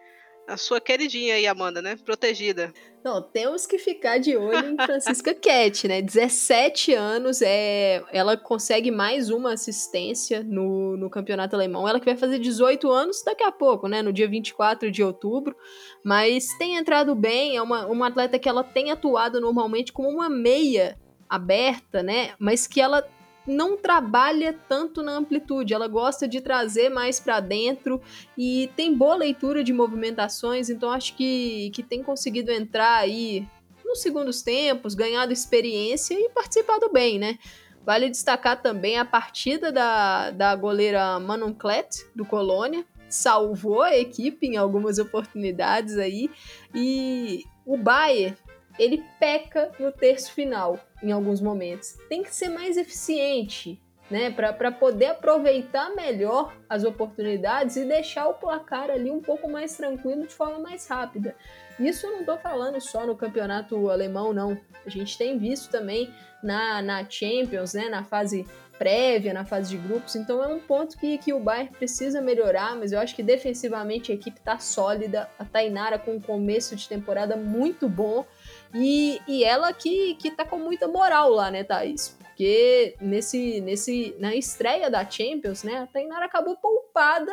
A 0.48 0.58
sua 0.58 0.82
queridinha 0.82 1.36
aí, 1.36 1.46
Amanda, 1.46 1.80
né? 1.80 1.96
Protegida. 1.96 2.74
Não, 3.04 3.22
temos 3.22 3.68
que 3.68 3.78
ficar 3.78 4.18
de 4.18 4.36
olho 4.36 4.74
em 4.74 4.76
Francisca 4.84 5.32
Cat, 5.36 5.88
né? 5.88 6.02
17 6.02 6.94
anos, 6.94 7.42
é, 7.42 8.04
ela 8.12 8.36
consegue 8.36 8.90
mais 8.90 9.30
uma 9.30 9.54
assistência 9.54 10.44
no, 10.44 10.98
no 10.98 11.08
campeonato 11.10 11.56
alemão. 11.56 11.88
Ela 11.88 12.00
que 12.00 12.06
vai 12.06 12.18
fazer 12.18 12.40
18 12.40 12.90
anos 12.90 13.24
daqui 13.24 13.44
a 13.44 13.52
pouco, 13.52 13.88
né? 13.88 14.02
No 14.02 14.12
dia 14.12 14.28
24 14.28 14.90
de 14.92 15.04
outubro. 15.04 15.56
Mas 16.04 16.48
tem 16.58 16.76
entrado 16.78 17.14
bem, 17.14 17.56
é 17.56 17.62
uma, 17.62 17.86
uma 17.86 18.08
atleta 18.08 18.40
que 18.40 18.50
ela 18.50 18.64
tem 18.64 18.90
atuado 18.92 19.40
normalmente 19.40 19.94
como 19.94 20.10
uma 20.10 20.30
meia 20.30 20.98
aberta, 21.30 22.02
né? 22.02 22.34
Mas 22.40 22.66
que 22.66 22.82
ela 22.82 23.08
não 23.46 23.76
trabalha 23.76 24.54
tanto 24.68 25.02
na 25.02 25.14
amplitude, 25.14 25.74
ela 25.74 25.88
gosta 25.88 26.28
de 26.28 26.40
trazer 26.40 26.90
mais 26.90 27.20
para 27.20 27.40
dentro 27.40 28.02
e 28.38 28.70
tem 28.76 28.96
boa 28.96 29.16
leitura 29.16 29.64
de 29.64 29.74
movimentações, 29.74 30.70
então 30.70 30.92
acho 30.92 31.16
que, 31.16 31.72
que 31.72 31.82
tem 31.82 32.04
conseguido 32.04 32.52
entrar 32.52 32.98
aí 32.98 33.48
nos 33.84 34.02
segundos 34.02 34.42
tempos, 34.42 34.94
ganhado 34.94 35.34
experiência 35.34 36.14
e 36.14 36.30
participado 36.30 36.92
bem, 36.92 37.18
né? 37.18 37.40
Vale 37.84 38.10
destacar 38.10 38.62
também 38.62 39.00
a 39.00 39.06
partida 39.06 39.72
da, 39.72 40.30
da 40.30 40.56
goleira 40.56 41.20
Manon 41.20 41.54
Klett, 41.54 42.06
do 42.16 42.24
Colônia, 42.24 42.86
salvou 43.10 43.82
a 43.82 43.98
equipe 43.98 44.46
em 44.46 44.58
algumas 44.58 45.00
oportunidades 45.00 45.98
aí, 45.98 46.30
e 46.76 47.46
o 47.66 47.78
Bayer 47.78 48.38
ele 48.80 49.04
peca 49.20 49.72
no 49.78 49.92
terço 49.92 50.32
final 50.32 50.80
em 51.04 51.12
alguns 51.12 51.42
momentos. 51.42 51.98
Tem 52.08 52.24
que 52.24 52.34
ser 52.34 52.50
mais 52.50 52.78
eficiente, 52.78 53.80
né, 54.10 54.32
para 54.32 54.72
poder 54.72 55.08
aproveitar 55.08 55.94
melhor 55.94 56.56
as 56.68 56.84
oportunidades 56.84 57.76
e 57.76 57.86
deixar 57.86 58.28
o 58.28 58.34
placar 58.34 58.90
ali 58.90 59.12
um 59.12 59.22
pouco 59.22 59.48
mais 59.48 59.78
tranquilo 59.78 60.26
de 60.26 60.34
forma 60.34 60.58
mais 60.58 60.88
rápida. 60.88 61.36
Isso 61.80 62.08
eu 62.08 62.14
não 62.14 62.20
estou 62.22 62.38
falando 62.38 62.82
só 62.82 63.06
no 63.06 63.16
campeonato 63.16 63.90
alemão, 63.90 64.34
não. 64.34 64.58
A 64.86 64.90
gente 64.90 65.18
tem 65.18 65.38
visto 65.38 65.70
também 65.70 66.12
na, 66.42 66.82
na 66.82 67.08
Champions, 67.08 67.74
né, 67.74 67.88
na 67.88 68.04
fase 68.04 68.48
prévia, 68.80 69.34
na 69.34 69.44
fase 69.44 69.72
de 69.72 69.78
grupos, 69.78 70.16
então 70.16 70.42
é 70.42 70.48
um 70.48 70.60
ponto 70.60 70.98
que, 70.98 71.18
que 71.18 71.34
o 71.34 71.40
Bayern 71.40 71.70
precisa 71.70 72.22
melhorar, 72.22 72.78
mas 72.78 72.94
eu 72.94 73.00
acho 73.00 73.14
que 73.14 73.22
defensivamente 73.22 74.10
a 74.10 74.16
equipe 74.16 74.40
está 74.40 74.58
sólida, 74.58 75.30
a 75.38 75.44
Tainara 75.44 76.00
com 76.00 76.14
um 76.14 76.22
começo 76.22 76.78
de 76.78 76.88
temporada 76.88 77.36
muito 77.36 77.90
bom, 77.90 78.26
e, 78.74 79.20
e 79.28 79.44
ela 79.44 79.74
que, 79.74 80.16
que 80.16 80.32
tá 80.32 80.46
com 80.46 80.58
muita 80.58 80.88
moral 80.88 81.30
lá, 81.30 81.50
né, 81.50 81.64
Thaís? 81.64 82.18
Porque 82.20 82.96
nesse, 83.02 83.60
nesse, 83.62 84.16
na 84.20 84.36
estreia 84.36 84.90
da 84.90 85.08
Champions, 85.10 85.64
né, 85.64 85.80
a 85.80 85.88
Tainara 85.88 86.26
acabou 86.26 86.56
poupada, 86.58 87.32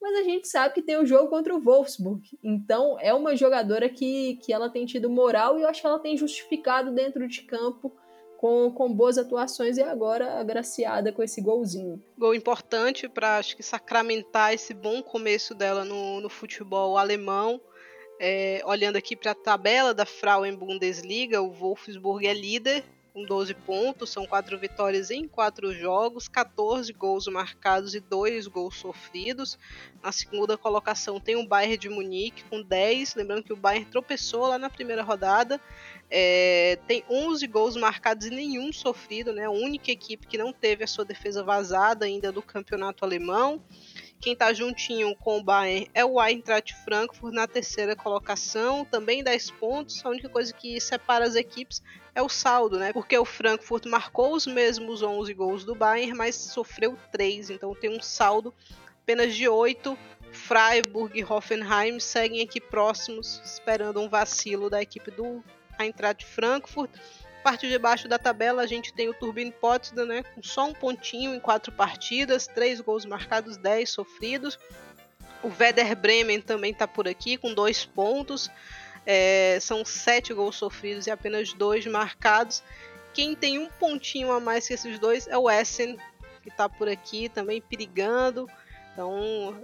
mas 0.00 0.18
a 0.18 0.22
gente 0.22 0.48
sabe 0.48 0.74
que 0.74 0.82
tem 0.82 0.96
o 0.96 1.06
jogo 1.06 1.28
contra 1.28 1.54
o 1.54 1.60
Wolfsburg. 1.60 2.22
Então 2.42 2.96
é 3.00 3.12
uma 3.12 3.36
jogadora 3.36 3.88
que, 3.88 4.36
que 4.36 4.52
ela 4.52 4.70
tem 4.70 4.86
tido 4.86 5.10
moral 5.10 5.58
e 5.58 5.62
eu 5.62 5.68
acho 5.68 5.80
que 5.80 5.86
ela 5.86 5.98
tem 5.98 6.16
justificado 6.16 6.92
dentro 6.92 7.26
de 7.26 7.42
campo 7.42 7.94
com, 8.38 8.70
com 8.70 8.94
boas 8.94 9.18
atuações 9.18 9.76
e 9.76 9.82
agora 9.82 10.38
agraciada 10.38 11.12
com 11.12 11.22
esse 11.22 11.42
golzinho. 11.42 12.00
Gol 12.16 12.34
importante 12.34 13.08
para 13.08 13.36
acho 13.36 13.56
que 13.56 13.62
sacramentar 13.62 14.54
esse 14.54 14.72
bom 14.72 15.02
começo 15.02 15.54
dela 15.54 15.84
no, 15.84 16.20
no 16.20 16.30
futebol 16.30 16.96
alemão. 16.96 17.60
É, 18.20 18.60
olhando 18.64 18.96
aqui 18.96 19.14
para 19.14 19.30
a 19.30 19.34
tabela 19.34 19.94
da 19.94 20.04
Frauen 20.04 20.56
Bundesliga, 20.56 21.40
o 21.40 21.52
Wolfsburg 21.52 22.26
é 22.26 22.34
líder 22.34 22.84
com 23.18 23.24
12 23.24 23.54
pontos, 23.54 24.10
são 24.10 24.26
quatro 24.26 24.56
vitórias 24.56 25.10
em 25.10 25.26
quatro 25.26 25.72
jogos, 25.72 26.28
14 26.28 26.92
gols 26.92 27.26
marcados 27.26 27.94
e 27.94 28.00
dois 28.00 28.46
gols 28.46 28.76
sofridos. 28.76 29.58
Na 30.02 30.12
segunda 30.12 30.56
colocação 30.56 31.18
tem 31.18 31.34
o 31.34 31.46
Bayern 31.46 31.76
de 31.76 31.88
Munique 31.88 32.44
com 32.44 32.62
10, 32.62 33.16
lembrando 33.16 33.42
que 33.42 33.52
o 33.52 33.56
Bayern 33.56 33.90
tropeçou 33.90 34.46
lá 34.46 34.58
na 34.58 34.70
primeira 34.70 35.02
rodada. 35.02 35.60
É, 36.10 36.78
tem 36.86 37.04
11 37.10 37.46
gols 37.48 37.76
marcados 37.76 38.26
e 38.26 38.30
nenhum 38.30 38.72
sofrido, 38.72 39.32
né? 39.32 39.44
A 39.44 39.50
única 39.50 39.90
equipe 39.90 40.26
que 40.26 40.38
não 40.38 40.52
teve 40.52 40.84
a 40.84 40.86
sua 40.86 41.04
defesa 41.04 41.42
vazada 41.42 42.06
ainda 42.06 42.30
do 42.30 42.40
campeonato 42.40 43.04
alemão. 43.04 43.62
Quem 44.20 44.32
está 44.32 44.52
juntinho 44.52 45.14
com 45.14 45.38
o 45.38 45.42
Bayern 45.42 45.88
é 45.94 46.04
o 46.04 46.20
Eintracht 46.20 46.74
Frankfurt 46.84 47.32
na 47.32 47.46
terceira 47.46 47.94
colocação, 47.94 48.84
também 48.84 49.22
10 49.22 49.52
pontos. 49.52 50.04
A 50.04 50.08
única 50.08 50.28
coisa 50.28 50.52
que 50.52 50.80
separa 50.80 51.24
as 51.24 51.36
equipes 51.36 51.80
é 52.14 52.22
o 52.22 52.28
saldo, 52.28 52.78
né? 52.78 52.92
Porque 52.92 53.16
o 53.16 53.24
Frankfurt 53.24 53.86
marcou 53.86 54.34
os 54.34 54.44
mesmos 54.44 55.02
11 55.02 55.32
gols 55.34 55.64
do 55.64 55.74
Bayern, 55.74 56.14
mas 56.14 56.34
sofreu 56.34 56.98
3, 57.12 57.50
então 57.50 57.74
tem 57.74 57.90
um 57.90 58.02
saldo 58.02 58.52
apenas 59.02 59.34
de 59.34 59.48
8. 59.48 59.96
Freiburg 60.30 61.18
e 61.18 61.24
Hoffenheim 61.24 61.98
seguem 62.00 62.42
aqui 62.42 62.60
próximos, 62.60 63.40
esperando 63.44 64.00
um 64.00 64.08
vacilo 64.08 64.68
da 64.68 64.82
equipe 64.82 65.10
do 65.10 65.42
Eintracht 65.78 66.26
Frankfurt 66.26 66.90
parte 67.38 67.68
de 67.68 67.78
baixo 67.78 68.08
da 68.08 68.18
tabela 68.18 68.62
a 68.62 68.66
gente 68.66 68.92
tem 68.92 69.08
o 69.08 69.14
Turbine 69.14 69.52
Potsdam, 69.52 70.06
né, 70.06 70.22
com 70.22 70.42
só 70.42 70.66
um 70.66 70.74
pontinho 70.74 71.34
em 71.34 71.40
quatro 71.40 71.72
partidas, 71.72 72.46
três 72.46 72.80
gols 72.80 73.04
marcados, 73.04 73.56
dez 73.56 73.90
sofridos. 73.90 74.58
O 75.42 75.48
Werder 75.48 75.96
Bremen 75.96 76.40
também 76.40 76.72
está 76.72 76.86
por 76.86 77.06
aqui 77.06 77.36
com 77.36 77.54
dois 77.54 77.84
pontos. 77.84 78.50
É, 79.06 79.58
são 79.60 79.84
sete 79.84 80.34
gols 80.34 80.56
sofridos 80.56 81.06
e 81.06 81.10
apenas 81.10 81.52
dois 81.52 81.86
marcados. 81.86 82.62
Quem 83.14 83.34
tem 83.34 83.58
um 83.58 83.68
pontinho 83.68 84.32
a 84.32 84.40
mais 84.40 84.66
que 84.66 84.74
esses 84.74 84.98
dois 84.98 85.26
é 85.28 85.38
o 85.38 85.48
Essen, 85.48 85.96
que 86.42 86.48
está 86.48 86.68
por 86.68 86.88
aqui 86.88 87.28
também 87.28 87.60
perigando. 87.60 88.48
Então 88.92 89.56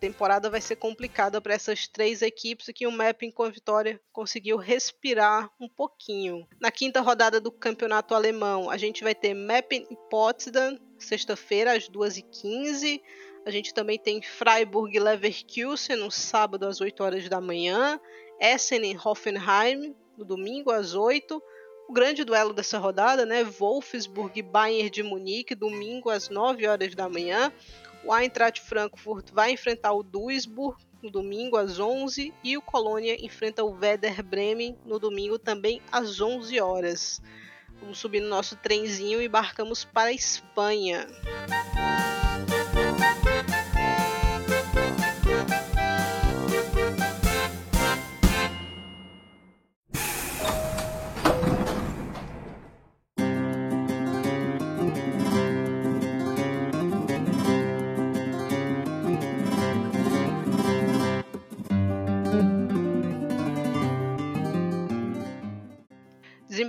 temporada 0.00 0.48
vai 0.48 0.60
ser 0.60 0.76
complicada 0.76 1.40
para 1.40 1.54
essas 1.54 1.86
três 1.86 2.22
equipes 2.22 2.70
que 2.74 2.86
o 2.86 2.90
Mapping 2.90 3.30
com 3.30 3.42
a 3.42 3.50
vitória 3.50 4.00
conseguiu 4.12 4.56
respirar 4.56 5.50
um 5.60 5.68
pouquinho. 5.68 6.48
Na 6.58 6.70
quinta 6.70 7.00
rodada 7.00 7.38
do 7.38 7.52
campeonato 7.52 8.14
alemão, 8.14 8.70
a 8.70 8.78
gente 8.78 9.04
vai 9.04 9.14
ter 9.14 9.34
Mapping 9.34 9.86
e 9.90 9.96
Potsdam, 10.08 10.78
sexta-feira, 10.98 11.76
às 11.76 11.88
2h15. 11.88 13.00
A 13.44 13.50
gente 13.50 13.74
também 13.74 13.98
tem 13.98 14.22
Freiburg 14.22 14.96
e 14.96 15.00
Leverkusen 15.00 15.96
no 15.96 16.10
sábado 16.10 16.66
às 16.66 16.80
8 16.80 17.02
horas 17.02 17.28
da 17.28 17.40
manhã. 17.40 18.00
Essen 18.40 18.90
e 18.90 18.96
Hoffenheim 18.96 19.94
no 20.16 20.24
domingo 20.24 20.70
às 20.70 20.94
8 20.94 21.42
o 21.90 21.92
grande 21.92 22.22
duelo 22.22 22.52
dessa 22.52 22.78
rodada, 22.78 23.26
né? 23.26 23.42
Wolfsburg 23.42 24.38
e 24.38 24.42
Bayern 24.42 24.88
de 24.88 25.02
Munique, 25.02 25.56
domingo 25.56 26.08
às 26.08 26.28
9 26.28 26.64
horas 26.64 26.94
da 26.94 27.08
manhã. 27.08 27.52
O 28.04 28.12
Eintracht 28.12 28.60
Frankfurt 28.60 29.30
vai 29.32 29.52
enfrentar 29.52 29.92
o 29.92 30.02
Duisburg 30.02 30.78
no 31.02 31.10
domingo 31.10 31.56
às 31.56 31.78
11 31.78 32.32
e 32.42 32.56
o 32.56 32.62
Colônia 32.62 33.16
enfrenta 33.24 33.64
o 33.64 33.70
Werder 33.70 34.22
Bremen 34.22 34.76
no 34.84 34.98
domingo 34.98 35.38
também 35.38 35.80
às 35.90 36.20
11 36.20 36.60
horas. 36.60 37.22
Vamos 37.80 37.98
subir 37.98 38.20
no 38.20 38.28
nosso 38.28 38.56
trenzinho 38.56 39.20
e 39.20 39.26
embarcamos 39.26 39.84
para 39.84 40.10
a 40.10 40.12
Espanha. 40.12 41.06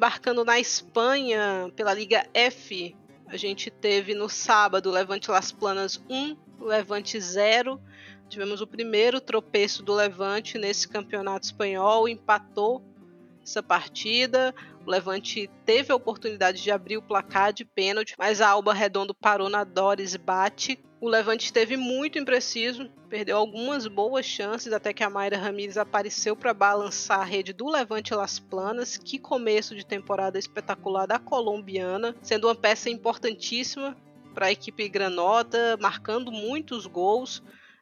Desembarcando 0.02 0.44
na 0.44 0.60
Espanha 0.60 1.72
pela 1.76 1.94
Liga 1.94 2.28
F, 2.34 2.96
a 3.28 3.38
gente 3.38 3.70
teve 3.70 4.16
no 4.16 4.28
sábado 4.28 4.90
Levante 4.90 5.30
Las 5.30 5.52
Planas 5.52 6.04
1, 6.10 6.36
Levante 6.60 7.22
0. 7.22 7.80
Tivemos 8.28 8.62
o 8.62 8.68
primeiro 8.68 9.22
tropeço 9.22 9.84
do 9.84 9.94
Levante 9.94 10.58
nesse 10.58 10.88
campeonato 10.88 11.46
espanhol, 11.46 12.10
empatou 12.10 12.84
essa 13.44 13.62
partida. 13.62 14.56
O 14.84 14.90
Levante 14.90 15.48
teve 15.68 15.92
a 15.92 15.96
oportunidade 15.96 16.64
de 16.64 16.72
abrir 16.72 16.98
o 16.98 17.04
placar 17.04 17.54
de 17.54 17.64
pênalti, 17.64 18.16
mas 18.18 18.42
a 18.42 18.50
Alba 18.50 18.74
Redondo 18.74 19.14
parou 19.14 19.50
na 19.50 19.64
Doris 19.64 20.16
Bate. 20.16 20.84
O 21.02 21.10
Levante 21.10 21.46
esteve 21.46 21.76
muito 21.76 22.20
impreciso, 22.20 22.88
perdeu 23.10 23.36
algumas 23.36 23.88
boas 23.88 24.24
chances 24.24 24.72
até 24.72 24.94
que 24.94 25.04
a 25.04 25.10
Mayra 25.10 25.36
Ramírez 25.36 25.76
apareceu 25.76 26.36
para 26.36 26.54
balançar 26.54 27.22
a 27.22 27.24
rede 27.24 27.52
do 27.52 27.68
Levante 27.68 28.14
Las 28.14 28.38
Planas. 28.38 28.98
Que 28.98 29.18
começo 29.18 29.76
de 29.76 29.84
temporada 29.84 30.38
espetacular 30.38 31.08
da 31.08 31.18
colombiana, 31.18 32.16
sendo 32.22 32.46
uma 32.46 32.54
peça 32.54 32.88
importantíssima 32.88 33.98
para 34.36 34.46
a 34.46 34.52
equipe 34.52 34.88
granota, 34.88 35.76
marcando 35.82 36.32
muitos 36.32 36.86
gols. 36.86 37.42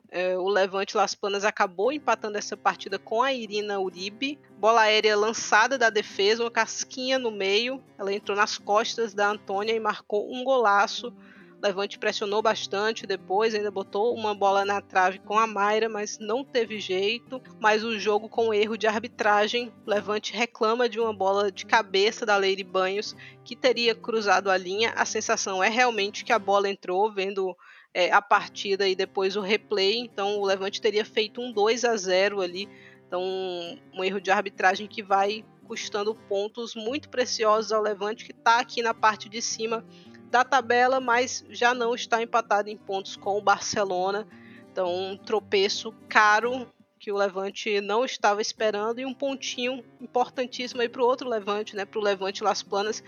É, 0.10 0.38
o 0.38 0.48
Levante 0.48 0.96
Las 0.96 1.14
Planas 1.14 1.44
acabou 1.44 1.92
empatando 1.92 2.38
essa 2.38 2.56
partida 2.56 2.98
com 2.98 3.22
a 3.22 3.34
Irina 3.34 3.82
Uribe. 3.82 4.40
Bola 4.58 4.84
aérea 4.84 5.18
lançada 5.18 5.78
da 5.78 5.90
defesa, 5.90 6.42
uma 6.42 6.50
casquinha 6.50 7.20
no 7.20 7.32
meio. 7.32 7.84
Ela 7.98 8.14
entrou 8.14 8.38
nas 8.38 8.58
costas 8.58 9.14
da 9.14 9.30
Antônia 9.30 9.74
e 9.74 9.80
marcou 9.80 10.34
um 10.34 10.42
golaço 10.42 11.14
Levante 11.62 12.00
pressionou 12.00 12.42
bastante 12.42 13.06
depois, 13.06 13.54
ainda 13.54 13.70
botou 13.70 14.16
uma 14.16 14.34
bola 14.34 14.64
na 14.64 14.82
trave 14.82 15.20
com 15.20 15.38
a 15.38 15.46
Mayra, 15.46 15.90
mas 15.90 16.18
não 16.18 16.44
teve 16.44 16.80
jeito. 16.80 17.42
Mas 17.60 17.84
o 17.84 18.00
jogo 18.00 18.30
com 18.30 18.54
erro 18.54 18.78
de 18.78 18.88
arbitragem, 18.88 19.72
Levante 19.86 20.34
reclama 20.34 20.88
de 20.88 21.00
uma 21.00 21.14
bola 21.14 21.52
de 21.52 21.66
cabeça 21.66 22.26
da 22.26 22.38
Lady 22.38 22.64
Banhos 22.64 23.16
que 23.44 23.56
teria 23.56 23.94
cruzado 23.94 24.50
a 24.50 24.58
linha. 24.58 24.94
A 24.96 25.06
sensação 25.06 25.62
é 25.62 25.68
realmente 25.70 26.24
que 26.24 26.32
a 26.32 26.40
bola 26.40 26.70
entrou, 26.70 27.12
vendo 27.12 27.56
é, 27.94 28.12
a 28.12 28.22
partida 28.22 28.88
e 28.88 28.96
depois 28.96 29.36
o 29.36 29.42
replay. 29.42 29.98
Então 29.98 30.40
o 30.40 30.46
Levante 30.46 30.82
teria 30.82 31.04
feito 31.04 31.42
um 31.42 31.52
2 31.52 31.84
a 31.84 31.96
0 31.98 32.42
ali. 32.42 32.70
Então 33.06 33.22
um, 33.22 34.04
erro 34.04 34.22
de 34.22 34.32
arbitragem 34.32 34.88
que 34.88 35.04
vai 35.04 35.44
custando 35.68 36.16
pontos 36.16 36.74
muito 36.74 37.10
preciosos 37.10 37.72
ao 37.72 37.82
Levante, 37.82 38.26
que 38.26 38.32
está 38.32 38.60
aqui 38.60 38.82
na 38.82 38.94
parte 38.94 39.30
de 39.30 39.42
cima 39.42 39.86
da 40.30 40.44
tabela, 40.44 41.00
mas 41.00 41.44
já 41.50 41.74
não 41.74 41.96
está 41.96 42.22
empatado 42.22 42.70
em 42.70 42.78
pontos 42.78 43.16
com 43.16 43.38
o 43.38 43.42
Barcelona. 43.42 44.28
Então, 44.72 44.94
um 44.94 45.18
tropeço 45.18 45.94
caro 46.08 46.68
que 47.00 47.12
o 47.12 47.18
Levante 47.18 47.80
não 47.80 48.04
estava 48.04 48.42
esperando 48.42 49.00
e 49.00 49.06
um 49.06 49.14
pontinho 49.14 49.84
importantíssimo 50.02 50.82
aí 50.82 50.90
para 50.90 51.02
o 51.02 51.06
outro 51.06 51.30
Levante, 51.30 51.76
né? 51.76 51.86
Para 51.86 52.00
o 52.00 52.04
Levante 52.04 52.44
Las 52.44 52.62
Planas, 52.62 53.02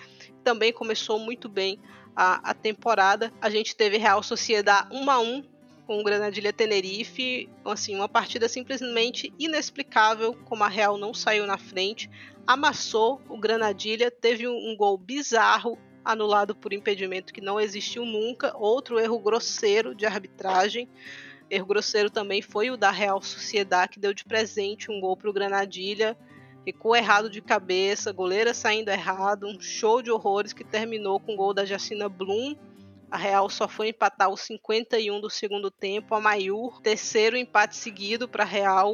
também 0.44 0.72
começou 0.72 1.20
muito 1.20 1.50
bem 1.50 1.78
a, 2.16 2.52
a 2.52 2.54
temporada. 2.54 3.32
A 3.42 3.50
gente 3.50 3.76
teve 3.76 3.98
Real 3.98 4.24
Sociedade 4.24 4.96
1 4.96 5.10
a 5.12 5.20
1 5.20 5.44
com 5.86 6.00
o 6.00 6.04
Granadilha 6.04 6.54
Tenerife, 6.54 7.50
assim, 7.66 7.96
uma 7.96 8.08
partida 8.08 8.48
simplesmente 8.48 9.34
inexplicável, 9.38 10.34
como 10.46 10.64
a 10.64 10.70
Real 10.70 10.98
não 10.98 11.14
saiu 11.14 11.46
na 11.46 11.58
frente, 11.58 12.10
amassou 12.48 13.22
o 13.28 13.38
Granadilha, 13.38 14.10
teve 14.10 14.48
um 14.48 14.76
gol 14.78 14.98
bizarro 14.98 15.78
anulado 16.04 16.56
por 16.56 16.74
impedimento 16.74 17.34
que 17.34 17.42
não 17.42 17.60
existiu 17.60 18.06
nunca, 18.06 18.56
outro 18.58 19.00
erro 19.00 19.20
grosseiro 19.20 19.94
de 19.94 20.06
arbitragem. 20.06 20.90
Erro 21.50 21.66
grosseiro 21.66 22.10
também 22.10 22.42
foi 22.42 22.70
o 22.72 22.78
da 22.78 22.92
Real 22.92 23.22
Sociedade, 23.22 23.92
que 23.94 24.00
deu 24.00 24.14
de 24.14 24.24
presente 24.24 24.90
um 24.90 25.00
gol 25.00 25.18
para 25.18 25.30
o 25.30 25.34
Granadilha. 25.34 26.18
Ficou 26.64 26.96
errado 26.96 27.30
de 27.30 27.42
cabeça, 27.42 28.12
goleira 28.12 28.54
saindo 28.54 28.90
errado, 28.90 29.48
um 29.48 29.60
show 29.60 30.02
de 30.02 30.12
horrores 30.12 30.54
que 30.54 30.64
terminou 30.64 31.20
com 31.20 31.34
o 31.34 31.38
gol 31.38 31.54
da 31.54 31.66
Jacina 31.66 32.08
Blum. 32.08 32.56
A 33.10 33.18
Real 33.18 33.50
só 33.50 33.68
foi 33.68 33.90
empatar 33.90 34.30
os 34.30 34.42
51 34.42 35.20
do 35.20 35.30
segundo 35.30 35.70
tempo. 35.70 36.16
A 36.16 36.22
Maiur, 36.22 36.80
terceiro 36.82 37.36
empate 37.36 37.76
seguido 37.76 38.28
para 38.30 38.44
a 38.44 38.48
Real. 38.48 38.94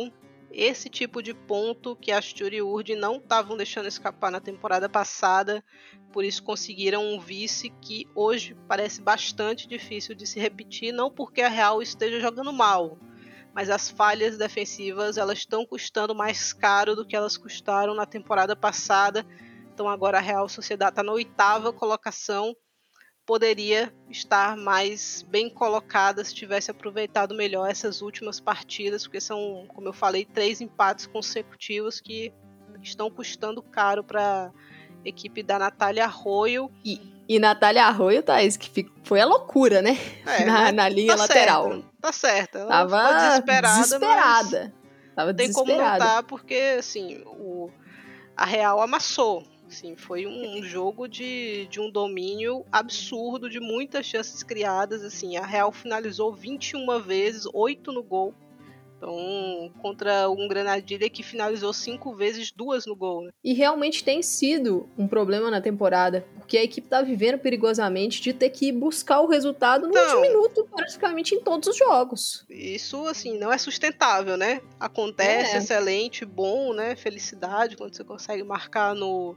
Esse 0.52 0.90
tipo 0.90 1.22
de 1.22 1.34
ponto 1.34 1.96
que 1.96 2.12
Astur 2.12 2.54
e 2.54 2.62
Urd 2.62 2.96
não 2.96 3.18
estavam 3.18 3.58
deixando 3.58 3.88
escapar 3.88 4.32
na 4.32 4.40
temporada 4.40 4.88
passada 4.88 5.64
por 6.12 6.24
isso 6.24 6.42
conseguiram 6.42 7.06
um 7.06 7.20
vice 7.20 7.70
que 7.82 8.08
hoje 8.16 8.56
parece 8.68 9.02
bastante 9.02 9.68
difícil 9.68 10.16
de 10.16 10.26
se 10.26 10.40
repetir, 10.40 10.92
não 10.92 11.12
porque 11.12 11.42
a 11.42 11.50
Real 11.50 11.82
esteja 11.82 12.20
jogando 12.20 12.52
mal, 12.54 12.98
mas 13.54 13.70
as 13.70 13.90
falhas 13.90 14.38
defensivas 14.38 15.18
elas 15.18 15.40
estão 15.40 15.66
custando 15.66 16.16
mais 16.16 16.54
caro 16.54 16.96
do 16.96 17.06
que 17.06 17.16
elas 17.16 17.38
custaram 17.38 17.94
na 17.94 18.06
temporada 18.06 18.56
passada. 18.56 19.26
Então 19.72 19.88
agora 19.88 20.18
a 20.18 20.22
Real 20.22 20.48
Sociedade 20.50 20.94
está 20.94 21.04
na 21.04 21.12
oitava 21.12 21.72
colocação, 21.74 22.56
poderia 23.28 23.94
estar 24.10 24.56
mais 24.56 25.22
bem 25.30 25.50
colocada 25.50 26.24
se 26.24 26.34
tivesse 26.34 26.72
aproveitado 26.72 27.36
melhor 27.36 27.70
essas 27.70 28.02
últimas 28.02 28.40
partidas, 28.40 29.04
porque 29.04 29.20
são, 29.20 29.66
como 29.68 29.90
eu 29.90 29.94
falei, 29.94 30.24
três 30.24 30.62
empates 30.62 31.06
consecutivos 31.06 32.00
que 32.00 32.32
estão 32.82 33.12
custando 33.12 33.62
caro 33.62 34.02
para 34.02 34.50
equipe 35.04 35.44
da 35.44 35.60
Natália 35.60 36.06
Arroio. 36.06 36.72
E, 36.86 37.02
e 37.28 37.38
Natália 37.38 37.84
Arroio, 37.84 38.24
Thaís, 38.24 38.56
que 38.56 38.90
foi 39.04 39.20
a 39.20 39.26
loucura, 39.26 39.82
né? 39.82 39.98
É, 40.26 40.46
na, 40.48 40.72
na 40.72 40.88
linha 40.88 41.18
tá 41.18 41.24
lateral. 41.24 41.64
Certo, 41.70 41.86
tá 42.00 42.12
certo. 42.14 42.58
Ela 42.60 42.70
Tava 42.70 43.14
desesperada. 43.14 43.82
desesperada. 43.82 44.74
Tava 45.14 45.34
tem 45.34 45.52
como 45.52 45.66
desesperada. 45.66 46.06
não 46.06 46.12
tá, 46.12 46.24
porque 46.24 46.78
assim, 46.80 47.22
o, 47.26 47.70
a 48.38 48.46
Real 48.46 48.82
amassou. 48.82 49.44
Assim, 49.68 49.98
foi 49.98 50.26
um 50.26 50.64
jogo 50.64 51.08
de, 51.08 51.68
de 51.68 51.80
um 51.80 51.92
domínio 51.92 52.66
absurdo, 52.72 53.50
de 53.50 53.60
muitas 53.60 54.06
chances 54.06 54.42
criadas. 54.42 55.04
Assim, 55.04 55.36
a 55.36 55.46
Real 55.46 55.72
finalizou 55.72 56.34
21 56.34 57.00
vezes, 57.02 57.46
8 57.54 57.92
no 57.92 58.02
gol. 58.02 58.34
Então, 58.98 59.72
contra 59.80 60.28
um 60.30 60.48
Granadilha 60.48 61.08
que 61.10 61.22
finalizou 61.22 61.72
cinco 61.72 62.16
vezes, 62.16 62.52
duas 62.52 62.86
no 62.88 62.96
gol. 62.96 63.24
Né? 63.24 63.32
E 63.44 63.54
realmente 63.54 64.04
tem 64.04 64.22
sido 64.24 64.90
um 64.98 65.08
problema 65.08 65.52
na 65.52 65.62
temporada, 65.62 66.26
porque 66.36 66.58
a 66.58 66.64
equipe 66.64 66.88
tá 66.88 67.02
vivendo 67.04 67.38
perigosamente 67.38 68.20
de 68.22 68.34
ter 68.34 68.50
que 68.50 68.72
buscar 68.72 69.22
o 69.22 69.28
resultado 69.28 69.84
no 69.84 69.90
Então. 69.92 70.02
último 70.04 70.22
minuto, 70.22 70.68
praticamente 70.76 71.36
em 71.36 71.42
todos 71.42 71.70
os 71.70 71.78
jogos. 71.78 72.44
Isso, 72.50 73.08
assim, 73.08 73.38
não 73.38 73.54
é 73.54 73.58
sustentável, 73.58 74.36
né? 74.36 74.62
Acontece, 74.80 75.56
É. 75.56 75.58
excelente, 75.60 76.26
bom, 76.26 76.74
né? 76.74 76.96
Felicidade 76.96 77.78
quando 77.78 77.96
você 77.96 78.04
consegue 78.04 78.44
marcar 78.44 78.96
no, 78.96 79.36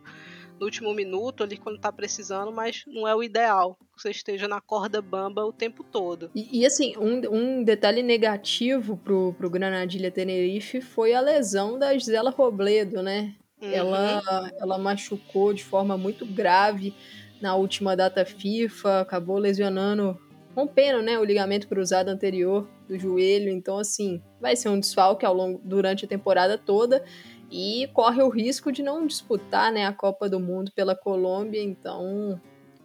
no 0.60 0.66
último 0.66 0.92
minuto 0.92 1.42
ali 1.42 1.56
quando 1.56 1.80
tá 1.80 1.90
precisando, 1.90 2.52
mas 2.52 2.84
não 2.86 3.08
é 3.08 3.14
o 3.14 3.22
ideal 3.22 3.78
que 3.96 4.02
você 4.02 4.10
esteja 4.10 4.46
na 4.46 4.60
corda 4.60 5.00
bamba 5.00 5.44
o 5.44 5.52
tempo 5.52 5.82
todo. 5.82 6.30
E, 6.34 6.60
e, 6.60 6.66
assim, 6.66 6.94
um, 6.98 7.20
um 7.34 7.64
detalhe 7.64 8.02
negativo 8.02 8.96
pro, 8.98 9.34
pro 9.38 9.48
Granadilha 9.48 10.10
Tenerife 10.10 10.82
foi 10.82 11.14
a 11.14 11.20
lesão 11.20 11.78
da 11.78 11.96
Gisela 11.96 12.30
Robledo, 12.30 13.02
né? 13.02 13.34
Uhum. 13.60 13.72
Ela, 13.72 14.52
ela 14.58 14.78
machucou 14.78 15.54
de 15.54 15.64
forma 15.64 15.96
muito 15.96 16.26
grave 16.26 16.94
na 17.40 17.54
última 17.54 17.96
data 17.96 18.24
FIFA, 18.24 19.00
acabou 19.00 19.38
lesionando, 19.38 20.18
rompendo 20.54 21.00
né, 21.00 21.18
o 21.18 21.24
ligamento 21.24 21.68
cruzado 21.68 22.08
anterior 22.08 22.68
do 22.86 22.98
joelho. 22.98 23.50
Então, 23.50 23.78
assim, 23.78 24.22
vai 24.38 24.54
ser 24.56 24.68
um 24.68 24.78
desfalque 24.78 25.24
ao 25.24 25.34
longo, 25.34 25.60
durante 25.64 26.04
a 26.04 26.08
temporada 26.08 26.58
toda 26.58 27.02
e 27.50 27.88
corre 27.92 28.22
o 28.22 28.28
risco 28.28 28.70
de 28.70 28.82
não 28.82 29.06
disputar 29.06 29.72
né, 29.72 29.86
a 29.86 29.92
Copa 29.92 30.28
do 30.28 30.38
Mundo 30.38 30.70
pela 30.72 30.94
Colômbia. 30.94 31.62
Então, 31.62 32.40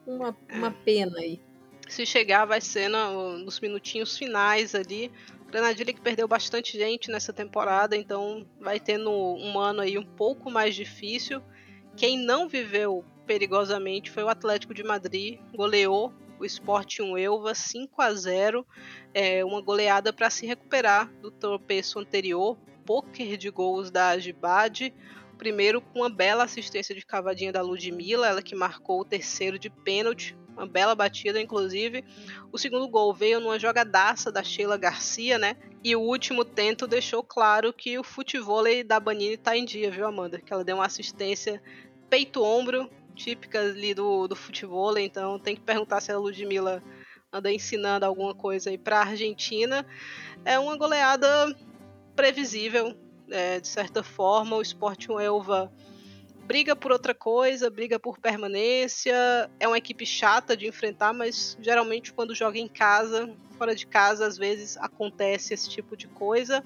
uma, 0.06 0.36
uma 0.52 0.72
pena 0.72 1.20
aí. 1.20 1.40
Se 1.88 2.06
chegar, 2.06 2.46
vai 2.46 2.60
ser 2.60 2.90
no- 2.90 3.38
nos 3.38 3.60
minutinhos 3.60 4.18
finais 4.18 4.74
ali. 4.74 5.12
Granadilha 5.52 5.94
que 5.94 6.02
perdeu 6.02 6.28
bastante 6.28 6.78
gente 6.78 7.12
nessa 7.12 7.32
temporada, 7.32 7.96
então 7.96 8.46
vai 8.60 8.80
tendo 8.80 9.12
um 9.12 9.60
ano 9.60 9.82
aí 9.82 9.98
um 9.98 10.04
pouco 10.06 10.50
mais 10.50 10.76
difícil. 10.76 11.42
Quem 11.96 12.18
não 12.18 12.50
viveu 12.50 13.06
perigosamente 13.26 14.12
foi 14.12 14.24
o 14.24 14.28
Atlético 14.30 14.74
de 14.74 14.84
Madrid, 14.84 15.40
goleou 15.54 16.12
o 16.40 16.46
Sporting 16.46 17.18
Elva 17.18 17.56
5 17.56 18.02
a 18.02 18.14
0, 18.14 18.68
é 19.14 19.46
uma 19.46 19.62
goleada 19.62 20.12
para 20.12 20.30
se 20.30 20.46
recuperar 20.46 21.10
do 21.22 21.32
tropeço 21.32 22.00
anterior, 22.00 22.58
poker 22.86 23.38
de 23.38 23.50
gols 23.50 23.90
da 23.92 24.10
Agibade. 24.10 24.94
Primeiro 25.38 25.82
com 25.82 26.00
uma 26.00 26.10
bela 26.10 26.46
assistência 26.46 26.96
de 26.96 27.06
cavadinha 27.06 27.52
da 27.52 27.62
Ludmilla, 27.62 28.28
ela 28.28 28.42
que 28.42 28.56
marcou 28.56 29.02
o 29.02 29.06
terceiro 29.06 29.60
de 29.60 29.70
pênalti, 29.70 30.38
uma 30.56 30.66
bela 30.66 30.96
batida, 30.96 31.42
inclusive. 31.42 32.06
O 32.52 32.58
segundo 32.58 32.88
gol 32.88 33.14
veio 33.14 33.42
numa 33.42 33.60
jogadaça 33.60 34.32
da 34.32 34.42
Sheila 34.42 34.78
Garcia, 34.78 35.38
né? 35.38 35.58
E 35.84 35.96
o 35.96 36.02
último 36.02 36.46
tento 36.46 36.88
deixou 36.88 37.22
claro 37.22 37.74
que 37.74 38.00
o 38.00 38.04
futevôlei 38.04 38.84
da 38.84 39.00
Banini 39.00 39.36
tá 39.36 39.58
em 39.58 39.66
dia, 39.66 39.92
viu, 39.92 40.08
Amanda? 40.08 40.40
Que 40.40 40.54
ela 40.54 40.64
deu 40.64 40.78
uma 40.78 40.86
assistência 40.86 41.62
peito-ombro, 42.10 42.90
típica 43.14 43.60
ali 43.60 43.94
do, 43.94 44.28
do 44.28 44.36
futevôlei, 44.36 45.06
então 45.06 45.38
tem 45.38 45.56
que 45.56 45.62
perguntar 45.62 46.02
se 46.02 46.12
a 46.12 46.18
Ludmilla 46.18 46.82
anda 47.32 47.52
ensinando 47.52 48.06
alguma 48.06 48.34
coisa 48.34 48.70
aí 48.70 48.78
pra 48.78 49.02
Argentina. 49.02 49.86
É 50.46 50.58
uma 50.58 50.78
goleada 50.78 51.28
previsível, 52.16 52.96
é, 53.30 53.60
de 53.60 53.68
certa 53.68 54.02
forma. 54.04 54.56
O 54.56 54.62
Sporting 54.62 55.20
Elva 55.20 55.72
briga 56.46 56.76
por 56.76 56.92
outra 56.92 57.14
coisa, 57.14 57.70
briga 57.70 58.00
por 58.00 58.20
permanência. 58.20 59.50
É 59.60 59.68
uma 59.68 59.78
equipe 59.78 60.06
chata 60.06 60.56
de 60.56 60.68
enfrentar, 60.68 61.14
mas 61.14 61.58
geralmente 61.60 62.14
quando 62.14 62.36
joga 62.36 62.58
em 62.58 62.68
casa, 62.68 63.34
fora 63.58 63.76
de 63.76 63.86
casa, 63.86 64.26
às 64.26 64.38
vezes 64.38 64.78
acontece 64.78 65.54
esse 65.54 65.70
tipo 65.70 65.98
de 65.98 66.08
coisa. 66.08 66.64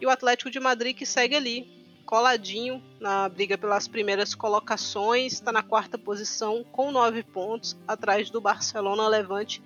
E 0.00 0.06
o 0.06 0.10
Atlético 0.10 0.50
de 0.50 0.58
Madrid 0.58 0.96
que 0.96 1.06
segue 1.06 1.36
ali, 1.36 1.82
coladinho 2.04 2.82
na 3.00 3.28
briga 3.28 3.56
pelas 3.56 3.86
primeiras 3.86 4.34
colocações, 4.34 5.34
está 5.34 5.52
na 5.52 5.62
quarta 5.62 5.96
posição 5.96 6.64
com 6.64 6.90
nove 6.90 7.22
pontos, 7.22 7.76
atrás 7.86 8.28
do 8.28 8.40
Barcelona, 8.40 9.08
Levante 9.08 9.62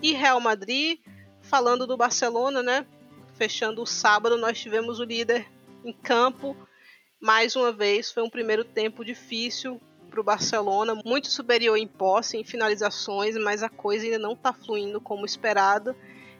e 0.00 0.12
Real 0.12 0.40
Madrid. 0.40 0.98
Falando 1.42 1.86
do 1.86 1.96
Barcelona, 1.96 2.62
né? 2.62 2.86
Fechando 3.40 3.80
o 3.80 3.86
sábado, 3.86 4.36
nós 4.36 4.60
tivemos 4.60 5.00
o 5.00 5.04
líder 5.04 5.50
em 5.82 5.94
campo 5.94 6.54
mais 7.20 7.54
uma 7.54 7.70
vez 7.70 8.10
foi 8.10 8.22
um 8.22 8.30
primeiro 8.30 8.64
tempo 8.64 9.04
difícil 9.04 9.80
para 10.10 10.20
o 10.20 10.24
Barcelona, 10.24 10.94
muito 11.04 11.28
superior 11.28 11.76
em 11.76 11.86
posse, 11.86 12.36
em 12.36 12.44
finalizações, 12.44 13.36
mas 13.36 13.62
a 13.62 13.68
coisa 13.68 14.04
ainda 14.06 14.18
não 14.18 14.32
está 14.32 14.52
fluindo 14.52 15.00
como 15.00 15.26
esperado 15.26 15.94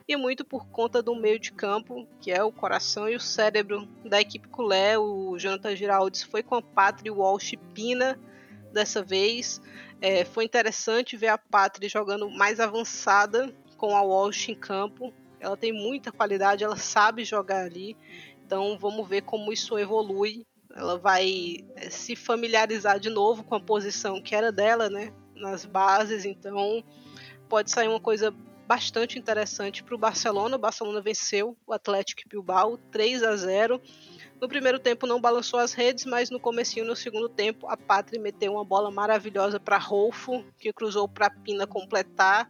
e 0.08 0.16
muito 0.16 0.44
por 0.44 0.66
conta 0.68 1.02
do 1.02 1.14
meio 1.14 1.38
de 1.38 1.52
campo, 1.52 2.08
que 2.20 2.32
é 2.32 2.42
o 2.42 2.50
coração 2.50 3.08
e 3.08 3.14
o 3.14 3.20
cérebro 3.20 3.86
da 4.04 4.20
equipe 4.20 4.48
culé. 4.48 4.98
O 4.98 5.38
Jonathan 5.38 5.76
Giraldes 5.76 6.22
foi 6.22 6.42
com 6.42 6.54
a 6.54 6.62
Pátria 6.62 7.12
Walsh 7.12 7.54
Pina, 7.74 8.18
dessa 8.72 9.02
vez. 9.02 9.60
É, 10.00 10.24
foi 10.24 10.44
interessante 10.44 11.16
ver 11.16 11.28
a 11.28 11.38
Pátria 11.38 11.88
jogando 11.88 12.28
mais 12.30 12.58
avançada 12.58 13.54
com 13.76 13.94
a 13.94 14.02
Walsh 14.02 14.48
em 14.48 14.54
campo. 14.54 15.12
Ela 15.40 15.56
tem 15.56 15.72
muita 15.72 16.12
qualidade, 16.12 16.62
ela 16.62 16.76
sabe 16.76 17.24
jogar 17.24 17.64
ali. 17.64 17.96
Então 18.44 18.78
vamos 18.78 19.08
ver 19.08 19.22
como 19.22 19.52
isso 19.52 19.78
evolui. 19.78 20.46
Ela 20.74 20.98
vai 20.98 21.64
é, 21.76 21.90
se 21.90 22.14
familiarizar 22.14 23.00
de 23.00 23.10
novo 23.10 23.42
com 23.42 23.54
a 23.54 23.60
posição 23.60 24.20
que 24.22 24.34
era 24.34 24.52
dela, 24.52 24.88
né? 24.88 25.12
Nas 25.34 25.64
bases. 25.64 26.24
Então 26.24 26.84
pode 27.48 27.70
sair 27.70 27.88
uma 27.88 28.00
coisa 28.00 28.32
bastante 28.70 29.18
interessante 29.18 29.82
para 29.82 29.96
o 29.96 29.98
Barcelona. 29.98 30.54
O 30.54 30.60
Barcelona 30.60 31.00
venceu 31.00 31.56
o 31.66 31.72
Atlético 31.72 32.22
Bilbao 32.28 32.76
3 32.92 33.24
a 33.24 33.34
0. 33.34 33.80
No 34.40 34.48
primeiro 34.48 34.78
tempo 34.78 35.08
não 35.08 35.20
balançou 35.20 35.58
as 35.58 35.72
redes, 35.72 36.06
mas 36.06 36.30
no 36.30 36.38
comecinho, 36.38 36.86
no 36.86 36.94
segundo 36.94 37.28
tempo, 37.28 37.66
a 37.68 37.76
Pátria 37.76 38.20
meteu 38.20 38.52
uma 38.52 38.64
bola 38.64 38.90
maravilhosa 38.90 39.58
para 39.58 39.76
Rolfo, 39.76 40.44
que 40.56 40.72
cruzou 40.72 41.08
para 41.08 41.28
Pina 41.28 41.66
completar. 41.66 42.48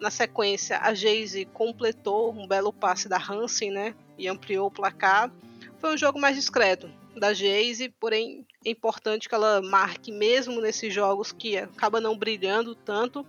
Na 0.00 0.10
sequência, 0.10 0.78
a 0.78 0.94
Geise 0.94 1.44
completou 1.46 2.32
um 2.32 2.46
belo 2.46 2.72
passe 2.72 3.08
da 3.08 3.16
Hansen, 3.16 3.70
né? 3.70 3.94
E 4.16 4.28
ampliou 4.28 4.68
o 4.68 4.70
placar. 4.70 5.30
Foi 5.78 5.94
um 5.94 5.96
jogo 5.96 6.20
mais 6.20 6.36
discreto 6.36 6.90
da 7.16 7.32
Geise, 7.34 7.88
porém 7.88 8.46
é 8.64 8.70
importante 8.70 9.28
que 9.28 9.34
ela 9.34 9.60
marque 9.60 10.12
mesmo 10.12 10.60
nesses 10.60 10.94
jogos 10.94 11.32
que 11.32 11.56
acaba 11.56 12.00
não 12.00 12.16
brilhando 12.16 12.74
tanto 12.74 13.26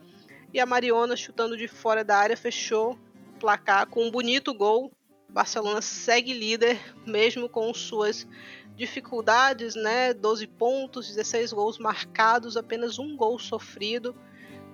e 0.53 0.59
a 0.59 0.65
Mariona, 0.65 1.15
chutando 1.15 1.55
de 1.55 1.67
fora 1.67 2.03
da 2.03 2.17
área, 2.17 2.35
fechou 2.35 2.93
o 2.93 3.39
placar 3.39 3.85
com 3.87 4.05
um 4.05 4.11
bonito 4.11 4.53
gol. 4.53 4.91
Barcelona 5.29 5.79
segue 5.79 6.33
líder, 6.33 6.79
mesmo 7.05 7.47
com 7.47 7.71
suas 7.71 8.27
dificuldades, 8.75 9.75
né? 9.75 10.11
12 10.11 10.47
pontos, 10.47 11.07
16 11.07 11.53
gols 11.53 11.77
marcados, 11.77 12.57
apenas 12.57 12.97
um 12.97 13.15
gol 13.15 13.37
sofrido. 13.37 14.15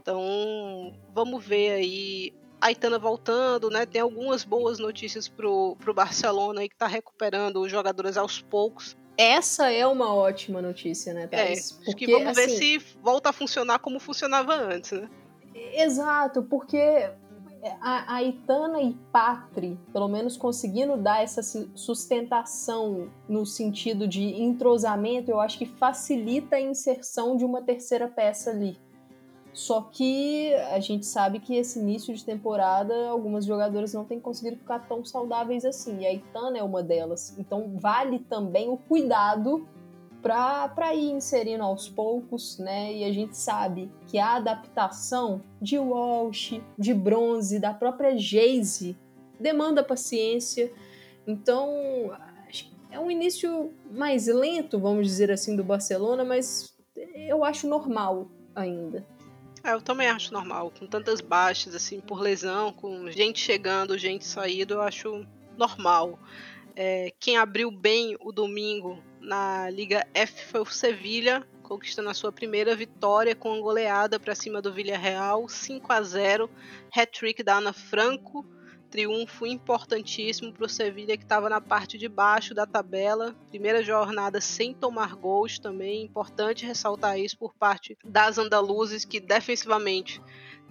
Então, 0.06 0.94
vamos 1.16 1.44
ver 1.44 1.72
aí 1.72 2.34
a 2.62 2.72
Itana 2.72 3.00
voltando, 3.00 3.72
né? 3.72 3.88
Tem 3.88 4.00
algumas 4.00 4.44
boas 4.44 4.78
notícias 4.78 5.28
pro, 5.28 5.76
pro 5.78 5.96
Barcelona 5.96 6.62
aí 6.62 6.70
que 6.70 6.76
tá 6.76 6.86
recuperando 6.86 7.60
os 7.60 7.72
jogadores 7.72 8.16
aos 8.16 8.40
poucos. 8.40 8.96
Essa 9.18 9.72
é 9.72 9.88
uma 9.88 10.14
ótima 10.14 10.62
notícia, 10.62 11.12
né, 11.12 11.26
Thais? 11.26 11.80
É, 11.82 11.86
Porque, 11.86 12.06
vamos 12.06 12.38
assim... 12.38 12.42
ver 12.42 12.50
se 12.50 12.78
volta 13.02 13.32
a 13.32 13.34
funcionar 13.34 13.80
como 13.80 14.00
funcionava 14.00 14.54
antes, 14.54 14.92
né? 14.92 15.10
Exato, 15.56 16.44
porque 16.44 17.10
a, 17.82 18.18
a 18.18 18.22
Itana 18.22 18.80
e 18.82 18.94
Patri, 19.12 19.80
pelo 19.92 20.08
menos 20.08 20.38
conseguindo 20.38 20.98
dar 20.98 21.24
essa 21.24 21.42
sustentação 21.74 23.10
no 23.28 23.44
sentido 23.44 24.08
de 24.08 24.22
entrosamento, 24.22 25.32
eu 25.32 25.40
acho 25.40 25.58
que 25.58 25.66
facilita 25.66 26.58
a 26.58 26.62
inserção 26.62 27.36
de 27.36 27.44
uma 27.44 27.64
terceira 27.64 28.08
peça 28.08 28.52
ali. 28.52 28.78
Só 29.56 29.84
que 29.84 30.54
a 30.54 30.82
gente 30.82 31.06
sabe 31.06 31.40
que 31.40 31.56
esse 31.56 31.80
início 31.80 32.14
de 32.14 32.26
temporada, 32.26 33.08
algumas 33.08 33.46
jogadoras 33.46 33.94
não 33.94 34.04
têm 34.04 34.20
conseguido 34.20 34.58
ficar 34.58 34.80
tão 34.80 35.06
saudáveis 35.06 35.64
assim. 35.64 36.02
E 36.02 36.06
a 36.06 36.14
Itana 36.14 36.58
é 36.58 36.62
uma 36.62 36.84
delas. 36.84 37.34
Então 37.40 37.72
vale 37.78 38.20
também 38.20 38.68
o 38.68 38.76
cuidado 38.76 39.66
para 40.22 40.94
ir 40.94 41.10
inserindo 41.10 41.64
aos 41.64 41.88
poucos, 41.88 42.60
né? 42.60 42.92
E 42.92 43.06
a 43.06 43.14
gente 43.14 43.38
sabe 43.38 43.90
que 44.08 44.20
a 44.20 44.36
adaptação 44.36 45.42
de 45.62 45.80
Walsh, 45.80 46.60
de 46.78 46.94
Bronze, 46.94 47.58
da 47.58 47.74
própria 47.74 48.18
Geise, 48.18 48.98
demanda 49.40 49.82
paciência. 49.82 50.70
Então, 51.26 51.70
é 52.92 53.00
um 53.00 53.10
início 53.10 53.72
mais 53.90 54.28
lento, 54.28 54.78
vamos 54.80 55.08
dizer 55.08 55.32
assim, 55.32 55.56
do 55.56 55.64
Barcelona, 55.64 56.26
mas 56.26 56.76
eu 57.16 57.46
acho 57.46 57.70
normal 57.70 58.28
ainda. 58.54 59.06
É, 59.66 59.74
eu 59.74 59.82
também 59.82 60.08
acho 60.08 60.32
normal, 60.32 60.72
com 60.78 60.86
tantas 60.86 61.20
baixas, 61.22 61.74
assim, 61.74 62.00
por 62.00 62.22
lesão, 62.22 62.72
com 62.72 63.10
gente 63.10 63.40
chegando, 63.40 63.98
gente 63.98 64.24
saindo, 64.24 64.76
eu 64.76 64.82
acho 64.82 65.26
normal. 65.58 66.20
É, 66.76 67.12
quem 67.20 67.36
abriu 67.36 67.72
bem 67.72 68.16
o 68.22 68.32
domingo 68.32 69.04
na 69.20 69.68
Liga 69.72 70.06
F 70.14 70.46
foi 70.46 70.62
o 70.62 70.66
Sevilha, 70.66 71.44
conquistando 71.64 72.10
a 72.10 72.14
sua 72.14 72.32
primeira 72.32 72.76
vitória 72.76 73.36
com 73.36 73.60
goleada 73.60 74.20
para 74.20 74.36
cima 74.36 74.62
do 74.62 74.72
Villarreal, 74.72 75.50
5 75.50 75.92
a 75.92 76.02
0, 76.04 76.48
hat-trick 76.96 77.42
da 77.42 77.58
Ana 77.58 77.74
Franco, 77.74 78.46
triunfo 78.96 79.46
importantíssimo 79.46 80.54
para 80.54 80.66
o 80.66 80.70
Sevilha 80.70 81.18
que 81.18 81.24
estava 81.26 81.50
na 81.50 81.60
parte 81.60 81.98
de 81.98 82.08
baixo 82.08 82.54
da 82.54 82.66
tabela, 82.66 83.36
primeira 83.50 83.84
jornada 83.84 84.40
sem 84.40 84.74
tomar 84.74 85.16
gols 85.16 85.60
também, 85.60 86.06
importante 86.06 86.66
ressaltar 86.66 87.20
isso 87.20 87.38
por 87.38 87.54
parte 87.54 87.98
das 88.06 88.38
andaluzes 88.38 89.04
que 89.04 89.20
defensivamente 89.20 90.22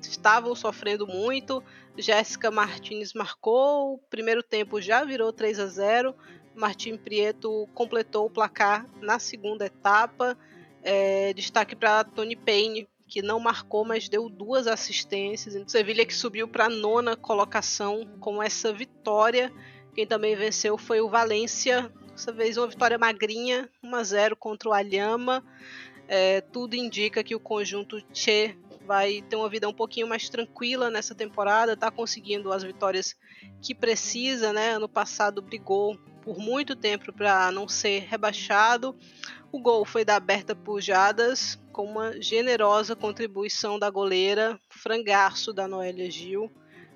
estavam 0.01 0.55
sofrendo 0.55 1.07
muito. 1.07 1.63
Jéssica 1.99 2.51
Martinez 2.51 3.13
marcou, 3.13 3.99
primeiro 4.09 4.43
tempo 4.43 4.81
já 4.81 5.05
virou 5.05 5.31
3 5.31 5.61
a 5.61 5.67
0. 5.67 6.15
Martim 6.55 6.97
Prieto 6.97 7.69
completou 7.75 8.25
o 8.25 8.31
placar 8.31 8.87
na 9.03 9.19
segunda 9.19 9.67
etapa. 9.67 10.35
É, 10.83 11.35
destaque 11.35 11.77
para 11.77 12.05
Tony 12.05 12.37
Payne, 12.37 12.89
que 13.15 13.23
não 13.23 13.39
marcou, 13.39 13.85
mas 13.85 14.09
deu 14.09 14.29
duas 14.29 14.67
assistências. 14.67 15.55
Então, 15.55 15.69
Sevilha 15.69 16.05
que 16.05 16.13
subiu 16.13 16.49
para 16.49 16.65
a 16.65 16.69
nona 16.69 17.15
colocação 17.15 18.05
com 18.19 18.43
essa 18.43 18.73
vitória. 18.73 19.53
Quem 19.95 20.05
também 20.05 20.35
venceu 20.35 20.77
foi 20.77 21.01
o 21.01 21.09
Valência, 21.09 21.93
dessa 22.11 22.33
vez 22.33 22.57
uma 22.57 22.67
vitória 22.67 22.99
magrinha, 22.99 23.71
1 23.85 23.95
a 23.95 24.03
0 24.03 24.37
contra 24.37 24.69
o 24.69 24.73
Alhama. 24.73 25.45
É, 26.09 26.41
tudo 26.41 26.75
indica 26.75 27.23
que 27.23 27.37
o 27.37 27.41
conjunto 27.41 28.05
Che 28.13 28.59
vai 28.85 29.23
ter 29.23 29.37
uma 29.37 29.49
vida 29.49 29.69
um 29.69 29.73
pouquinho 29.73 30.09
mais 30.09 30.29
tranquila 30.29 30.91
nessa 30.91 31.15
temporada, 31.15 31.75
está 31.75 31.93
conseguindo 31.93 32.53
as 32.53 32.65
vitórias 32.65 33.15
que 33.63 33.77
precisa, 33.77 34.53
né? 34.53 34.73
Ano 34.73 34.89
passado 34.89 35.41
brigou 35.41 35.97
por 36.21 36.37
muito 36.37 36.75
tempo 36.75 37.13
para 37.13 37.53
não 37.53 37.69
ser 37.69 38.09
rebaixado. 38.09 38.93
O 39.53 39.61
gol 39.61 39.85
foi 39.85 40.05
da 40.05 40.19
Berta 40.19 40.53
Pujadas, 40.53 41.57
com 41.75 41.85
uma 41.85 42.23
generosa 42.23 42.95
contribuição 42.95 43.81
da 43.81 43.91
goleira, 43.91 44.59
frangaço 44.71 45.53
da 45.53 45.67
Noélia 45.67 46.09
Gil. 46.09 46.49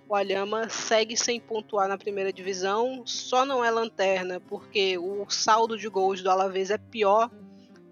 O 0.08 0.14
Alhama 0.14 0.70
segue 0.70 1.16
sem 1.16 1.40
pontuar 1.40 1.88
na 1.88 1.98
primeira 1.98 2.32
divisão, 2.32 3.02
só 3.04 3.44
não 3.44 3.62
é 3.62 3.70
lanterna 3.70 4.40
porque 4.40 4.96
o 4.96 5.28
saldo 5.28 5.76
de 5.76 5.88
gols 5.88 6.22
do 6.22 6.30
Alavés 6.30 6.70
é 6.70 6.78
pior 6.78 7.28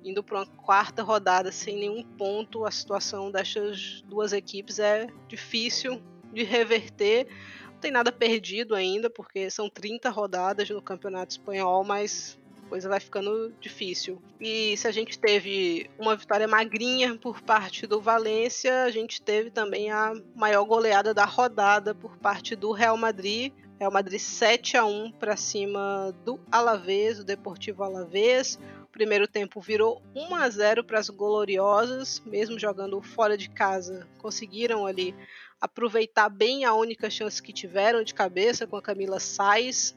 indo 0.05 0.23
para 0.23 0.39
uma 0.39 0.47
quarta 0.47 1.03
rodada 1.03 1.51
sem 1.51 1.77
nenhum 1.77 2.05
ponto, 2.05 2.65
a 2.65 2.71
situação 2.71 3.33
dessas 3.33 4.03
duas 4.03 4.33
equipes 4.33 4.79
é 4.79 5.09
difícil 5.27 6.01
de 6.33 6.45
reverter. 6.45 7.27
Não 7.73 7.81
tem 7.81 7.91
nada 7.91 8.13
perdido 8.13 8.77
ainda, 8.77 9.11
porque 9.11 9.51
são 9.51 9.69
30 9.69 10.09
rodadas 10.09 10.71
no 10.71 10.81
Campeonato 10.81 11.33
Espanhol, 11.33 11.83
mas 11.83 12.39
coisa 12.69 12.89
vai 12.89 13.01
ficando 13.01 13.53
difícil. 13.61 14.21
E 14.41 14.77
se 14.77 14.87
a 14.87 14.91
gente 14.91 15.19
teve 15.19 15.91
uma 15.99 16.17
vitória 16.17 16.47
magrinha 16.47 17.17
por 17.17 17.41
parte 17.43 17.87
do 17.87 18.01
Valência, 18.01 18.85
a 18.85 18.91
gente 18.91 19.23
teve 19.23 19.51
também 19.51 19.91
a 19.91 20.13
maior 20.35 20.65
goleada 20.65 21.15
da 21.15 21.25
rodada 21.25 21.95
por 21.95 22.17
parte 22.19 22.55
do 22.55 22.73
Real 22.73 22.97
Madrid. 22.97 23.53
Real 23.79 23.93
Madrid 23.93 24.21
7 24.21 24.77
a 24.77 24.87
1 24.87 25.13
para 25.13 25.37
cima 25.37 26.15
do 26.25 26.41
Alavés, 26.51 27.19
o 27.19 27.25
Deportivo 27.25 27.83
Alavés 27.83 28.59
primeiro 28.97 29.29
tempo 29.29 29.61
virou 29.61 30.01
1 30.15 30.35
a 30.35 30.49
0 30.49 30.83
para 30.83 30.99
as 30.99 31.11
Gloriosas, 31.11 32.23
mesmo 32.25 32.59
jogando 32.59 33.03
fora 33.03 33.37
de 33.37 33.51
casa, 33.51 34.09
conseguiram 34.17 34.87
ali 34.87 35.15
aproveitar 35.61 36.31
bem 36.31 36.65
a 36.65 36.73
única 36.73 37.11
chance 37.11 37.43
que 37.43 37.53
tiveram 37.53 38.03
de 38.03 38.15
cabeça 38.15 38.67
com 38.67 38.75
a 38.75 38.81
Camila 38.81 39.21
Sais. 39.21 39.95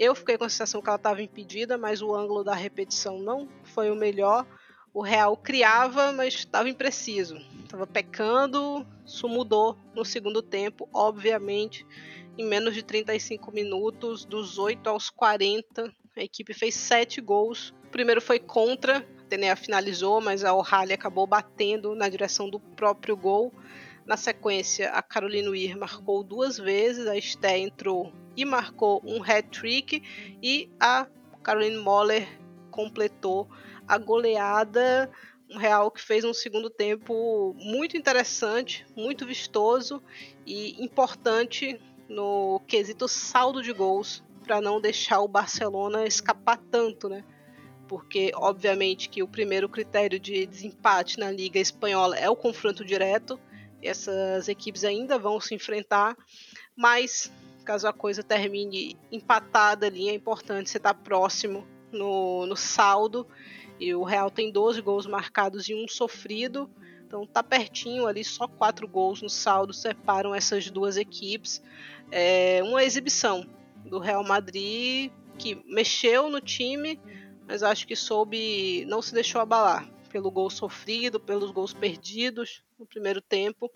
Eu 0.00 0.14
fiquei 0.14 0.38
com 0.38 0.44
a 0.44 0.48
sensação 0.48 0.80
que 0.80 0.88
ela 0.88 0.96
estava 0.96 1.22
impedida, 1.22 1.76
mas 1.76 2.00
o 2.00 2.14
ângulo 2.14 2.42
da 2.42 2.54
repetição 2.54 3.18
não 3.18 3.46
foi 3.62 3.90
o 3.90 3.94
melhor. 3.94 4.46
O 4.94 5.02
Real 5.02 5.36
criava, 5.36 6.10
mas 6.10 6.34
estava 6.34 6.68
impreciso. 6.68 7.36
Estava 7.62 7.86
pecando, 7.86 8.86
isso 9.04 9.28
mudou 9.28 9.76
no 9.94 10.04
segundo 10.04 10.40
tempo, 10.40 10.88
obviamente. 10.92 11.86
Em 12.38 12.46
menos 12.46 12.74
de 12.74 12.82
35 12.82 13.52
minutos, 13.52 14.24
dos 14.24 14.58
8 14.58 14.88
aos 14.88 15.10
40, 15.10 15.92
a 16.16 16.22
equipe 16.22 16.54
fez 16.54 16.74
7 16.74 17.20
gols 17.20 17.74
o 17.90 17.98
primeiro 18.00 18.20
foi 18.20 18.38
contra, 18.38 18.98
a 18.98 19.24
Tenea 19.24 19.56
finalizou, 19.56 20.20
mas 20.20 20.44
a 20.44 20.54
O'Halley 20.54 20.92
acabou 20.92 21.26
batendo 21.26 21.92
na 21.92 22.08
direção 22.08 22.48
do 22.48 22.60
próprio 22.60 23.16
gol. 23.16 23.52
Na 24.06 24.16
sequência, 24.16 24.92
a 24.92 25.02
Caroline 25.02 25.48
Weir 25.48 25.76
marcou 25.76 26.22
duas 26.22 26.56
vezes, 26.56 27.08
a 27.08 27.16
Esté 27.16 27.58
entrou 27.58 28.12
e 28.40 28.44
marcou 28.44 29.02
um 29.04 29.22
hat-trick 29.22 30.02
e 30.42 30.70
a 30.78 31.06
Caroline 31.42 31.76
Moller 31.76 32.26
completou 32.70 33.48
a 33.86 33.98
goleada. 33.98 35.10
Um 35.50 35.58
Real 35.58 35.90
que 35.90 36.00
fez 36.00 36.24
um 36.24 36.32
segundo 36.32 36.70
tempo 36.70 37.54
muito 37.58 37.96
interessante, 37.96 38.86
muito 38.96 39.26
vistoso 39.26 40.00
e 40.46 40.82
importante 40.82 41.80
no 42.08 42.60
quesito 42.68 43.08
saldo 43.08 43.62
de 43.62 43.72
gols 43.72 44.22
para 44.44 44.60
não 44.60 44.80
deixar 44.80 45.20
o 45.20 45.28
Barcelona 45.28 46.06
escapar 46.06 46.58
tanto, 46.70 47.08
né? 47.08 47.24
porque 47.90 48.30
obviamente 48.36 49.08
que 49.08 49.20
o 49.20 49.26
primeiro 49.26 49.68
critério 49.68 50.20
de 50.20 50.46
desempate 50.46 51.18
na 51.18 51.28
Liga 51.28 51.58
Espanhola 51.58 52.16
é 52.16 52.30
o 52.30 52.36
confronto 52.36 52.84
direto. 52.84 53.36
Essas 53.82 54.46
equipes 54.46 54.84
ainda 54.84 55.18
vão 55.18 55.40
se 55.40 55.56
enfrentar, 55.56 56.16
mas 56.76 57.32
caso 57.64 57.86
a 57.86 57.92
coisa 57.92 58.22
termine 58.22 58.96
empatada 59.10 59.86
ali, 59.86 60.08
é 60.08 60.14
importante 60.14 60.70
você 60.70 60.76
estar 60.76 60.94
próximo 60.94 61.66
no, 61.92 62.46
no 62.46 62.56
saldo. 62.56 63.26
E 63.78 63.94
o 63.94 64.02
Real 64.02 64.30
tem 64.30 64.52
12 64.52 64.80
gols 64.82 65.06
marcados 65.06 65.68
e 65.68 65.74
um 65.74 65.88
sofrido. 65.88 66.70
Então 67.06 67.26
tá 67.26 67.42
pertinho 67.42 68.06
ali, 68.06 68.22
só 68.22 68.46
quatro 68.46 68.86
gols 68.86 69.20
no 69.20 69.28
saldo 69.28 69.72
separam 69.72 70.34
essas 70.34 70.70
duas 70.70 70.96
equipes. 70.96 71.62
É 72.10 72.60
uma 72.62 72.84
exibição 72.84 73.44
do 73.84 73.98
Real 73.98 74.22
Madrid 74.22 75.10
que 75.38 75.62
mexeu 75.66 76.28
no 76.28 76.40
time, 76.40 77.00
mas 77.48 77.62
acho 77.62 77.86
que 77.86 77.96
soube, 77.96 78.84
não 78.86 79.00
se 79.02 79.14
deixou 79.14 79.40
abalar 79.40 79.88
pelo 80.10 80.30
gol 80.30 80.50
sofrido, 80.50 81.18
pelos 81.18 81.50
gols 81.50 81.72
perdidos 81.72 82.62
no 82.78 82.84
primeiro 82.84 83.20
tempo 83.20 83.70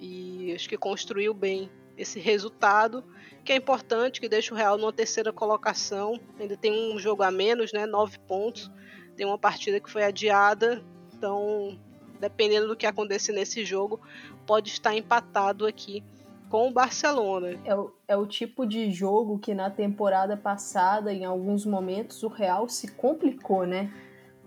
e 0.00 0.52
acho 0.54 0.68
que 0.68 0.76
construiu 0.76 1.32
bem 1.32 1.70
esse 1.96 2.18
resultado, 2.18 3.04
que 3.44 3.52
é 3.52 3.56
importante, 3.56 4.20
que 4.20 4.28
deixa 4.28 4.52
o 4.52 4.56
Real 4.56 4.76
numa 4.76 4.92
terceira 4.92 5.32
colocação. 5.32 6.20
Ainda 6.38 6.56
tem 6.56 6.94
um 6.94 6.98
jogo 6.98 7.22
a 7.22 7.30
menos, 7.30 7.72
né? 7.72 7.86
Nove 7.86 8.18
pontos. 8.18 8.70
Tem 9.16 9.24
uma 9.24 9.38
partida 9.38 9.80
que 9.80 9.90
foi 9.90 10.04
adiada, 10.04 10.82
então, 11.14 11.78
dependendo 12.20 12.68
do 12.68 12.76
que 12.76 12.86
acontecer 12.86 13.32
nesse 13.32 13.64
jogo, 13.64 14.00
pode 14.46 14.68
estar 14.68 14.94
empatado 14.94 15.66
aqui 15.66 16.04
com 16.50 16.68
o 16.68 16.72
Barcelona. 16.72 17.58
É 17.64 17.74
o, 17.74 17.92
é 18.06 18.16
o 18.16 18.26
tipo 18.26 18.66
de 18.66 18.90
jogo 18.90 19.38
que 19.38 19.54
na 19.54 19.70
temporada 19.70 20.36
passada, 20.36 21.12
em 21.12 21.24
alguns 21.24 21.64
momentos, 21.64 22.22
o 22.22 22.28
Real 22.28 22.68
se 22.68 22.88
complicou, 22.88 23.66
né? 23.66 23.92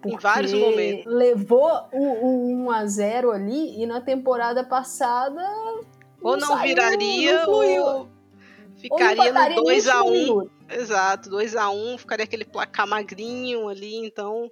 Porque 0.02 0.16
em 0.16 0.20
vários 0.20 0.54
momentos. 0.54 1.06
Levou 1.06 1.70
o, 1.92 2.04
o 2.04 2.66
1 2.66 2.72
a 2.72 2.86
0 2.86 3.32
ali 3.32 3.82
e 3.82 3.86
na 3.86 4.00
temporada 4.00 4.64
passada 4.64 5.44
ou 6.22 6.38
não, 6.38 6.48
saiu, 6.48 6.68
viraria 6.68 7.46
não 7.46 7.54
ou 7.54 8.10
ficaria 8.76 9.34
ou 9.34 9.56
no 9.56 9.64
2 9.64 9.88
a 9.88 10.04
1. 10.04 10.40
Um. 10.40 10.50
Exato, 10.70 11.30
2 11.30 11.56
a 11.56 11.70
1, 11.70 11.94
um, 11.94 11.98
ficaria 11.98 12.24
aquele 12.24 12.46
placar 12.46 12.88
magrinho 12.88 13.68
ali, 13.68 13.96
então 14.06 14.52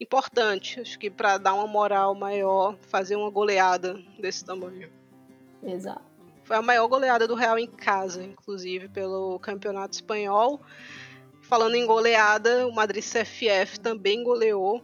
importante, 0.00 0.80
acho 0.80 0.98
que 0.98 1.10
para 1.10 1.36
dar 1.36 1.52
uma 1.52 1.66
moral 1.66 2.14
maior, 2.14 2.76
fazer 2.88 3.16
uma 3.16 3.30
goleada 3.30 4.00
desse 4.18 4.44
tamanho. 4.44 4.90
Exato. 5.62 6.10
Foi 6.44 6.56
a 6.56 6.62
maior 6.62 6.88
goleada 6.88 7.28
do 7.28 7.34
Real 7.34 7.58
em 7.58 7.66
casa, 7.66 8.24
inclusive 8.24 8.88
pelo 8.88 9.38
Campeonato 9.38 9.94
Espanhol. 9.94 10.60
Falando 11.42 11.74
em 11.74 11.86
goleada, 11.86 12.66
o 12.66 12.74
Madrid 12.74 13.04
CFF 13.04 13.78
também 13.78 14.24
goleou 14.24 14.82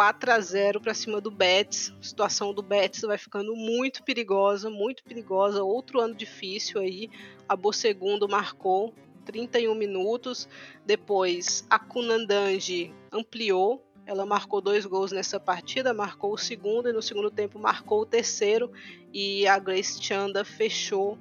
4 0.00 0.32
a 0.32 0.40
0 0.40 0.80
para 0.80 0.94
cima 0.94 1.20
do 1.20 1.30
Betis. 1.30 1.92
A 2.00 2.02
situação 2.02 2.54
do 2.54 2.62
Betis 2.62 3.02
vai 3.02 3.18
ficando 3.18 3.54
muito 3.54 4.02
perigosa, 4.02 4.70
muito 4.70 5.04
perigosa. 5.04 5.62
Outro 5.62 6.00
ano 6.00 6.14
difícil 6.14 6.80
aí. 6.80 7.10
A 7.46 7.54
Bosegundo 7.54 8.26
marcou 8.26 8.94
31 9.26 9.74
minutos. 9.74 10.48
Depois 10.86 11.66
a 11.68 11.78
Kunandanji 11.78 12.94
ampliou. 13.12 13.86
Ela 14.06 14.24
marcou 14.24 14.62
dois 14.62 14.86
gols 14.86 15.12
nessa 15.12 15.38
partida, 15.38 15.92
marcou 15.92 16.32
o 16.32 16.38
segundo 16.38 16.88
e 16.88 16.94
no 16.94 17.02
segundo 17.02 17.30
tempo 17.30 17.58
marcou 17.58 18.00
o 18.00 18.06
terceiro. 18.06 18.72
E 19.12 19.46
a 19.46 19.58
Grace 19.58 20.02
Chanda 20.02 20.46
fechou 20.46 21.18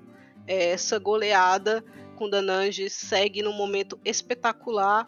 é, 0.47 0.69
essa 0.69 0.97
goleada. 0.97 1.83
Kundananji 2.15 2.89
segue 2.89 3.41
num 3.41 3.51
momento 3.51 3.99
espetacular 4.05 5.05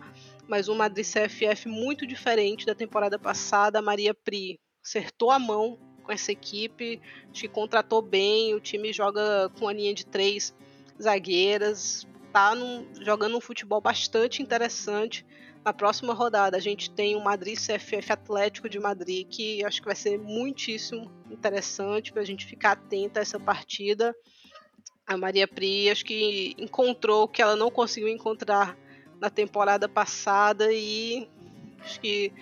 mas 0.48 0.68
um 0.68 0.76
Madrid 0.76 1.06
CFF 1.06 1.68
muito 1.68 2.06
diferente 2.06 2.66
da 2.66 2.76
temporada 2.76 3.18
passada. 3.18 3.80
A 3.80 3.82
Maria 3.82 4.14
Pri 4.14 4.60
acertou 4.84 5.32
a 5.32 5.40
mão 5.40 5.78
com 6.04 6.12
essa 6.12 6.32
equipe, 6.32 7.00
te 7.32 7.48
contratou 7.48 8.02
bem, 8.02 8.54
o 8.54 8.60
time 8.60 8.92
joga 8.92 9.50
com 9.58 9.68
a 9.68 9.74
linha 9.74 9.94
de 9.94 10.06
três 10.06 10.54
zagueiras, 11.02 12.08
tá 12.32 12.56
num, 12.56 12.88
jogando 13.02 13.38
um 13.38 13.42
futebol 13.42 13.80
bastante 13.80 14.42
interessante. 14.42 15.26
Na 15.64 15.72
próxima 15.72 16.14
rodada 16.14 16.58
a 16.58 16.60
gente 16.60 16.90
tem 16.90 17.16
o 17.16 17.24
Madrid 17.24 17.56
CFF 17.56 18.12
Atlético 18.12 18.68
de 18.68 18.80
Madrid, 18.80 19.28
que 19.30 19.64
acho 19.64 19.80
que 19.80 19.86
vai 19.86 19.96
ser 19.96 20.18
muitíssimo 20.18 21.12
interessante 21.30 22.12
para 22.12 22.24
a 22.24 22.26
gente 22.26 22.46
ficar 22.46 22.72
atenta 22.72 23.20
a 23.20 23.22
essa 23.22 23.40
partida. 23.40 24.16
A 25.06 25.16
Maria 25.18 25.48
Pri 25.48 25.90
acho 25.90 26.04
que 26.04 26.56
encontrou 26.58 27.24
o 27.24 27.28
que 27.28 27.42
ela 27.42 27.56
não 27.56 27.70
conseguiu 27.70 28.10
encontrar 28.10 28.76
na 29.22 29.30
temporada 29.30 29.88
passada 29.88 30.74
e 30.74 31.30
acho 31.80 32.02
que 32.02 32.34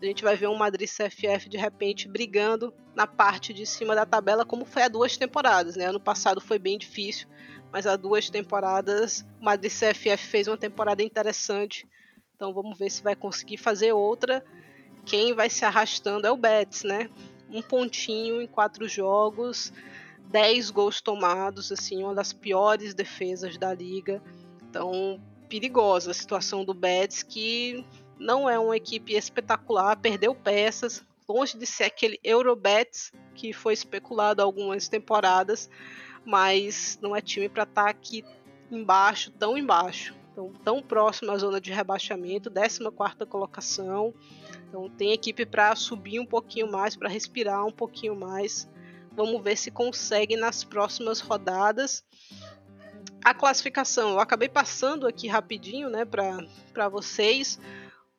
a 0.00 0.04
gente 0.04 0.22
vai 0.22 0.36
ver 0.36 0.48
um 0.48 0.54
Madrid 0.54 0.86
CFF 0.86 1.48
de 1.48 1.56
repente 1.56 2.06
brigando 2.06 2.72
na 2.94 3.06
parte 3.06 3.54
de 3.54 3.64
cima 3.64 3.94
da 3.94 4.04
tabela, 4.04 4.44
como 4.44 4.66
foi 4.66 4.82
há 4.82 4.88
duas 4.88 5.16
temporadas. 5.16 5.76
Né? 5.76 5.86
Ano 5.86 5.98
passado 5.98 6.38
foi 6.38 6.58
bem 6.58 6.76
difícil, 6.76 7.26
mas 7.72 7.86
há 7.86 7.96
duas 7.96 8.28
temporadas 8.28 9.24
o 9.40 9.44
Madrid 9.44 9.72
CFF 9.72 10.18
fez 10.18 10.46
uma 10.46 10.58
temporada 10.58 11.02
interessante. 11.02 11.88
Então 12.34 12.52
vamos 12.52 12.78
ver 12.78 12.90
se 12.90 13.02
vai 13.02 13.16
conseguir 13.16 13.56
fazer 13.56 13.92
outra. 13.92 14.44
Quem 15.06 15.32
vai 15.32 15.48
se 15.48 15.64
arrastando 15.64 16.26
é 16.26 16.30
o 16.30 16.36
Betis, 16.36 16.84
né? 16.84 17.08
Um 17.48 17.62
pontinho 17.62 18.42
em 18.42 18.46
quatro 18.46 18.86
jogos, 18.86 19.72
dez 20.28 20.68
gols 20.68 21.00
tomados, 21.00 21.72
assim, 21.72 22.02
uma 22.02 22.14
das 22.14 22.34
piores 22.34 22.92
defesas 22.92 23.56
da 23.56 23.72
liga. 23.72 24.22
Então 24.68 25.18
perigosa 25.48 26.10
a 26.10 26.14
situação 26.14 26.64
do 26.64 26.74
Betis, 26.74 27.22
que 27.22 27.84
não 28.18 28.48
é 28.48 28.58
uma 28.58 28.76
equipe 28.76 29.14
espetacular, 29.14 29.96
perdeu 29.96 30.34
peças, 30.34 31.04
longe 31.28 31.56
de 31.56 31.66
ser 31.66 31.84
aquele 31.84 32.18
Eurobets 32.22 33.12
que 33.34 33.52
foi 33.52 33.72
especulado 33.72 34.42
algumas 34.42 34.88
temporadas, 34.88 35.68
mas 36.24 36.98
não 37.02 37.14
é 37.14 37.20
time 37.20 37.48
para 37.48 37.64
estar 37.64 37.84
tá 37.84 37.90
aqui 37.90 38.24
embaixo, 38.70 39.30
tão 39.32 39.56
embaixo. 39.56 40.14
Então, 40.32 40.52
tão 40.62 40.82
próximo 40.82 41.32
à 41.32 41.38
zona 41.38 41.60
de 41.60 41.72
rebaixamento, 41.72 42.50
14 42.50 43.24
colocação. 43.26 44.12
Então, 44.68 44.90
tem 44.90 45.12
equipe 45.12 45.46
para 45.46 45.74
subir 45.74 46.20
um 46.20 46.26
pouquinho 46.26 46.70
mais, 46.70 46.94
para 46.94 47.08
respirar 47.08 47.64
um 47.64 47.72
pouquinho 47.72 48.14
mais. 48.14 48.68
Vamos 49.12 49.42
ver 49.42 49.56
se 49.56 49.70
consegue 49.70 50.36
nas 50.36 50.62
próximas 50.62 51.20
rodadas 51.20 52.04
a 53.26 53.34
classificação, 53.34 54.10
eu 54.10 54.20
acabei 54.20 54.48
passando 54.48 55.04
aqui 55.04 55.26
rapidinho, 55.26 55.90
né, 55.90 56.04
para 56.04 56.88
vocês. 56.88 57.58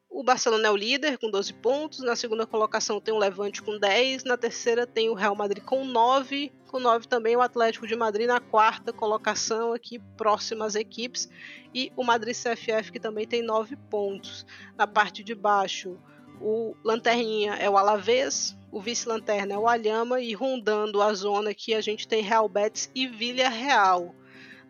O 0.10 0.22
Barcelona 0.22 0.68
é 0.68 0.72
o 0.72 0.76
líder 0.76 1.18
com 1.18 1.32
12 1.32 1.53
pontos, 1.53 1.99
na 1.99 2.14
segunda 2.14 2.45
colocação 2.45 2.99
tem 2.99 3.14
o 3.14 3.18
Levante 3.18 3.64
com 3.64 3.80
10, 3.80 4.26
na 4.26 4.36
terceira 4.36 4.86
tem 4.86 5.10
o 5.10 5.14
Real 5.14 5.34
Madrid 5.34 5.64
com 5.64 5.86
9, 5.86 6.51
com 6.68 6.78
9 6.78 7.08
também 7.08 7.38
o 7.38 7.41
Atlético 7.41 7.88
de 7.88 7.95
Madrid 7.95 8.28
na 8.28 8.41
quarta 8.41 8.91
colocação 8.91 9.72
aqui 9.72 9.97
próximas 10.18 10.76
equipes 10.76 11.30
e 11.74 11.89
o 11.95 12.03
Madrid 12.03 12.36
CFF 12.36 12.91
que 12.91 12.99
também 12.99 13.26
tem 13.26 13.41
9 13.41 13.78
pontos. 13.89 14.45
Na 14.76 14.86
parte 14.86 15.24
de 15.24 15.34
baixo, 15.34 15.97
o 16.41 16.76
lanterninha 16.84 17.53
é 17.53 17.70
o 17.70 17.78
Alavés, 17.78 18.58
o 18.70 18.82
vice-lanterna 18.82 19.53
é 19.53 19.58
o 19.58 19.70
Alhama 19.70 20.20
e 20.20 20.34
rondando 20.34 21.01
a 21.01 21.14
zona 21.14 21.51
aqui 21.51 21.74
a 21.74 21.80
gente 21.80 22.10
tem 22.10 22.22
Real 22.22 22.49
Betis 22.49 22.91
e 22.93 23.08
Vila 23.08 23.47
Real. 23.47 24.14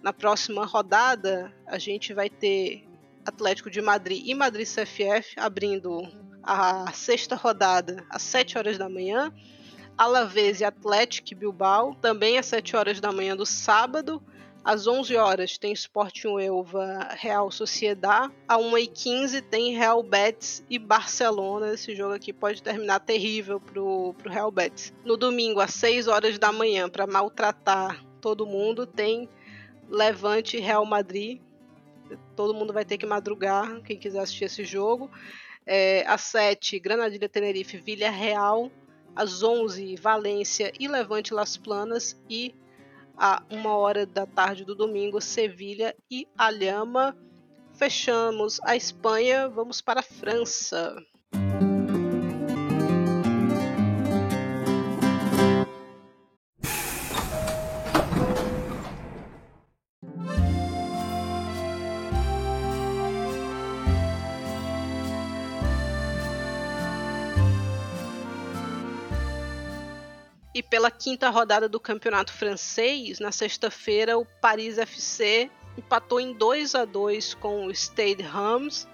Na 0.02 0.14
próxima 0.14 0.66
rodada, 0.66 1.54
a 1.66 1.78
gente 1.78 2.14
vai 2.14 2.30
ter 2.30 2.88
Atlético 3.26 3.70
de 3.70 3.82
Madrid 3.82 4.24
e 4.26 4.34
Madrid 4.34 4.68
CFF 4.68 5.34
abrindo 5.38 6.08
a 6.42 6.92
sexta 6.94 7.36
rodada 7.36 8.06
às 8.10 8.22
7 8.22 8.58
horas 8.58 8.78
da 8.78 8.88
manhã. 8.88 9.34
Alavés 9.98 10.62
e 10.62 10.64
Atlético 10.64 11.36
Bilbao, 11.36 11.96
também 11.96 12.38
às 12.38 12.46
7 12.46 12.76
horas 12.76 13.02
da 13.02 13.12
manhã 13.12 13.36
do 13.36 13.46
sábado. 13.46 14.22
Às 14.64 14.86
11 14.86 15.16
horas 15.16 15.58
tem 15.58 15.72
Sporting 15.72 16.40
Elva 16.40 17.10
Real 17.18 17.50
Sociedad. 17.50 18.30
Às 18.48 18.62
1h15 18.62 19.42
tem 19.42 19.76
Real 19.76 20.04
Betis 20.04 20.64
e 20.70 20.78
Barcelona. 20.78 21.74
Esse 21.74 21.96
jogo 21.96 22.14
aqui 22.14 22.34
pode 22.34 22.62
terminar 22.62 23.00
terrível 23.00 23.60
pro, 23.60 24.14
pro 24.18 24.32
Real 24.32 24.52
Betis. 24.52 24.94
No 25.06 25.18
domingo, 25.18 25.60
às 25.60 25.74
6 25.74 26.08
horas 26.08 26.38
da 26.38 26.52
manhã, 26.52 26.90
para 26.90 27.08
maltratar 27.08 28.04
todo 28.20 28.46
mundo, 28.46 28.86
tem 28.86 29.30
Levante 29.90 30.60
Real 30.60 30.86
Madrid. 30.86 31.42
Todo 32.36 32.54
mundo 32.54 32.74
vai 32.74 32.86
ter 32.86 32.98
que 32.98 33.06
madrugar, 33.06 33.82
quem 33.82 33.98
quiser 33.98 34.20
assistir 34.20 34.46
esse 34.46 34.64
jogo. 34.64 35.10
É, 35.66 36.06
às 36.08 36.22
7, 36.22 36.80
Granadilha 36.80 37.28
Tenerife, 37.28 37.78
Vila 37.78 38.10
Real. 38.10 38.72
Às 39.16 39.42
11, 39.42 39.96
Valência 39.96 40.72
e 40.80 40.88
Levante 40.88 41.34
Las 41.34 41.58
Planas. 41.58 42.22
E 42.30 42.54
a 43.18 43.42
uma 43.50 43.76
hora 43.76 44.06
da 44.06 44.26
tarde 44.26 44.64
do 44.64 44.76
domingo, 44.76 45.20
Sevilha 45.20 45.96
e 46.10 46.28
Alhama. 46.38 47.18
Fechamos 47.74 48.60
a 48.64 48.76
Espanha, 48.76 49.50
vamos 49.50 49.82
para 49.82 50.02
a 50.02 50.04
França. 50.04 50.96
Pela 70.64 70.90
quinta 70.90 71.30
rodada 71.30 71.68
do 71.68 71.80
campeonato 71.80 72.32
francês, 72.34 73.20
na 73.20 73.32
sexta-feira, 73.32 74.18
o 74.18 74.26
Paris 74.42 74.78
FC 74.78 75.50
empatou 75.78 76.20
em 76.20 76.34
2 76.34 76.76
a 76.76 76.86
2 76.86 77.36
com 77.36 77.66
o 77.66 77.72
Stade 77.72 78.24
Reims. 78.24 78.88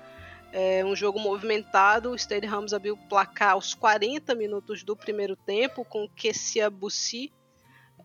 É 0.51 0.83
um 0.85 0.95
jogo 0.95 1.19
movimentado. 1.19 2.11
O 2.11 2.15
Stade 2.17 2.45
Reims 2.45 2.73
abriu 2.73 2.93
o 2.93 3.09
placar 3.09 3.53
aos 3.53 3.73
40 3.73 4.35
minutos 4.35 4.83
do 4.83 4.95
primeiro 4.95 5.35
tempo 5.35 5.83
com 5.85 6.07
Kessia 6.09 6.69
Bussi. 6.69 7.31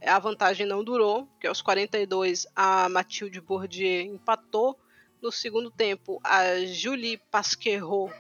A 0.01 0.19
vantagem 0.19 0.67
não 0.67 0.85
durou, 0.85 1.27
porque 1.27 1.47
aos 1.47 1.61
42 1.61 2.47
a 2.55 2.89
Mathilde 2.89 3.41
Bourdieu 3.41 4.03
empatou. 4.03 4.79
No 5.21 5.33
segundo 5.33 5.71
tempo, 5.71 6.21
a 6.23 6.65
Julie 6.65 7.19
Pasquerot 7.31 8.15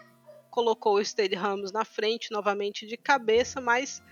colocou 0.50 0.96
o 0.96 1.00
Stade 1.00 1.36
Ramos 1.36 1.70
na 1.70 1.84
frente 1.84 2.32
novamente 2.32 2.86
de 2.86 2.96
cabeça, 2.96 3.60
mas 3.60 4.02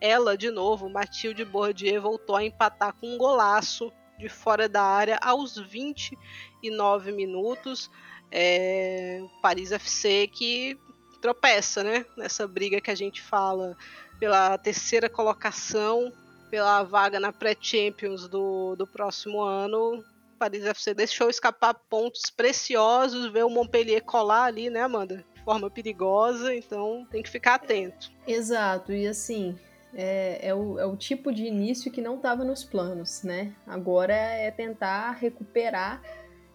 ela, 0.00 0.36
de 0.36 0.50
novo, 0.50 0.88
Mathilde 0.88 1.44
Bourdieu, 1.44 2.02
voltou 2.02 2.36
a 2.36 2.44
empatar 2.44 2.94
com 2.94 3.14
um 3.14 3.18
golaço 3.18 3.92
de 4.18 4.28
fora 4.28 4.68
da 4.68 4.82
área 4.82 5.18
aos 5.22 5.56
29 5.58 7.12
minutos. 7.12 7.90
É, 8.30 9.20
Paris 9.40 9.72
FC 9.72 10.28
que 10.28 10.78
tropeça, 11.20 11.82
né? 11.82 12.04
Nessa 12.16 12.46
briga 12.46 12.80
que 12.80 12.90
a 12.90 12.94
gente 12.94 13.22
fala 13.22 13.76
pela 14.18 14.56
terceira 14.58 15.08
colocação, 15.08 16.12
pela 16.50 16.82
vaga 16.82 17.20
na 17.20 17.32
pré-Champions 17.32 18.28
do, 18.28 18.76
do 18.76 18.86
próximo 18.86 19.40
ano. 19.42 20.04
Paris 20.38 20.64
FC 20.64 20.92
deixou 20.92 21.30
escapar 21.30 21.74
pontos 21.88 22.30
preciosos, 22.30 23.32
ver 23.32 23.44
o 23.44 23.50
Montpellier 23.50 24.04
colar 24.04 24.44
ali, 24.44 24.68
né, 24.68 24.82
Amanda? 24.82 25.24
De 25.34 25.42
forma 25.42 25.70
perigosa, 25.70 26.54
então 26.54 27.06
tem 27.10 27.22
que 27.22 27.30
ficar 27.30 27.54
atento. 27.54 28.10
Exato, 28.26 28.92
e 28.92 29.06
assim, 29.06 29.58
é, 29.94 30.48
é, 30.48 30.54
o, 30.54 30.78
é 30.78 30.86
o 30.86 30.96
tipo 30.96 31.32
de 31.32 31.44
início 31.44 31.90
que 31.90 32.02
não 32.02 32.16
estava 32.16 32.44
nos 32.44 32.64
planos, 32.64 33.22
né? 33.22 33.54
Agora 33.66 34.14
é 34.14 34.50
tentar 34.50 35.12
recuperar 35.12 36.02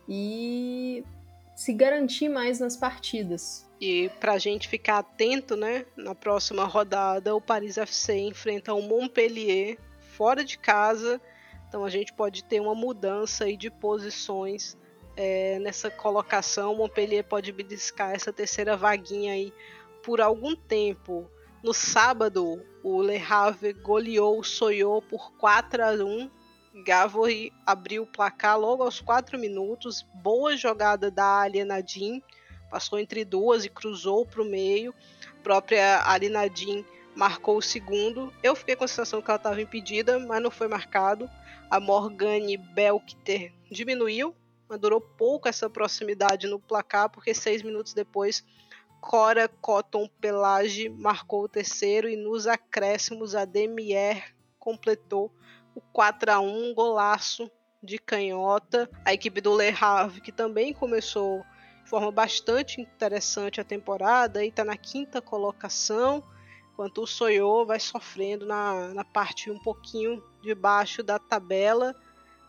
e 0.08 1.04
se 1.56 1.74
garantir 1.74 2.30
mais 2.30 2.60
nas 2.60 2.76
partidas. 2.76 3.70
E 3.80 4.10
para 4.20 4.34
a 4.34 4.38
gente 4.38 4.68
ficar 4.68 5.00
atento, 5.00 5.56
né? 5.56 5.86
Na 5.96 6.14
próxima 6.14 6.66
rodada, 6.66 7.36
o 7.36 7.42
Paris 7.42 7.78
FC 7.78 8.18
enfrenta 8.20 8.74
o 8.74 8.82
Montpellier 8.82 9.78
fora 10.00 10.44
de 10.44 10.58
casa. 10.58 11.20
Então 11.68 11.86
a 11.86 11.90
gente 11.90 12.14
pode 12.14 12.44
ter 12.44 12.60
uma 12.60 12.76
mudança 12.76 13.46
aí 13.46 13.58
de 13.58 13.72
posições 13.72 14.78
é, 15.16 15.58
nessa 15.60 15.90
colocação. 15.90 16.74
O 16.74 16.78
Montpellier 16.78 17.24
pode 17.24 17.52
beliscar 17.52 18.12
essa 18.12 18.32
terceira 18.32 18.78
vaguinha 18.78 19.34
aí 19.34 19.54
por 20.04 20.22
algum 20.22 20.56
tempo. 20.56 21.30
No 21.64 21.76
sábado, 21.76 22.66
o 22.82 23.04
Le 23.04 23.18
Havre 23.18 23.72
goleou 23.74 24.40
o 24.40 24.44
Soyot 24.44 25.06
por 25.08 25.32
4 25.34 25.84
a 25.84 25.92
1. 25.92 26.28
Gavory 26.84 27.54
abriu 27.64 28.02
o 28.02 28.08
placar 28.08 28.60
logo 28.60 28.82
aos 28.82 29.00
4 29.00 29.38
minutos. 29.38 30.04
Boa 30.24 30.58
jogada 30.58 31.12
da 31.12 31.42
Ali 31.42 31.64
Nadim. 31.64 32.20
Passou 32.72 32.98
entre 32.98 33.24
duas 33.24 33.64
e 33.64 33.70
cruzou 33.70 34.26
para 34.26 34.42
o 34.42 34.46
meio. 34.46 34.92
A 35.40 35.44
própria 35.44 36.02
Ali 36.10 36.30
Nadim 36.30 36.84
marcou 37.16 37.58
o 37.58 37.62
segundo. 37.62 38.34
Eu 38.42 38.56
fiquei 38.56 38.76
com 38.76 38.86
a 38.86 38.88
sensação 38.88 39.22
que 39.22 39.30
ela 39.30 39.38
estava 39.38 39.62
impedida, 39.62 40.18
mas 40.18 40.42
não 40.42 40.50
foi 40.50 40.68
marcado. 40.68 41.30
A 41.70 41.80
Morgane 41.80 42.58
Belkter 42.58 43.54
diminuiu, 43.70 44.36
mas 44.68 44.80
durou 44.80 45.00
pouco 45.00 45.48
essa 45.48 45.70
proximidade 45.70 46.48
no 46.48 46.60
placar, 46.60 47.08
porque 47.12 47.36
seis 47.36 47.62
minutos 47.62 47.94
depois 47.94 48.44
Cora 49.02 49.50
Cotton 49.50 50.08
Pelage 50.22 50.88
marcou 50.88 51.44
o 51.44 51.50
terceiro 51.50 52.08
e 52.08 52.16
nos 52.16 52.46
acréscimos 52.46 53.34
a 53.34 53.46
Demier 53.46 54.34
completou 54.60 55.34
o 55.74 55.82
4 55.82 56.32
a 56.32 56.40
1 56.40 56.74
golaço 56.76 57.50
de 57.82 57.98
canhota. 57.98 58.88
A 59.04 59.12
equipe 59.12 59.42
do 59.42 59.58
Le 59.58 59.76
Havre, 59.82 60.22
que 60.22 60.32
também 60.32 60.72
começou 60.72 61.44
de 61.84 61.90
forma 61.90 62.12
bastante 62.12 62.80
interessante 62.80 63.60
a 63.60 63.66
temporada 63.66 64.46
e 64.46 64.50
está 64.50 64.64
na 64.64 64.78
quinta 64.78 65.20
colocação, 65.20 66.24
enquanto 66.72 67.02
o 67.02 67.08
Soyô 67.08 67.66
vai 67.66 67.80
sofrendo 67.80 68.46
na, 68.46 68.94
na 68.94 69.04
parte 69.04 69.50
um 69.50 69.60
pouquinho 69.60 70.24
de 70.44 70.54
baixo 70.54 71.02
da 71.02 71.18
tabela. 71.18 71.96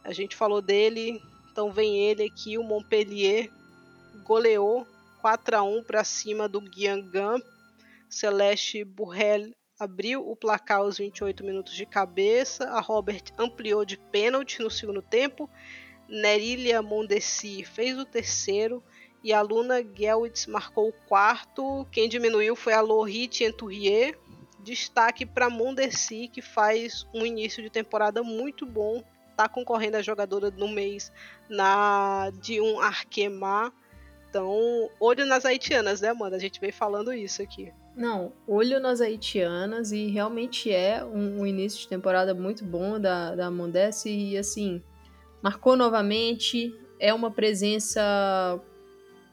A 0.04 0.12
gente 0.12 0.36
falou 0.36 0.60
dele, 0.60 1.20
então 1.50 1.72
vem 1.72 1.96
ele 1.96 2.24
aqui, 2.24 2.58
o 2.58 2.62
Montpellier 2.62 3.50
goleou 4.22 4.86
4 5.22 5.56
a 5.56 5.62
1 5.62 5.84
para 5.84 6.02
cima 6.02 6.48
do 6.48 6.60
Guingamp. 6.60 7.44
Celeste 8.10 8.82
Burrell 8.82 9.54
abriu 9.78 10.28
o 10.28 10.34
placar 10.34 10.78
aos 10.78 10.98
28 10.98 11.44
minutos 11.44 11.74
de 11.74 11.86
cabeça. 11.86 12.68
A 12.70 12.80
Robert 12.80 13.22
ampliou 13.38 13.84
de 13.84 13.96
pênalti 13.96 14.60
no 14.60 14.68
segundo 14.68 15.00
tempo. 15.00 15.48
Nerilia 16.08 16.82
Mondesi 16.82 17.64
fez 17.64 17.96
o 17.96 18.04
terceiro 18.04 18.82
e 19.22 19.32
a 19.32 19.40
Luna 19.40 19.80
Gelwitz 19.94 20.48
marcou 20.48 20.88
o 20.88 21.06
quarto. 21.06 21.86
Quem 21.92 22.08
diminuiu 22.08 22.56
foi 22.56 22.72
a 22.72 22.80
Lorit 22.80 23.44
Entourier. 23.44 24.18
Destaque 24.58 25.24
para 25.24 25.48
Mondesi, 25.48 26.26
que 26.26 26.42
faz 26.42 27.06
um 27.14 27.24
início 27.24 27.62
de 27.62 27.70
temporada 27.70 28.24
muito 28.24 28.66
bom. 28.66 29.04
Está 29.30 29.48
concorrendo 29.48 29.96
a 29.96 30.02
jogadora 30.02 30.50
do 30.50 30.66
mês 30.66 31.12
na 31.48 32.30
de 32.40 32.60
um 32.60 32.80
Arkema. 32.80 33.72
Então, 34.32 34.88
olho 34.98 35.26
nas 35.26 35.44
haitianas, 35.44 36.00
né, 36.00 36.08
Amanda? 36.08 36.36
A 36.36 36.38
gente 36.38 36.58
vem 36.58 36.72
falando 36.72 37.12
isso 37.12 37.42
aqui. 37.42 37.70
Não, 37.94 38.32
olho 38.48 38.80
nas 38.80 39.02
haitianas 39.02 39.92
e 39.92 40.06
realmente 40.06 40.72
é 40.72 41.04
um, 41.04 41.40
um 41.40 41.46
início 41.46 41.80
de 41.80 41.86
temporada 41.86 42.32
muito 42.32 42.64
bom 42.64 42.98
da, 42.98 43.34
da 43.34 43.50
Mondesse 43.50 44.08
e 44.08 44.38
assim, 44.38 44.82
marcou 45.42 45.76
novamente, 45.76 46.74
é 46.98 47.12
uma 47.12 47.30
presença 47.30 48.58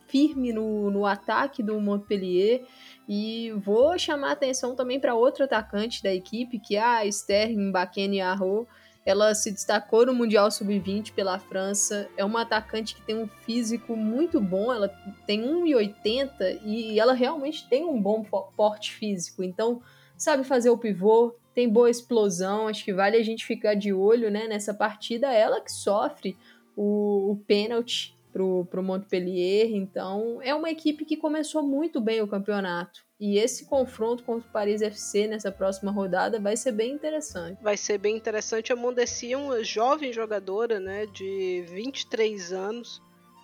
firme 0.10 0.52
no, 0.52 0.92
no 0.92 1.06
ataque 1.06 1.64
do 1.64 1.80
Montpellier 1.80 2.66
e 3.08 3.54
vou 3.54 3.98
chamar 3.98 4.32
atenção 4.34 4.76
também 4.76 5.00
para 5.00 5.16
outro 5.16 5.46
atacante 5.46 6.04
da 6.04 6.14
equipe, 6.14 6.60
que 6.60 6.76
é 6.76 6.84
a 6.84 7.06
Esther 7.06 7.58
Mbakene 7.58 8.20
Arro, 8.20 8.68
ela 9.06 9.34
se 9.34 9.52
destacou 9.52 10.06
no 10.06 10.14
Mundial 10.14 10.52
Sub-20 10.52 11.14
pela 11.14 11.40
França. 11.40 12.10
É 12.18 12.24
uma 12.24 12.42
atacante 12.42 12.96
que 12.96 13.02
tem 13.02 13.18
um 13.18 13.28
físico 13.28 13.96
muito 13.96 14.40
bom. 14.40 14.72
Ela 14.72 14.90
tem 15.26 15.42
1,80 15.42 16.62
e 16.64 17.00
ela 17.00 17.14
realmente 17.14 17.68
tem 17.68 17.86
um 17.86 18.00
bom 18.00 18.24
porte 18.56 18.92
físico. 18.92 19.44
Então, 19.44 19.82
sabe 20.18 20.44
fazer 20.44 20.70
o 20.70 20.78
pivô, 20.78 21.34
tem 21.56 21.70
boa 21.70 21.90
explosão. 21.90 22.68
Acho 22.68 22.84
que 22.84 22.94
vale 22.94 23.18
a 23.18 23.24
gente 23.24 23.46
ficar 23.46 23.74
de 23.74 23.94
olho 23.94 24.30
né, 24.30 24.48
nessa 24.48 24.74
partida. 24.74 25.32
Ela 25.32 25.62
que 25.62 25.72
sofre 25.72 26.38
o, 26.76 27.32
o 27.32 27.38
pênalti 27.48 28.19
pro, 28.32 28.66
pro 28.66 28.84
Montpellier. 28.84 29.76
Então, 29.76 30.40
é 30.42 30.54
uma 30.54 30.70
equipe 30.70 31.06
que 31.06 31.18
começou 31.18 31.64
muito 31.64 32.00
bem 32.00 32.22
o 32.22 32.28
campeonato. 32.28 33.02
E 33.20 33.38
esse 33.38 33.66
confronto 33.66 34.24
contra 34.24 34.48
o 34.48 34.52
Paris 34.52 34.82
FC 34.82 35.28
nessa 35.28 35.52
próxima 35.52 35.92
rodada 35.92 36.40
vai 36.40 36.56
ser 36.56 36.72
bem 36.72 36.94
interessante. 36.94 37.62
Vai 37.62 37.76
ser 37.76 37.98
bem 37.98 38.16
interessante. 38.16 38.72
A 38.72 38.76
Mondesi 38.76 39.34
é 39.34 39.38
uma 39.38 39.64
jovem 39.64 40.14
jogadora, 40.14 40.80
né, 40.80 41.06
de 41.08 41.66
23 41.68 42.54
anos. 42.54 43.02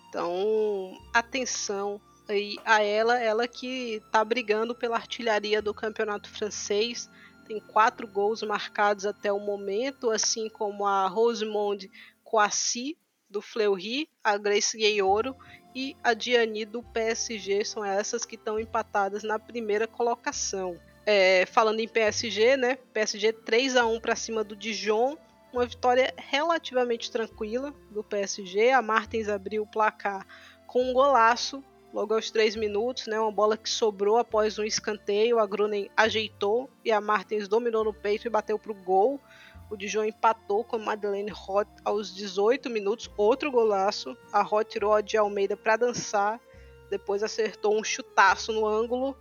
Então, 0.08 0.96
atenção 1.12 2.00
aí 2.28 2.56
a 2.64 2.82
ela, 2.82 3.20
ela 3.20 3.46
que 3.46 3.96
está 3.96 4.24
brigando 4.24 4.74
pela 4.74 4.96
artilharia 4.96 5.60
do 5.60 5.74
campeonato 5.74 6.28
francês. 6.30 7.10
Tem 7.46 7.60
quatro 7.60 8.08
gols 8.08 8.42
marcados 8.42 9.04
até 9.06 9.32
o 9.32 9.38
momento, 9.38 10.10
assim 10.10 10.48
como 10.48 10.86
a 10.86 11.06
Rosemonde 11.06 11.90
Coassi, 12.24 12.96
do 13.36 13.42
Fleury, 13.42 14.08
a 14.24 14.38
Grace 14.38 14.78
Gueioro 14.78 15.36
e 15.74 15.94
a 16.02 16.14
Diani 16.14 16.64
do 16.64 16.82
PSG 16.82 17.66
são 17.66 17.84
essas 17.84 18.24
que 18.24 18.34
estão 18.34 18.58
empatadas 18.58 19.22
na 19.22 19.38
primeira 19.38 19.86
colocação. 19.86 20.80
É, 21.04 21.44
falando 21.44 21.80
em 21.80 21.86
PSG, 21.86 22.56
né? 22.56 22.78
PSG 22.94 23.34
3 23.34 23.76
a 23.76 23.84
1 23.84 24.00
para 24.00 24.16
cima 24.16 24.42
do 24.42 24.56
Dijon, 24.56 25.18
uma 25.52 25.66
vitória 25.66 26.14
relativamente 26.16 27.10
tranquila 27.10 27.74
do 27.90 28.02
PSG. 28.02 28.70
A 28.70 28.80
Martins 28.80 29.28
abriu 29.28 29.64
o 29.64 29.66
placar 29.66 30.26
com 30.66 30.82
um 30.82 30.94
golaço 30.94 31.62
logo 31.92 32.14
aos 32.14 32.30
3 32.30 32.56
minutos, 32.56 33.06
né? 33.06 33.20
Uma 33.20 33.30
bola 33.30 33.56
que 33.56 33.68
sobrou 33.68 34.16
após 34.16 34.58
um 34.58 34.64
escanteio, 34.64 35.38
a 35.38 35.46
Grunen 35.46 35.90
ajeitou 35.94 36.70
e 36.82 36.90
a 36.90 37.02
Martins 37.02 37.48
dominou 37.48 37.84
no 37.84 37.92
peito 37.92 38.26
e 38.26 38.30
bateu 38.30 38.58
para 38.58 38.72
o 38.72 38.74
gol. 38.74 39.20
O 39.68 39.76
Dijon 39.76 40.04
empatou 40.04 40.62
com 40.62 40.78
Madeleine 40.78 41.30
Roth 41.30 41.68
aos 41.84 42.14
18 42.14 42.70
minutos, 42.70 43.10
outro 43.16 43.50
golaço. 43.50 44.16
A 44.32 44.40
Roth 44.40 44.68
tirou 44.68 44.92
a 44.92 45.00
de 45.00 45.16
Almeida 45.16 45.56
para 45.56 45.76
dançar, 45.76 46.40
depois 46.88 47.22
acertou 47.22 47.76
um 47.76 47.82
chutaço 47.82 48.52
no 48.52 48.64
ângulo. 48.64 49.16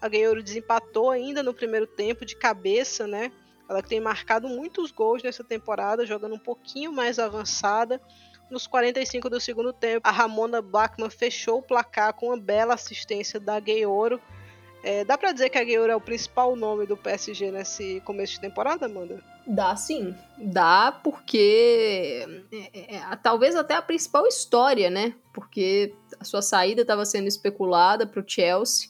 A 0.00 0.08
Guerreiro 0.08 0.42
desempatou 0.42 1.10
ainda 1.10 1.42
no 1.42 1.54
primeiro 1.54 1.86
tempo 1.86 2.24
de 2.24 2.34
cabeça, 2.34 3.06
né? 3.06 3.30
Ela 3.68 3.82
tem 3.82 4.00
marcado 4.00 4.48
muitos 4.48 4.90
gols 4.90 5.22
nessa 5.22 5.44
temporada, 5.44 6.04
jogando 6.04 6.34
um 6.34 6.40
pouquinho 6.40 6.92
mais 6.92 7.18
avançada. 7.18 8.00
Nos 8.50 8.66
45 8.66 9.30
do 9.30 9.40
segundo 9.40 9.72
tempo, 9.72 10.06
a 10.06 10.10
Ramona 10.10 10.60
Blackman 10.60 11.08
fechou 11.08 11.58
o 11.58 11.62
placar 11.62 12.12
com 12.14 12.26
uma 12.26 12.36
bela 12.36 12.74
assistência 12.74 13.40
da 13.40 13.58
Guerreiro. 13.60 14.20
É, 14.82 15.04
dá 15.04 15.16
para 15.16 15.32
dizer 15.32 15.48
que 15.48 15.56
a 15.56 15.64
Guerreiro 15.64 15.92
é 15.92 15.96
o 15.96 16.00
principal 16.00 16.54
nome 16.54 16.84
do 16.84 16.96
PSG 16.96 17.50
nesse 17.50 18.02
começo 18.02 18.34
de 18.34 18.40
temporada, 18.40 18.84
Amanda? 18.84 19.33
Dá 19.46 19.76
sim, 19.76 20.14
dá 20.38 20.90
porque 21.04 22.24
é, 22.50 22.94
é, 22.94 22.96
é, 22.96 23.16
talvez 23.22 23.54
até 23.54 23.74
a 23.74 23.82
principal 23.82 24.26
história, 24.26 24.88
né? 24.88 25.14
Porque 25.34 25.94
a 26.18 26.24
sua 26.24 26.40
saída 26.40 26.80
estava 26.80 27.04
sendo 27.04 27.28
especulada 27.28 28.06
para 28.06 28.20
o 28.20 28.24
Chelsea. 28.26 28.88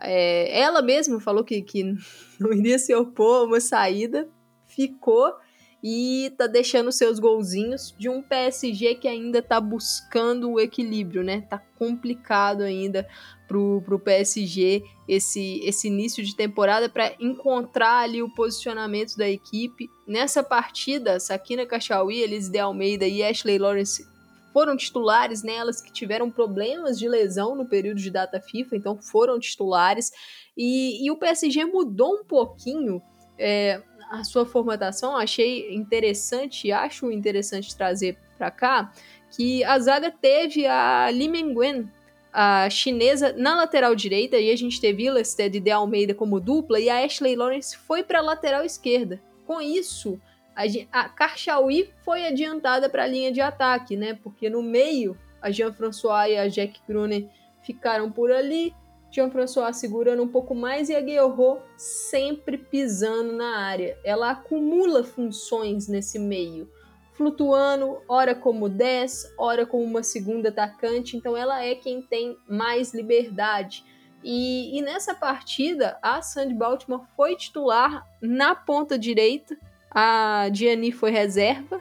É, 0.00 0.60
ela 0.60 0.82
mesma 0.82 1.18
falou 1.20 1.42
que, 1.42 1.62
que 1.62 1.82
não 2.38 2.52
iria 2.52 2.78
se 2.78 2.94
opor 2.94 3.42
a 3.42 3.44
uma 3.44 3.60
saída, 3.60 4.28
ficou 4.66 5.34
e 5.82 6.32
tá 6.36 6.46
deixando 6.46 6.90
seus 6.90 7.18
golzinhos 7.18 7.94
de 7.96 8.08
um 8.08 8.20
PSG 8.20 8.96
que 8.96 9.06
ainda 9.06 9.40
tá 9.40 9.60
buscando 9.60 10.50
o 10.50 10.60
equilíbrio, 10.60 11.22
né? 11.22 11.42
Tá 11.42 11.58
complicado 11.78 12.62
ainda 12.62 13.06
pro, 13.46 13.80
pro 13.82 13.98
PSG 13.98 14.82
esse, 15.08 15.60
esse 15.64 15.86
início 15.86 16.24
de 16.24 16.34
temporada 16.34 16.88
para 16.88 17.14
encontrar 17.20 18.00
ali 18.00 18.22
o 18.22 18.34
posicionamento 18.34 19.16
da 19.16 19.28
equipe. 19.28 19.88
Nessa 20.06 20.42
partida, 20.42 21.20
Sakina 21.20 21.64
Kachaui, 21.64 22.20
Elis 22.20 22.48
de 22.48 22.58
Almeida 22.58 23.06
e 23.06 23.22
Ashley 23.22 23.58
Lawrence 23.58 24.04
foram 24.52 24.76
titulares, 24.76 25.44
né? 25.44 25.54
Elas 25.54 25.80
que 25.80 25.92
tiveram 25.92 26.30
problemas 26.30 26.98
de 26.98 27.08
lesão 27.08 27.54
no 27.54 27.66
período 27.66 27.98
de 27.98 28.10
data 28.10 28.40
FIFA, 28.40 28.76
então 28.76 29.00
foram 29.00 29.38
titulares. 29.38 30.10
E, 30.56 31.06
e 31.06 31.10
o 31.12 31.16
PSG 31.16 31.64
mudou 31.64 32.16
um 32.16 32.24
pouquinho 32.24 33.00
é, 33.38 33.80
a 34.10 34.24
sua 34.24 34.46
formatação, 34.46 35.16
achei 35.16 35.74
interessante, 35.74 36.72
acho 36.72 37.10
interessante 37.10 37.76
trazer 37.76 38.16
para 38.36 38.50
cá, 38.50 38.92
que 39.30 39.62
a 39.64 39.78
zaga 39.78 40.10
teve 40.10 40.66
a 40.66 41.10
Li 41.10 41.28
Menguen, 41.28 41.90
a 42.32 42.68
chinesa, 42.70 43.32
na 43.36 43.56
lateral 43.56 43.94
direita, 43.94 44.36
e 44.38 44.50
a 44.50 44.56
gente 44.56 44.80
teve 44.80 45.04
Ilested 45.04 45.60
de 45.60 45.70
Almeida 45.70 46.14
como 46.14 46.40
dupla, 46.40 46.78
e 46.80 46.88
a 46.88 47.04
Ashley 47.04 47.36
Lawrence 47.36 47.76
foi 47.76 48.02
para 48.02 48.20
a 48.20 48.22
lateral 48.22 48.64
esquerda. 48.64 49.20
Com 49.46 49.60
isso, 49.60 50.20
a, 50.54 50.64
a 50.92 51.08
Karchaui 51.08 51.90
foi 52.04 52.26
adiantada 52.26 52.88
para 52.88 53.04
a 53.04 53.06
linha 53.06 53.32
de 53.32 53.40
ataque, 53.40 53.96
né? 53.96 54.18
Porque 54.22 54.50
no 54.50 54.62
meio, 54.62 55.16
a 55.40 55.50
Jean-François 55.50 56.30
e 56.30 56.36
a 56.36 56.48
Jack 56.48 56.80
Gruner 56.86 57.28
ficaram 57.62 58.10
por 58.10 58.30
ali, 58.30 58.74
Jean-François 59.10 59.72
segurando 59.72 60.22
um 60.22 60.28
pouco 60.28 60.54
mais 60.54 60.88
e 60.88 60.94
a 60.94 61.00
Guerrero 61.00 61.60
sempre 61.76 62.58
pisando 62.58 63.32
na 63.32 63.58
área. 63.58 63.98
Ela 64.04 64.30
acumula 64.30 65.02
funções 65.02 65.88
nesse 65.88 66.18
meio, 66.18 66.70
flutuando, 67.14 67.98
ora 68.08 68.34
como 68.34 68.68
10, 68.68 69.34
ora 69.38 69.66
como 69.66 69.82
uma 69.82 70.02
segunda 70.02 70.50
atacante, 70.50 71.16
então 71.16 71.36
ela 71.36 71.64
é 71.64 71.74
quem 71.74 72.02
tem 72.02 72.36
mais 72.48 72.92
liberdade. 72.92 73.84
E, 74.22 74.76
e 74.76 74.82
nessa 74.82 75.14
partida, 75.14 75.98
a 76.02 76.20
Sandy 76.20 76.54
Baltimore 76.54 77.06
foi 77.16 77.36
titular 77.36 78.06
na 78.20 78.54
ponta 78.54 78.98
direita, 78.98 79.56
a 79.90 80.48
Gianni 80.52 80.92
foi 80.92 81.10
reserva, 81.10 81.80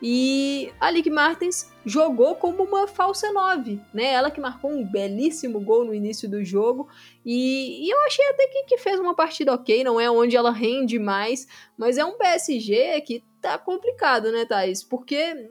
e 0.00 0.72
a 0.78 0.90
Lick 0.90 1.10
Martins 1.10 1.72
jogou 1.84 2.36
como 2.36 2.62
uma 2.62 2.86
falsa 2.86 3.32
9, 3.32 3.80
né? 3.92 4.12
Ela 4.12 4.30
que 4.30 4.40
marcou 4.40 4.70
um 4.70 4.84
belíssimo 4.84 5.58
gol 5.60 5.84
no 5.84 5.92
início 5.92 6.28
do 6.28 6.44
jogo. 6.44 6.88
E, 7.26 7.84
e 7.84 7.90
eu 7.90 8.00
achei 8.06 8.24
até 8.28 8.46
que, 8.46 8.64
que, 8.64 8.78
fez 8.78 9.00
uma 9.00 9.14
partida 9.14 9.52
ok, 9.52 9.82
não 9.82 10.00
é 10.00 10.08
onde 10.08 10.36
ela 10.36 10.52
rende 10.52 10.98
mais, 10.98 11.48
mas 11.76 11.98
é 11.98 12.04
um 12.04 12.16
PSG 12.16 13.00
que 13.00 13.24
tá 13.40 13.58
complicado, 13.58 14.30
né, 14.30 14.44
Thaís? 14.44 14.84
Porque 14.84 15.50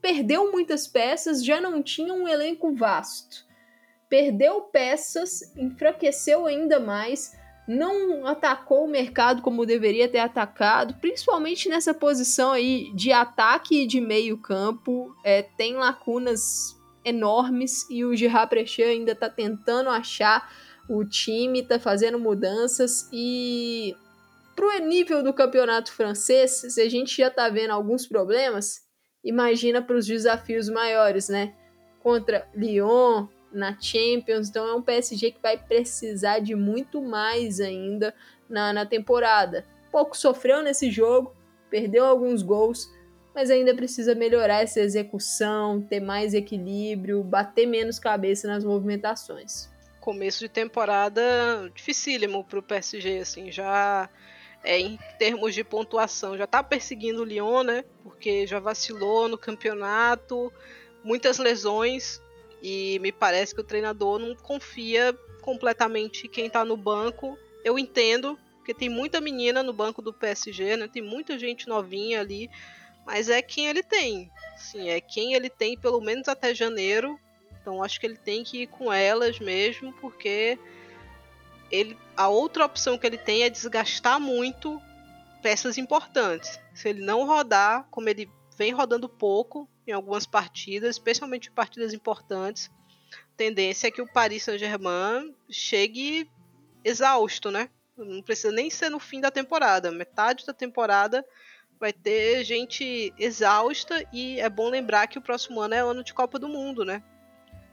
perdeu 0.00 0.52
muitas 0.52 0.86
peças, 0.86 1.42
já 1.42 1.58
não 1.58 1.82
tinha 1.82 2.12
um 2.12 2.28
elenco 2.28 2.74
vasto. 2.74 3.46
Perdeu 4.10 4.60
peças, 4.60 5.56
enfraqueceu 5.56 6.44
ainda 6.44 6.78
mais 6.78 7.34
não 7.66 8.26
atacou 8.26 8.84
o 8.84 8.88
mercado 8.88 9.40
como 9.40 9.64
deveria 9.64 10.08
ter 10.08 10.18
atacado, 10.18 10.94
principalmente 11.00 11.68
nessa 11.68 11.94
posição 11.94 12.52
aí 12.52 12.92
de 12.94 13.10
ataque 13.10 13.82
e 13.82 13.86
de 13.86 14.00
meio 14.00 14.36
campo, 14.36 15.14
é, 15.24 15.42
tem 15.42 15.74
lacunas 15.74 16.78
enormes 17.04 17.88
e 17.90 18.04
o 18.04 18.14
Gerard 18.14 18.50
Prechet 18.50 18.88
ainda 18.88 19.12
está 19.12 19.28
tentando 19.28 19.88
achar 19.90 20.50
o 20.88 21.04
time, 21.04 21.60
está 21.60 21.78
fazendo 21.78 22.18
mudanças 22.18 23.08
e 23.12 23.94
pro 24.54 24.78
nível 24.78 25.22
do 25.22 25.32
campeonato 25.32 25.92
francês, 25.92 26.52
se 26.68 26.80
a 26.80 26.88
gente 26.88 27.16
já 27.16 27.28
está 27.28 27.48
vendo 27.48 27.70
alguns 27.70 28.06
problemas, 28.06 28.82
imagina 29.22 29.82
para 29.82 29.96
os 29.96 30.06
desafios 30.06 30.68
maiores, 30.68 31.28
né? 31.28 31.54
Contra 32.00 32.46
Lyon, 32.54 33.26
na 33.54 33.78
Champions, 33.80 34.48
então 34.48 34.66
é 34.66 34.74
um 34.74 34.82
PSG 34.82 35.30
que 35.30 35.40
vai 35.40 35.56
precisar 35.56 36.40
de 36.40 36.54
muito 36.54 37.00
mais 37.00 37.60
ainda 37.60 38.14
na, 38.48 38.72
na 38.72 38.84
temporada. 38.84 39.64
Pouco 39.90 40.16
sofreu 40.16 40.62
nesse 40.62 40.90
jogo, 40.90 41.34
perdeu 41.70 42.04
alguns 42.04 42.42
gols, 42.42 42.90
mas 43.34 43.50
ainda 43.50 43.74
precisa 43.74 44.14
melhorar 44.14 44.62
essa 44.62 44.80
execução, 44.80 45.80
ter 45.80 46.00
mais 46.00 46.34
equilíbrio, 46.34 47.22
bater 47.22 47.66
menos 47.66 47.98
cabeça 47.98 48.46
nas 48.46 48.64
movimentações. 48.64 49.68
Começo 50.00 50.40
de 50.40 50.48
temporada 50.48 51.22
dificílimo 51.74 52.44
para 52.44 52.58
o 52.58 52.62
PSG, 52.62 53.18
assim, 53.18 53.50
já 53.50 54.08
é, 54.62 54.78
em 54.78 54.98
termos 55.18 55.54
de 55.54 55.62
pontuação, 55.62 56.36
já 56.36 56.44
está 56.44 56.62
perseguindo 56.62 57.22
o 57.22 57.24
Lyon, 57.24 57.62
né? 57.62 57.84
Porque 58.02 58.46
já 58.46 58.58
vacilou 58.58 59.28
no 59.28 59.36
campeonato, 59.36 60.52
muitas 61.02 61.38
lesões, 61.38 62.20
e 62.66 62.98
me 63.00 63.12
parece 63.12 63.54
que 63.54 63.60
o 63.60 63.64
treinador 63.64 64.18
não 64.18 64.34
confia 64.34 65.12
completamente 65.42 66.26
quem 66.26 66.48
tá 66.48 66.64
no 66.64 66.78
banco. 66.78 67.38
Eu 67.62 67.78
entendo, 67.78 68.38
porque 68.56 68.72
tem 68.72 68.88
muita 68.88 69.20
menina 69.20 69.62
no 69.62 69.70
banco 69.70 70.00
do 70.00 70.14
PSG, 70.14 70.78
né? 70.78 70.88
Tem 70.88 71.02
muita 71.02 71.38
gente 71.38 71.68
novinha 71.68 72.20
ali, 72.20 72.50
mas 73.04 73.28
é 73.28 73.42
quem 73.42 73.66
ele 73.66 73.82
tem. 73.82 74.30
Sim, 74.56 74.88
é 74.88 74.98
quem 74.98 75.34
ele 75.34 75.50
tem 75.50 75.76
pelo 75.76 76.00
menos 76.00 76.26
até 76.26 76.54
janeiro. 76.54 77.20
Então 77.60 77.84
acho 77.84 78.00
que 78.00 78.06
ele 78.06 78.16
tem 78.16 78.42
que 78.42 78.62
ir 78.62 78.66
com 78.68 78.90
elas 78.90 79.38
mesmo, 79.38 79.92
porque 80.00 80.58
ele 81.70 81.98
a 82.16 82.28
outra 82.28 82.64
opção 82.64 82.96
que 82.96 83.06
ele 83.06 83.18
tem 83.18 83.42
é 83.42 83.50
desgastar 83.50 84.18
muito 84.18 84.80
peças 85.42 85.76
importantes. 85.76 86.58
Se 86.74 86.88
ele 86.88 87.04
não 87.04 87.26
rodar, 87.26 87.86
como 87.90 88.08
ele 88.08 88.26
vem 88.56 88.72
rodando 88.72 89.06
pouco, 89.06 89.68
em 89.86 89.92
algumas 89.92 90.26
partidas, 90.26 90.96
especialmente 90.96 91.50
partidas 91.50 91.92
importantes. 91.92 92.70
Tendência 93.36 93.88
é 93.88 93.90
que 93.90 94.02
o 94.02 94.12
Paris 94.12 94.44
Saint-Germain 94.44 95.34
chegue 95.50 96.30
exausto, 96.84 97.50
né? 97.50 97.68
Não 97.96 98.22
precisa 98.22 98.52
nem 98.52 98.70
ser 98.70 98.90
no 98.90 98.98
fim 98.98 99.20
da 99.20 99.30
temporada. 99.30 99.90
Metade 99.90 100.46
da 100.46 100.52
temporada 100.52 101.24
vai 101.78 101.92
ter 101.92 102.44
gente 102.44 103.12
exausta 103.18 104.06
e 104.12 104.40
é 104.40 104.48
bom 104.48 104.68
lembrar 104.68 105.06
que 105.06 105.18
o 105.18 105.22
próximo 105.22 105.60
ano 105.60 105.74
é 105.74 105.80
ano 105.80 106.02
de 106.02 106.14
Copa 106.14 106.38
do 106.38 106.48
Mundo, 106.48 106.84
né? 106.84 107.02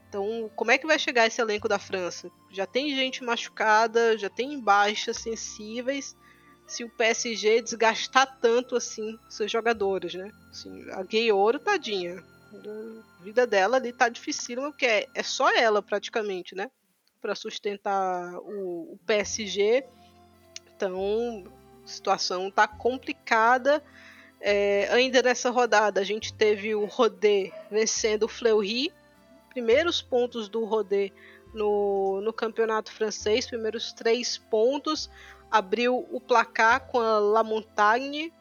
Então, 0.09 0.51
como 0.55 0.71
é 0.71 0.77
que 0.77 0.85
vai 0.85 0.99
chegar 0.99 1.27
esse 1.27 1.39
elenco 1.41 1.69
da 1.69 1.79
França? 1.79 2.29
Já 2.51 2.65
tem 2.65 2.93
gente 2.93 3.23
machucada, 3.23 4.17
já 4.17 4.29
tem 4.29 4.59
baixas 4.59 5.17
sensíveis 5.17 6.15
se 6.71 6.85
o 6.85 6.89
PSG 6.89 7.61
desgastar 7.61 8.37
tanto 8.39 8.77
assim 8.77 9.19
seus 9.27 9.51
jogadores, 9.51 10.13
né? 10.13 10.31
Assim, 10.49 10.89
a 10.91 11.03
Gay 11.03 11.29
Ouro, 11.29 11.59
tadinha. 11.59 12.23
A 13.19 13.23
vida 13.23 13.45
dela 13.45 13.75
ali 13.75 13.91
tá 13.91 14.07
dificílima, 14.07 14.71
porque 14.71 14.85
é, 14.85 15.05
é 15.13 15.21
só 15.21 15.53
ela 15.53 15.81
praticamente, 15.81 16.55
né? 16.55 16.71
Para 17.19 17.35
sustentar 17.35 18.35
o, 18.35 18.93
o, 18.93 18.99
PSG. 19.05 19.83
Então, 20.73 21.43
a 21.83 21.87
situação 21.87 22.49
tá 22.49 22.69
complicada. 22.69 23.83
É, 24.39 24.87
ainda 24.93 25.21
nessa 25.21 25.49
rodada, 25.49 25.99
a 25.99 26.05
gente 26.05 26.33
teve 26.33 26.73
o 26.73 26.85
Rodé 26.85 27.51
vencendo 27.69 28.23
o 28.23 28.29
Fleury. 28.29 28.93
Primeiros 29.49 30.01
pontos 30.01 30.47
do 30.47 30.63
Rodé 30.63 31.11
no, 31.53 32.21
no 32.21 32.31
campeonato 32.31 32.93
francês, 32.93 33.45
primeiros 33.45 33.91
três 33.91 34.37
pontos 34.37 35.09
abriu 35.51 36.07
o 36.09 36.21
placar 36.21 36.87
com 36.87 36.99
a 36.99 37.19
La 37.19 37.43
Montagne, 37.43 38.33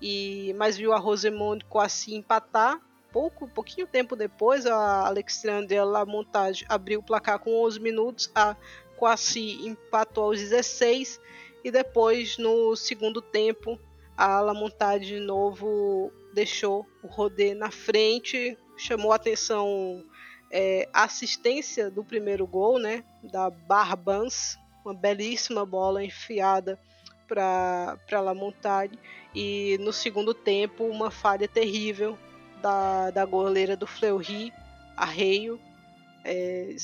e, 0.00 0.54
mas 0.56 0.76
viu 0.76 0.92
a 0.92 0.98
Rosemonde 0.98 1.64
Coassi 1.64 2.14
empatar. 2.14 2.80
Pouco, 3.10 3.48
pouquinho 3.48 3.86
tempo 3.86 4.14
depois, 4.14 4.66
a 4.66 5.06
Alexandria 5.06 5.82
Lamontage 5.82 6.66
abriu 6.68 7.00
o 7.00 7.02
placar 7.02 7.38
com 7.38 7.64
11 7.64 7.80
minutos, 7.80 8.30
a 8.34 8.54
Coassi 8.96 9.66
empatou 9.66 10.24
aos 10.24 10.38
16 10.38 11.18
e 11.64 11.70
depois 11.70 12.36
no 12.36 12.76
segundo 12.76 13.22
tempo 13.22 13.78
a 14.16 14.40
Lamontage 14.40 15.06
de 15.06 15.20
novo 15.20 16.12
deixou 16.34 16.86
o 17.02 17.06
Rodé 17.06 17.54
na 17.54 17.70
frente, 17.70 18.58
chamou 18.76 19.12
a 19.12 19.16
atenção 19.16 20.04
é, 20.50 20.88
assistência 20.92 21.90
do 21.90 22.04
primeiro 22.04 22.46
gol, 22.46 22.78
né, 22.78 23.04
da 23.22 23.48
Barbans, 23.48 24.58
uma 24.88 24.94
belíssima 24.94 25.66
bola 25.66 26.02
enfiada 26.02 26.78
para 27.26 28.20
La 28.22 28.34
Montagne 28.34 28.98
e 29.34 29.76
no 29.80 29.92
segundo 29.92 30.32
tempo 30.32 30.84
uma 30.84 31.10
falha 31.10 31.46
terrível 31.46 32.18
da, 32.62 33.10
da 33.10 33.24
goleira 33.26 33.76
do 33.76 33.86
Fleury, 33.86 34.50
Arreio, 34.96 35.60
é, 36.24 36.74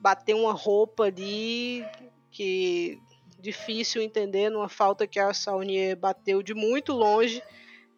bateu 0.00 0.38
uma 0.38 0.52
roupa 0.52 1.04
ali 1.04 1.84
que 2.30 2.98
difícil 3.38 4.00
entender 4.00 4.48
numa 4.48 4.68
falta 4.68 5.06
que 5.06 5.20
a 5.20 5.34
Saunier 5.34 5.96
bateu 5.96 6.42
de 6.42 6.54
muito 6.54 6.92
longe. 6.92 7.42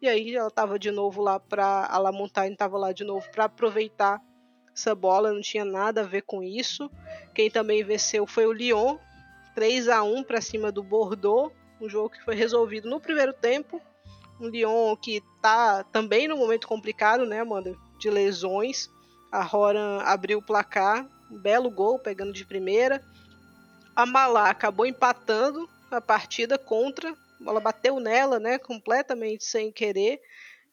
E 0.01 0.07
aí 0.07 0.35
ela 0.35 0.49
estava 0.49 0.77
de 0.77 0.91
novo 0.91 1.21
lá 1.21 1.39
para 1.39 1.85
a 1.85 1.97
La 1.97 2.11
Montagne 2.11 2.53
estava 2.53 2.77
lá 2.77 2.91
de 2.91 3.03
novo 3.03 3.25
para 3.31 3.45
aproveitar 3.45 4.21
essa 4.75 4.93
bola, 4.93 5.31
não 5.31 5.41
tinha 5.41 5.63
nada 5.63 6.01
a 6.01 6.03
ver 6.03 6.23
com 6.23 6.43
isso. 6.43 6.91
Quem 7.33 7.49
também 7.49 7.83
venceu 7.83 8.27
foi 8.27 8.45
o 8.45 8.51
Lyon, 8.51 8.97
3 9.55 9.87
a 9.87 10.03
1 10.03 10.23
para 10.23 10.41
cima 10.41 10.71
do 10.71 10.83
Bordeaux, 10.83 11.51
um 11.81 11.89
jogo 11.89 12.09
que 12.09 12.23
foi 12.23 12.35
resolvido 12.35 12.89
no 12.89 12.99
primeiro 12.99 13.33
tempo. 13.33 13.81
Um 14.39 14.49
Lyon 14.49 14.95
que 14.97 15.23
está 15.37 15.83
também 15.85 16.27
num 16.27 16.37
momento 16.37 16.67
complicado, 16.67 17.25
né, 17.25 17.39
Amanda? 17.39 17.73
De 17.97 18.09
lesões. 18.09 18.89
A 19.31 19.41
Roran 19.41 20.01
abriu 20.03 20.39
o 20.39 20.45
placar, 20.45 21.07
um 21.31 21.37
belo 21.37 21.71
gol, 21.71 21.97
pegando 21.97 22.33
de 22.33 22.45
primeira. 22.45 23.01
A 23.95 24.05
Malá 24.05 24.49
acabou 24.49 24.85
empatando 24.85 25.69
a 25.89 26.01
partida 26.01 26.57
contra. 26.57 27.11
A 27.11 27.43
bola 27.43 27.59
bateu 27.61 27.99
nela, 27.99 28.39
né? 28.39 28.57
Completamente 28.57 29.45
sem 29.45 29.71
querer. 29.71 30.21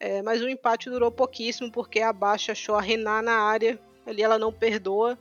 É, 0.00 0.20
mas 0.22 0.42
o 0.42 0.48
empate 0.48 0.90
durou 0.90 1.12
pouquíssimo 1.12 1.70
porque 1.70 2.00
a 2.00 2.12
Baixa 2.12 2.50
achou 2.50 2.74
a 2.74 2.80
Renan 2.80 3.22
na 3.22 3.40
área. 3.40 3.78
Ali 4.04 4.22
ela 4.22 4.38
não 4.38 4.52
perdoa. 4.52 5.16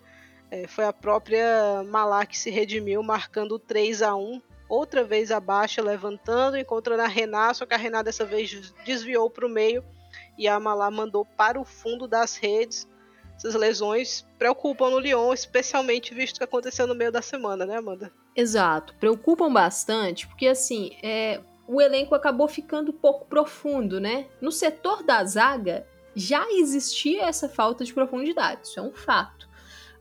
É, 0.52 0.68
foi 0.68 0.84
a 0.84 0.94
própria 0.94 1.82
Malá 1.88 2.26
que 2.26 2.38
se 2.38 2.52
redimiu, 2.52 3.02
marcando 3.02 3.57
3 3.57 4.02
a 4.02 4.15
1 4.15 4.41
Outra 4.69 5.03
vez 5.03 5.32
a 5.32 5.40
Baixa 5.40 5.82
levantando, 5.82 6.57
encontrando 6.57 7.02
a 7.02 7.07
Renan, 7.07 7.53
só 7.53 7.65
que 7.65 7.73
a 7.73 7.78
Renan 7.78 8.03
dessa 8.03 8.23
vez 8.23 8.73
desviou 8.86 9.30
para 9.30 9.45
o 9.45 9.49
meio 9.49 9.84
e 10.38 10.48
a 10.48 10.57
Malá 10.61 10.90
mandou 10.90 11.26
para 11.26 11.60
o 11.60 11.65
fundo 11.65 12.07
das 12.07 12.38
redes 12.38 12.88
essas 13.36 13.56
lesões 13.56 14.26
preocupam 14.38 14.91
no 14.91 14.99
Lyon, 14.99 15.34
especialmente 15.34 16.14
visto 16.14 16.38
que 16.38 16.44
aconteceu 16.44 16.86
no 16.86 16.94
meio 16.94 17.11
da 17.11 17.23
semana, 17.23 17.65
né, 17.65 17.78
Amanda? 17.78 18.11
Exato, 18.36 18.94
preocupam 18.99 19.52
bastante, 19.52 20.28
porque 20.28 20.48
assim, 20.48 20.95
é, 21.02 21.41
o 21.68 21.82
elenco 21.82 22.14
acabou 22.14 22.48
ficando 22.48 22.94
pouco 22.94 23.26
profundo, 23.26 23.99
né? 23.99 24.28
No 24.40 24.52
setor 24.52 25.03
da 25.03 25.23
zaga 25.26 25.88
já 26.15 26.45
existia 26.52 27.23
essa 27.23 27.49
falta 27.49 27.84
de 27.84 27.94
profundidade, 27.94 28.68
isso 28.68 28.80
é 28.80 28.84
um 28.84 28.94
fato. 28.94 29.40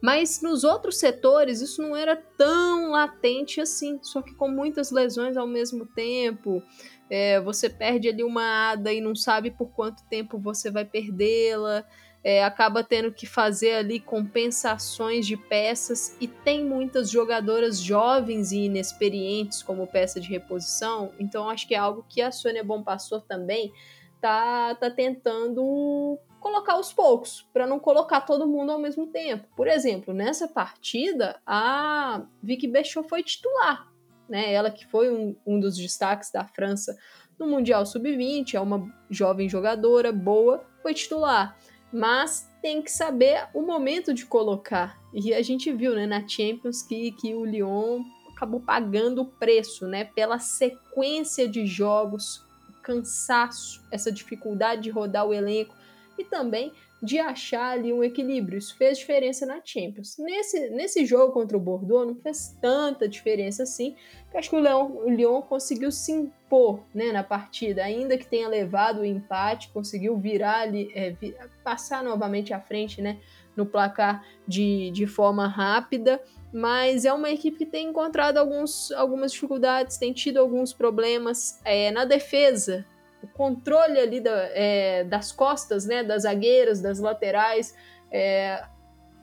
Mas 0.01 0.41
nos 0.41 0.65
outros 0.65 0.99
setores 0.99 1.61
isso 1.61 1.83
não 1.83 1.95
era 1.95 2.17
tão 2.17 2.91
latente 2.91 3.61
assim, 3.61 3.99
só 4.03 4.23
que 4.23 4.35
com 4.35 4.49
muitas 4.49 4.91
lesões 4.91 5.37
ao 5.37 5.47
mesmo 5.47 5.85
tempo, 5.87 6.63
é, 7.09 7.41
você 7.41 7.69
perde 7.69 8.09
ali 8.09 8.25
uma 8.25 8.71
ada 8.71 8.93
e 8.93 9.01
não 9.01 9.15
sabe 9.15 9.51
por 9.51 9.71
quanto 9.71 10.03
tempo 10.09 10.39
você 10.39 10.71
vai 10.71 10.85
perdê-la 10.85 11.85
é, 12.23 12.45
acaba 12.45 12.85
tendo 12.85 13.13
que 13.13 13.27
fazer 13.27 13.75
ali 13.75 13.99
compensações 13.99 15.27
de 15.27 15.37
peças. 15.37 16.17
E 16.21 16.29
tem 16.29 16.65
muitas 16.65 17.11
jogadoras 17.11 17.81
jovens 17.81 18.53
e 18.53 18.67
inexperientes 18.67 19.63
como 19.63 19.87
peça 19.87 20.21
de 20.21 20.29
reposição, 20.29 21.13
então 21.19 21.49
acho 21.49 21.67
que 21.67 21.75
é 21.75 21.79
algo 21.79 22.05
que 22.09 22.21
a 22.21 22.31
Sônia 22.31 22.63
Bom 22.63 22.85
também 23.27 23.73
tá, 24.21 24.75
tá 24.75 24.91
tentando 24.91 26.19
colocar 26.41 26.73
aos 26.73 26.93
poucos, 26.93 27.47
para 27.53 27.67
não 27.67 27.79
colocar 27.79 28.23
todo 28.23 28.49
mundo 28.49 28.73
ao 28.73 28.79
mesmo 28.79 29.07
tempo. 29.07 29.47
Por 29.55 29.69
exemplo, 29.69 30.13
nessa 30.13 30.49
partida, 30.49 31.41
a 31.47 32.23
Vicky 32.43 32.67
Bechot 32.67 33.09
foi 33.09 33.23
titular, 33.23 33.89
né? 34.29 34.53
Ela 34.53 34.71
que 34.71 34.87
foi 34.87 35.13
um, 35.13 35.37
um 35.47 35.61
dos 35.61 35.77
destaques 35.77 36.33
da 36.33 36.45
França 36.45 36.97
no 37.39 37.47
Mundial 37.47 37.87
Sub-20, 37.87 38.55
é 38.55 38.61
uma 38.61 38.91
jovem 39.09 39.49
jogadora 39.49 40.11
boa, 40.13 40.65
foi 40.83 40.95
titular 40.95 41.57
mas 41.93 42.49
tem 42.63 42.83
que 42.83 42.91
saber 42.91 43.49
o 43.55 43.63
momento 43.63 44.15
de 44.15 44.25
colocar. 44.27 44.99
E 45.13 45.35
a 45.35 45.43
gente 45.43 45.73
viu, 45.73 45.95
né, 45.95 46.07
na 46.07 46.27
Champions 46.27 46.83
que, 46.83 47.13
que 47.13 47.35
o 47.35 47.45
Lyon 47.45 48.03
acabou 48.33 48.61
pagando 48.61 49.23
o 49.23 49.27
preço, 49.27 49.87
né, 49.87 50.05
pela 50.05 50.39
sequência 50.39 51.49
de 51.49 51.67
jogos, 51.67 52.45
o 52.69 52.83
cansaço, 52.83 53.83
essa 53.91 54.13
dificuldade 54.13 54.83
de 54.83 54.91
rodar 54.91 55.27
o 55.27 55.35
elenco 55.35 55.75
e 56.21 56.25
também 56.25 56.73
de 57.03 57.19
achar 57.19 57.73
ali 57.73 57.93
um 57.93 58.05
equilíbrio. 58.05 58.59
Isso 58.59 58.77
fez 58.77 58.99
diferença 58.99 59.47
na 59.47 59.61
Champions. 59.65 60.17
Nesse, 60.19 60.71
nesse 60.71 61.07
jogo 61.07 61.33
contra 61.33 61.57
o 61.57 61.61
Bordeaux 61.61 62.07
não 62.07 62.15
fez 62.15 62.57
tanta 62.61 63.09
diferença 63.09 63.63
assim, 63.63 63.97
porque 64.25 64.37
acho 64.37 64.51
que 64.51 64.57
o, 64.57 64.61
Leon, 64.61 64.91
o 64.91 65.09
Lyon 65.09 65.41
conseguiu 65.43 65.91
se 65.91 66.13
impor 66.13 66.81
né, 66.95 67.11
na 67.11 67.25
partida, 67.25 67.83
ainda 67.83 68.19
que 68.19 68.27
tenha 68.27 68.49
levado 68.49 69.01
o 69.01 69.05
empate, 69.05 69.71
conseguiu 69.71 70.17
virar 70.19 70.61
ali, 70.61 70.91
é, 70.95 71.11
vir, 71.11 71.35
passar 71.65 72.05
novamente 72.05 72.53
à 72.53 72.61
frente 72.61 73.01
né, 73.01 73.19
no 73.57 73.65
placar 73.65 74.25
de, 74.47 74.91
de 74.91 75.07
forma 75.07 75.47
rápida, 75.47 76.21
mas 76.53 77.05
é 77.05 77.13
uma 77.13 77.31
equipe 77.31 77.57
que 77.57 77.67
tem 77.67 77.89
encontrado 77.89 78.37
alguns, 78.37 78.93
algumas 78.93 79.33
dificuldades, 79.33 79.97
tem 79.97 80.13
tido 80.13 80.39
alguns 80.39 80.73
problemas 80.73 81.61
é, 81.65 81.91
na 81.91 82.05
defesa 82.05 82.85
o 83.23 83.29
controle 83.29 83.99
ali 83.99 84.21
da, 84.21 84.49
é, 84.53 85.05
das 85.05 85.33
costas, 85.33 85.85
né, 85.87 86.03
das 86.03 86.23
zagueiras, 86.23 86.81
das 86.81 86.99
laterais, 86.99 87.75
é, 88.11 88.65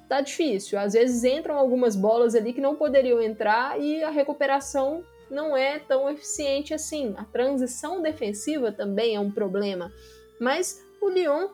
tá 0.08 0.22
difícil. 0.22 0.80
Às 0.80 0.94
vezes 0.94 1.24
entram 1.24 1.58
algumas 1.58 1.96
bolas 1.96 2.36
ali 2.36 2.54
que 2.54 2.62
não 2.62 2.76
poderiam 2.76 3.22
entrar 3.22 3.80
e 3.80 4.04
a 4.04 4.10
recuperação 4.10 5.04
não 5.30 5.58
é 5.58 5.80
tão 5.80 6.10
eficiente 6.10 6.74
assim. 6.74 7.14
A 7.18 7.26
transição 7.26 8.02
defensiva 8.02 8.72
também 8.72 9.16
é 9.16 9.20
um 9.20 9.32
problema. 9.32 9.92
Mas 10.40 10.82
o 11.02 11.10
Lyon 11.10 11.50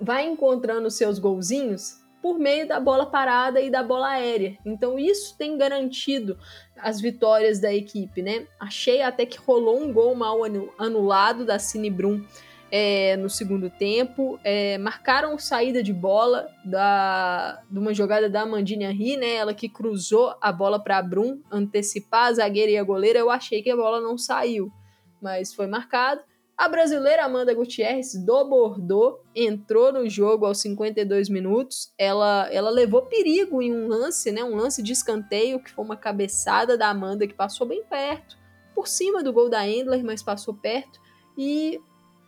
vai 0.00 0.26
encontrando 0.26 0.90
seus 0.90 1.18
golzinhos 1.18 2.01
por 2.22 2.38
meio 2.38 2.66
da 2.68 2.78
bola 2.78 3.04
parada 3.04 3.60
e 3.60 3.68
da 3.68 3.82
bola 3.82 4.10
aérea. 4.10 4.56
Então 4.64 4.98
isso 4.98 5.36
tem 5.36 5.58
garantido 5.58 6.38
as 6.80 7.00
vitórias 7.00 7.60
da 7.60 7.74
equipe, 7.74 8.22
né? 8.22 8.46
Achei 8.58 9.02
até 9.02 9.26
que 9.26 9.38
rolou 9.38 9.82
um 9.82 9.92
gol 9.92 10.14
mal 10.14 10.38
anulado 10.78 11.44
da 11.44 11.58
Cine 11.58 11.90
Brum 11.90 12.24
é, 12.70 13.16
no 13.16 13.28
segundo 13.28 13.68
tempo. 13.68 14.38
É, 14.42 14.78
marcaram 14.78 15.36
saída 15.36 15.82
de 15.82 15.92
bola 15.92 16.48
da, 16.64 17.60
de 17.68 17.78
uma 17.78 17.92
jogada 17.92 18.30
da 18.30 18.42
Amandine 18.42 18.84
Henry, 18.84 19.16
né? 19.16 19.34
Ela 19.34 19.52
que 19.52 19.68
cruzou 19.68 20.34
a 20.40 20.52
bola 20.52 20.82
para 20.82 20.98
a 20.98 21.02
Brum 21.02 21.42
antecipar 21.50 22.28
a 22.28 22.32
zagueira 22.32 22.70
e 22.70 22.78
a 22.78 22.84
goleira. 22.84 23.18
Eu 23.18 23.30
achei 23.30 23.62
que 23.62 23.70
a 23.70 23.76
bola 23.76 24.00
não 24.00 24.16
saiu, 24.16 24.72
mas 25.20 25.52
foi 25.52 25.66
marcado. 25.66 26.22
A 26.62 26.68
brasileira 26.68 27.24
Amanda 27.24 27.52
Gutierrez, 27.52 28.14
do 28.14 28.44
Bordeaux, 28.44 29.18
entrou 29.34 29.92
no 29.92 30.08
jogo 30.08 30.46
aos 30.46 30.60
52 30.60 31.28
minutos. 31.28 31.92
Ela, 31.98 32.48
ela 32.52 32.70
levou 32.70 33.02
perigo 33.02 33.60
em 33.60 33.74
um 33.74 33.88
lance, 33.88 34.30
né? 34.30 34.44
Um 34.44 34.54
lance 34.54 34.80
de 34.80 34.92
escanteio, 34.92 35.58
que 35.60 35.72
foi 35.72 35.84
uma 35.84 35.96
cabeçada 35.96 36.78
da 36.78 36.88
Amanda 36.88 37.26
que 37.26 37.34
passou 37.34 37.66
bem 37.66 37.82
perto, 37.82 38.38
por 38.76 38.86
cima 38.86 39.24
do 39.24 39.32
gol 39.32 39.50
da 39.50 39.68
Endler, 39.68 40.04
mas 40.04 40.22
passou 40.22 40.54
perto. 40.54 41.00
E 41.36 41.80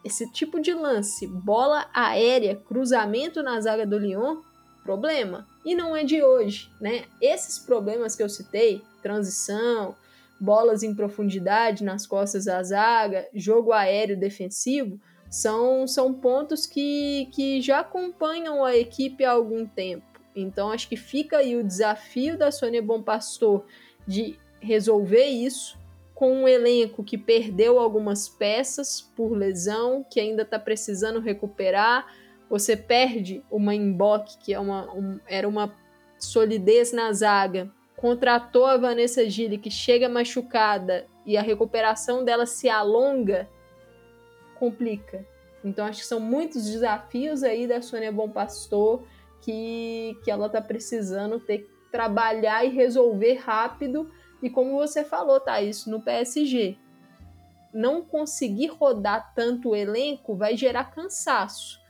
esse 0.05 0.29
tipo 0.33 0.61
de 0.61 0.75
lance, 0.75 1.29
bola 1.29 1.89
aérea, 1.95 2.57
cruzamento 2.57 3.41
na 3.41 3.61
zaga 3.61 3.87
do 3.87 3.97
Lyon, 3.97 4.39
problema. 4.83 5.47
E 5.65 5.77
não 5.77 5.95
é 5.95 6.03
de 6.03 6.25
hoje, 6.25 6.69
né? 6.81 7.05
Esses 7.23 7.61
problemas 7.61 8.17
que 8.17 8.23
eu 8.25 8.29
citei, 8.29 8.83
transição, 9.01 9.95
bolas 10.41 10.83
em 10.83 10.95
profundidade 10.95 11.85
nas 11.85 12.07
costas 12.07 12.47
da 12.47 12.63
zaga, 12.63 13.29
jogo 13.35 13.73
aéreo 13.73 14.19
defensivo, 14.19 15.01
são, 15.31 15.87
são 15.87 16.13
pontos 16.13 16.67
que, 16.67 17.29
que 17.33 17.61
já 17.61 17.81
acompanham 17.81 18.65
a 18.65 18.77
equipe 18.77 19.25
há 19.25 19.33
algum 19.33 19.67
tempo. 19.67 20.07
Então 20.35 20.71
acho 20.71 20.89
que 20.89 20.97
fica 20.97 21.39
aí 21.39 21.57
o 21.57 21.65
desafio 21.65 22.37
da 22.37 22.51
Sônia 22.51 22.83
Bom 22.83 23.03
Pastor 23.03 23.65
de 24.07 24.39
resolver 24.61 25.27
isso 25.27 25.79
com 26.15 26.43
um 26.43 26.49
elenco 26.49 27.03
que 27.03 27.19
perdeu 27.19 27.79
algumas 27.79 28.29
peças 28.29 29.01
por 29.01 29.33
lesão, 29.33 30.05
que 30.09 30.21
ainda 30.21 30.43
está 30.43 30.59
precisando 30.59 31.21
recuperar. 31.21 32.07
Você 32.49 32.77
perde 32.77 33.43
uma 33.51 33.75
emboque, 33.75 34.39
que 34.39 34.55
é 34.55 34.61
uma, 34.61 34.93
um, 34.95 35.19
era 35.27 35.49
uma 35.49 35.75
solidez 36.19 36.93
na 36.93 37.13
zaga, 37.13 37.71
contratou 38.05 38.67
a 38.67 38.77
Vanessa 38.77 39.27
Gilli, 39.31 39.57
que 39.57 39.71
chega 39.71 40.11
machucada 40.11 41.07
e 41.25 41.39
a 41.39 41.41
recuperação 41.41 42.23
dela 42.23 42.45
se 42.45 42.69
alonga, 42.69 43.49
complica. 44.59 45.27
Então 45.65 45.87
acho 45.87 46.01
que 46.01 46.07
são 46.07 46.21
muitos 46.21 46.67
desafios 46.67 47.43
aí 47.43 47.67
da 47.67 47.81
Sônia 47.81 48.13
Bom 48.13 48.29
Pastor 48.29 49.07
que, 49.41 50.19
que 50.23 50.31
ela 50.31 50.51
tá 50.51 50.61
precisando 50.61 51.41
ter 51.41 51.61
que 51.61 51.71
trabalhar 51.91 52.63
e 52.63 52.69
resolver 52.69 53.37
rápido. 53.37 54.13
E 54.43 54.51
como 54.51 54.77
você 54.77 55.03
falou, 55.03 55.41
isso 55.63 55.91
no 55.91 56.03
PSG. 56.03 56.77
Não 57.73 58.03
conseguir 58.03 58.67
rodar 58.67 59.33
tanto 59.35 59.71
o 59.71 59.75
elenco 59.75 60.37
vai 60.37 60.59
gerar 60.59 60.93
cansaço 60.95 61.81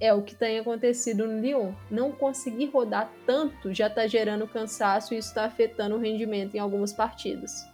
é 0.00 0.12
o 0.12 0.22
que 0.22 0.34
tem 0.34 0.58
acontecido 0.58 1.26
no 1.26 1.40
Lyon. 1.40 1.72
Não 1.90 2.12
conseguir 2.12 2.66
rodar 2.66 3.10
tanto 3.26 3.74
já 3.74 3.88
está 3.88 4.06
gerando 4.06 4.46
cansaço 4.46 5.14
e 5.14 5.18
isso 5.18 5.28
está 5.28 5.44
afetando 5.44 5.96
o 5.96 5.98
rendimento 5.98 6.54
em 6.54 6.60
algumas 6.60 6.92
partidas. 6.92 7.66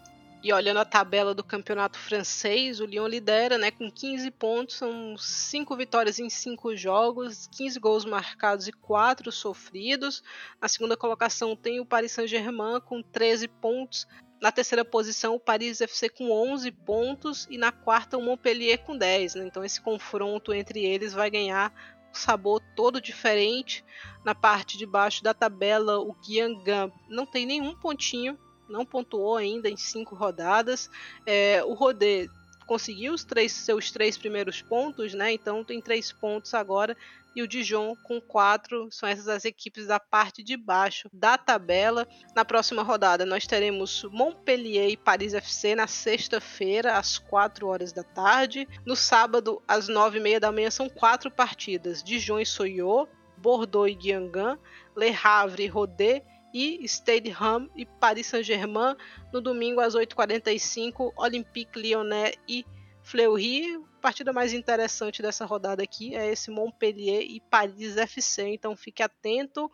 E 0.42 0.52
olhando 0.52 0.78
a 0.78 0.84
tabela 0.84 1.34
do 1.34 1.42
campeonato 1.42 1.98
francês, 1.98 2.78
o 2.78 2.84
Lyon 2.84 3.06
lidera 3.06 3.56
né, 3.56 3.70
com 3.70 3.90
15 3.90 4.30
pontos, 4.32 4.76
são 4.76 5.16
5 5.16 5.74
vitórias 5.74 6.18
em 6.18 6.28
5 6.28 6.76
jogos, 6.76 7.46
15 7.46 7.80
gols 7.80 8.04
marcados 8.04 8.68
e 8.68 8.72
4 8.72 9.32
sofridos. 9.32 10.22
Na 10.60 10.68
segunda 10.68 10.98
colocação 10.98 11.56
tem 11.56 11.80
o 11.80 11.86
Paris 11.86 12.12
Saint-Germain 12.12 12.78
com 12.80 13.02
13 13.02 13.48
pontos. 13.48 14.06
Na 14.38 14.52
terceira 14.52 14.84
posição, 14.84 15.34
o 15.34 15.40
Paris 15.40 15.80
FC 15.80 16.10
com 16.10 16.30
11 16.30 16.70
pontos. 16.72 17.46
E 17.48 17.56
na 17.56 17.72
quarta, 17.72 18.18
o 18.18 18.22
Montpellier 18.22 18.84
com 18.84 18.94
10. 18.94 19.36
Né? 19.36 19.46
Então, 19.46 19.64
esse 19.64 19.80
confronto 19.80 20.52
entre 20.52 20.84
eles 20.84 21.14
vai 21.14 21.30
ganhar 21.30 21.72
sabor 22.18 22.60
todo 22.74 23.00
diferente. 23.00 23.84
Na 24.24 24.34
parte 24.34 24.78
de 24.78 24.86
baixo 24.86 25.22
da 25.22 25.34
tabela, 25.34 25.98
o 25.98 26.14
Guiangan 26.14 26.90
não 27.08 27.26
tem 27.26 27.44
nenhum 27.44 27.74
pontinho 27.74 28.38
não 28.68 28.84
pontuou 28.84 29.36
ainda 29.36 29.68
em 29.68 29.76
cinco 29.76 30.14
rodadas. 30.14 30.90
É, 31.26 31.62
o 31.64 31.74
Rodê 31.74 32.28
conseguiu 32.66 33.12
os 33.12 33.24
três, 33.24 33.52
seus 33.52 33.90
três 33.90 34.16
primeiros 34.16 34.62
pontos, 34.62 35.14
né? 35.14 35.32
Então 35.32 35.64
tem 35.64 35.80
três 35.80 36.12
pontos 36.12 36.54
agora. 36.54 36.96
E 37.34 37.42
o 37.42 37.48
Dijon 37.48 37.94
com 38.04 38.20
quatro. 38.20 38.88
São 38.90 39.08
essas 39.08 39.28
as 39.28 39.44
equipes 39.44 39.86
da 39.86 39.98
parte 39.98 40.42
de 40.42 40.56
baixo 40.56 41.08
da 41.12 41.36
tabela. 41.36 42.06
Na 42.34 42.44
próxima 42.44 42.82
rodada 42.82 43.26
nós 43.26 43.46
teremos 43.46 44.04
Montpellier 44.10 44.90
e 44.90 44.96
Paris 44.96 45.34
FC 45.34 45.74
na 45.74 45.86
sexta-feira, 45.86 46.96
às 46.96 47.18
quatro 47.18 47.68
horas 47.68 47.92
da 47.92 48.02
tarde. 48.02 48.68
No 48.86 48.94
sábado, 48.94 49.62
às 49.66 49.88
nove 49.88 50.18
e 50.18 50.22
meia 50.22 50.40
da 50.40 50.52
manhã, 50.52 50.70
são 50.70 50.88
quatro 50.88 51.30
partidas: 51.30 52.02
Dijon 52.02 52.38
e 52.38 52.46
Soyot, 52.46 53.10
Bordeaux 53.36 53.90
e 53.90 53.94
Guingamp, 53.94 54.60
Le 54.96 55.14
Havre 55.22 55.64
e 55.64 55.68
Rodé 55.68 56.22
e 56.54 56.84
Stade 56.86 57.34
Ham 57.38 57.68
e 57.74 57.84
Paris 57.84 58.28
Saint-Germain. 58.28 58.94
No 59.32 59.40
domingo, 59.40 59.80
às 59.80 59.94
8h45, 59.94 61.12
Olympique 61.16 61.80
Lyonnais 61.80 62.36
e 62.48 62.64
Fleury. 63.04 63.78
Partida 64.00 64.32
mais 64.32 64.52
interessante 64.52 65.22
dessa 65.22 65.46
rodada 65.46 65.82
aqui 65.82 66.14
é 66.16 66.32
esse 66.32 66.50
Montpellier 66.50 67.22
e 67.22 67.40
Paris 67.40 67.96
FC, 67.96 68.48
então 68.48 68.76
fique 68.76 69.02
atento. 69.02 69.70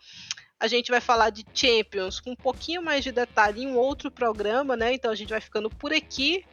A 0.59 0.67
gente 0.67 0.91
vai 0.91 1.01
falar 1.01 1.31
de 1.31 1.47
Champions 1.55 2.21
com 2.21 2.33
um 2.33 2.37
pouquinho 2.37 2.83
mais 2.83 3.03
de 3.03 3.11
detalhe 3.11 3.63
em 3.63 3.69
um 3.69 3.79
outro 3.79 4.11
programa, 4.11 4.77
né? 4.77 4.93
Então 4.93 5.11
a 5.11 5.15
gente 5.15 5.31
vai 5.31 5.41
ficando 5.41 5.71
por 5.71 5.93
aqui 5.93 6.45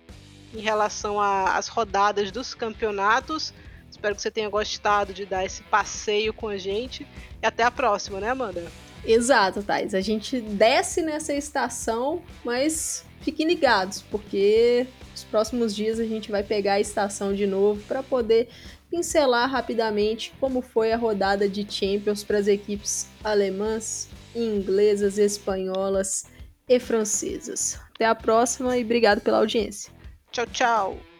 em 0.53 0.61
relação 0.61 1.19
às 1.19 1.67
rodadas 1.67 2.31
dos 2.31 2.55
campeonatos. 2.55 3.53
Espero 3.91 4.15
que 4.15 4.21
você 4.21 4.31
tenha 4.31 4.49
gostado 4.49 5.13
de 5.13 5.25
dar 5.25 5.43
esse 5.43 5.61
passeio 5.63 6.33
com 6.33 6.47
a 6.47 6.57
gente. 6.57 7.05
E 7.41 7.45
até 7.45 7.63
a 7.63 7.71
próxima, 7.71 8.19
né, 8.19 8.29
Amanda? 8.29 8.65
Exato, 9.03 9.61
Thais. 9.61 9.93
A 9.93 10.01
gente 10.01 10.39
desce 10.39 11.01
nessa 11.01 11.33
estação, 11.33 12.23
mas 12.43 13.05
fiquem 13.21 13.47
ligados, 13.47 14.01
porque 14.01 14.87
próximos 15.29 15.75
dias 15.75 15.99
a 15.99 16.05
gente 16.05 16.31
vai 16.31 16.43
pegar 16.43 16.73
a 16.73 16.79
estação 16.79 17.33
de 17.33 17.45
novo 17.45 17.81
para 17.83 18.01
poder 18.01 18.49
pincelar 18.89 19.49
rapidamente 19.49 20.33
como 20.39 20.61
foi 20.61 20.91
a 20.91 20.97
rodada 20.97 21.47
de 21.47 21.65
Champions 21.69 22.23
para 22.23 22.37
as 22.37 22.47
equipes 22.47 23.07
alemãs, 23.23 24.09
inglesas, 24.35 25.17
espanholas 25.17 26.25
e 26.67 26.79
francesas. 26.79 27.79
Até 27.95 28.05
a 28.05 28.15
próxima 28.15 28.77
e 28.77 28.83
obrigado 28.83 29.21
pela 29.21 29.37
audiência. 29.37 29.91
Tchau, 30.31 30.45
tchau. 30.47 31.16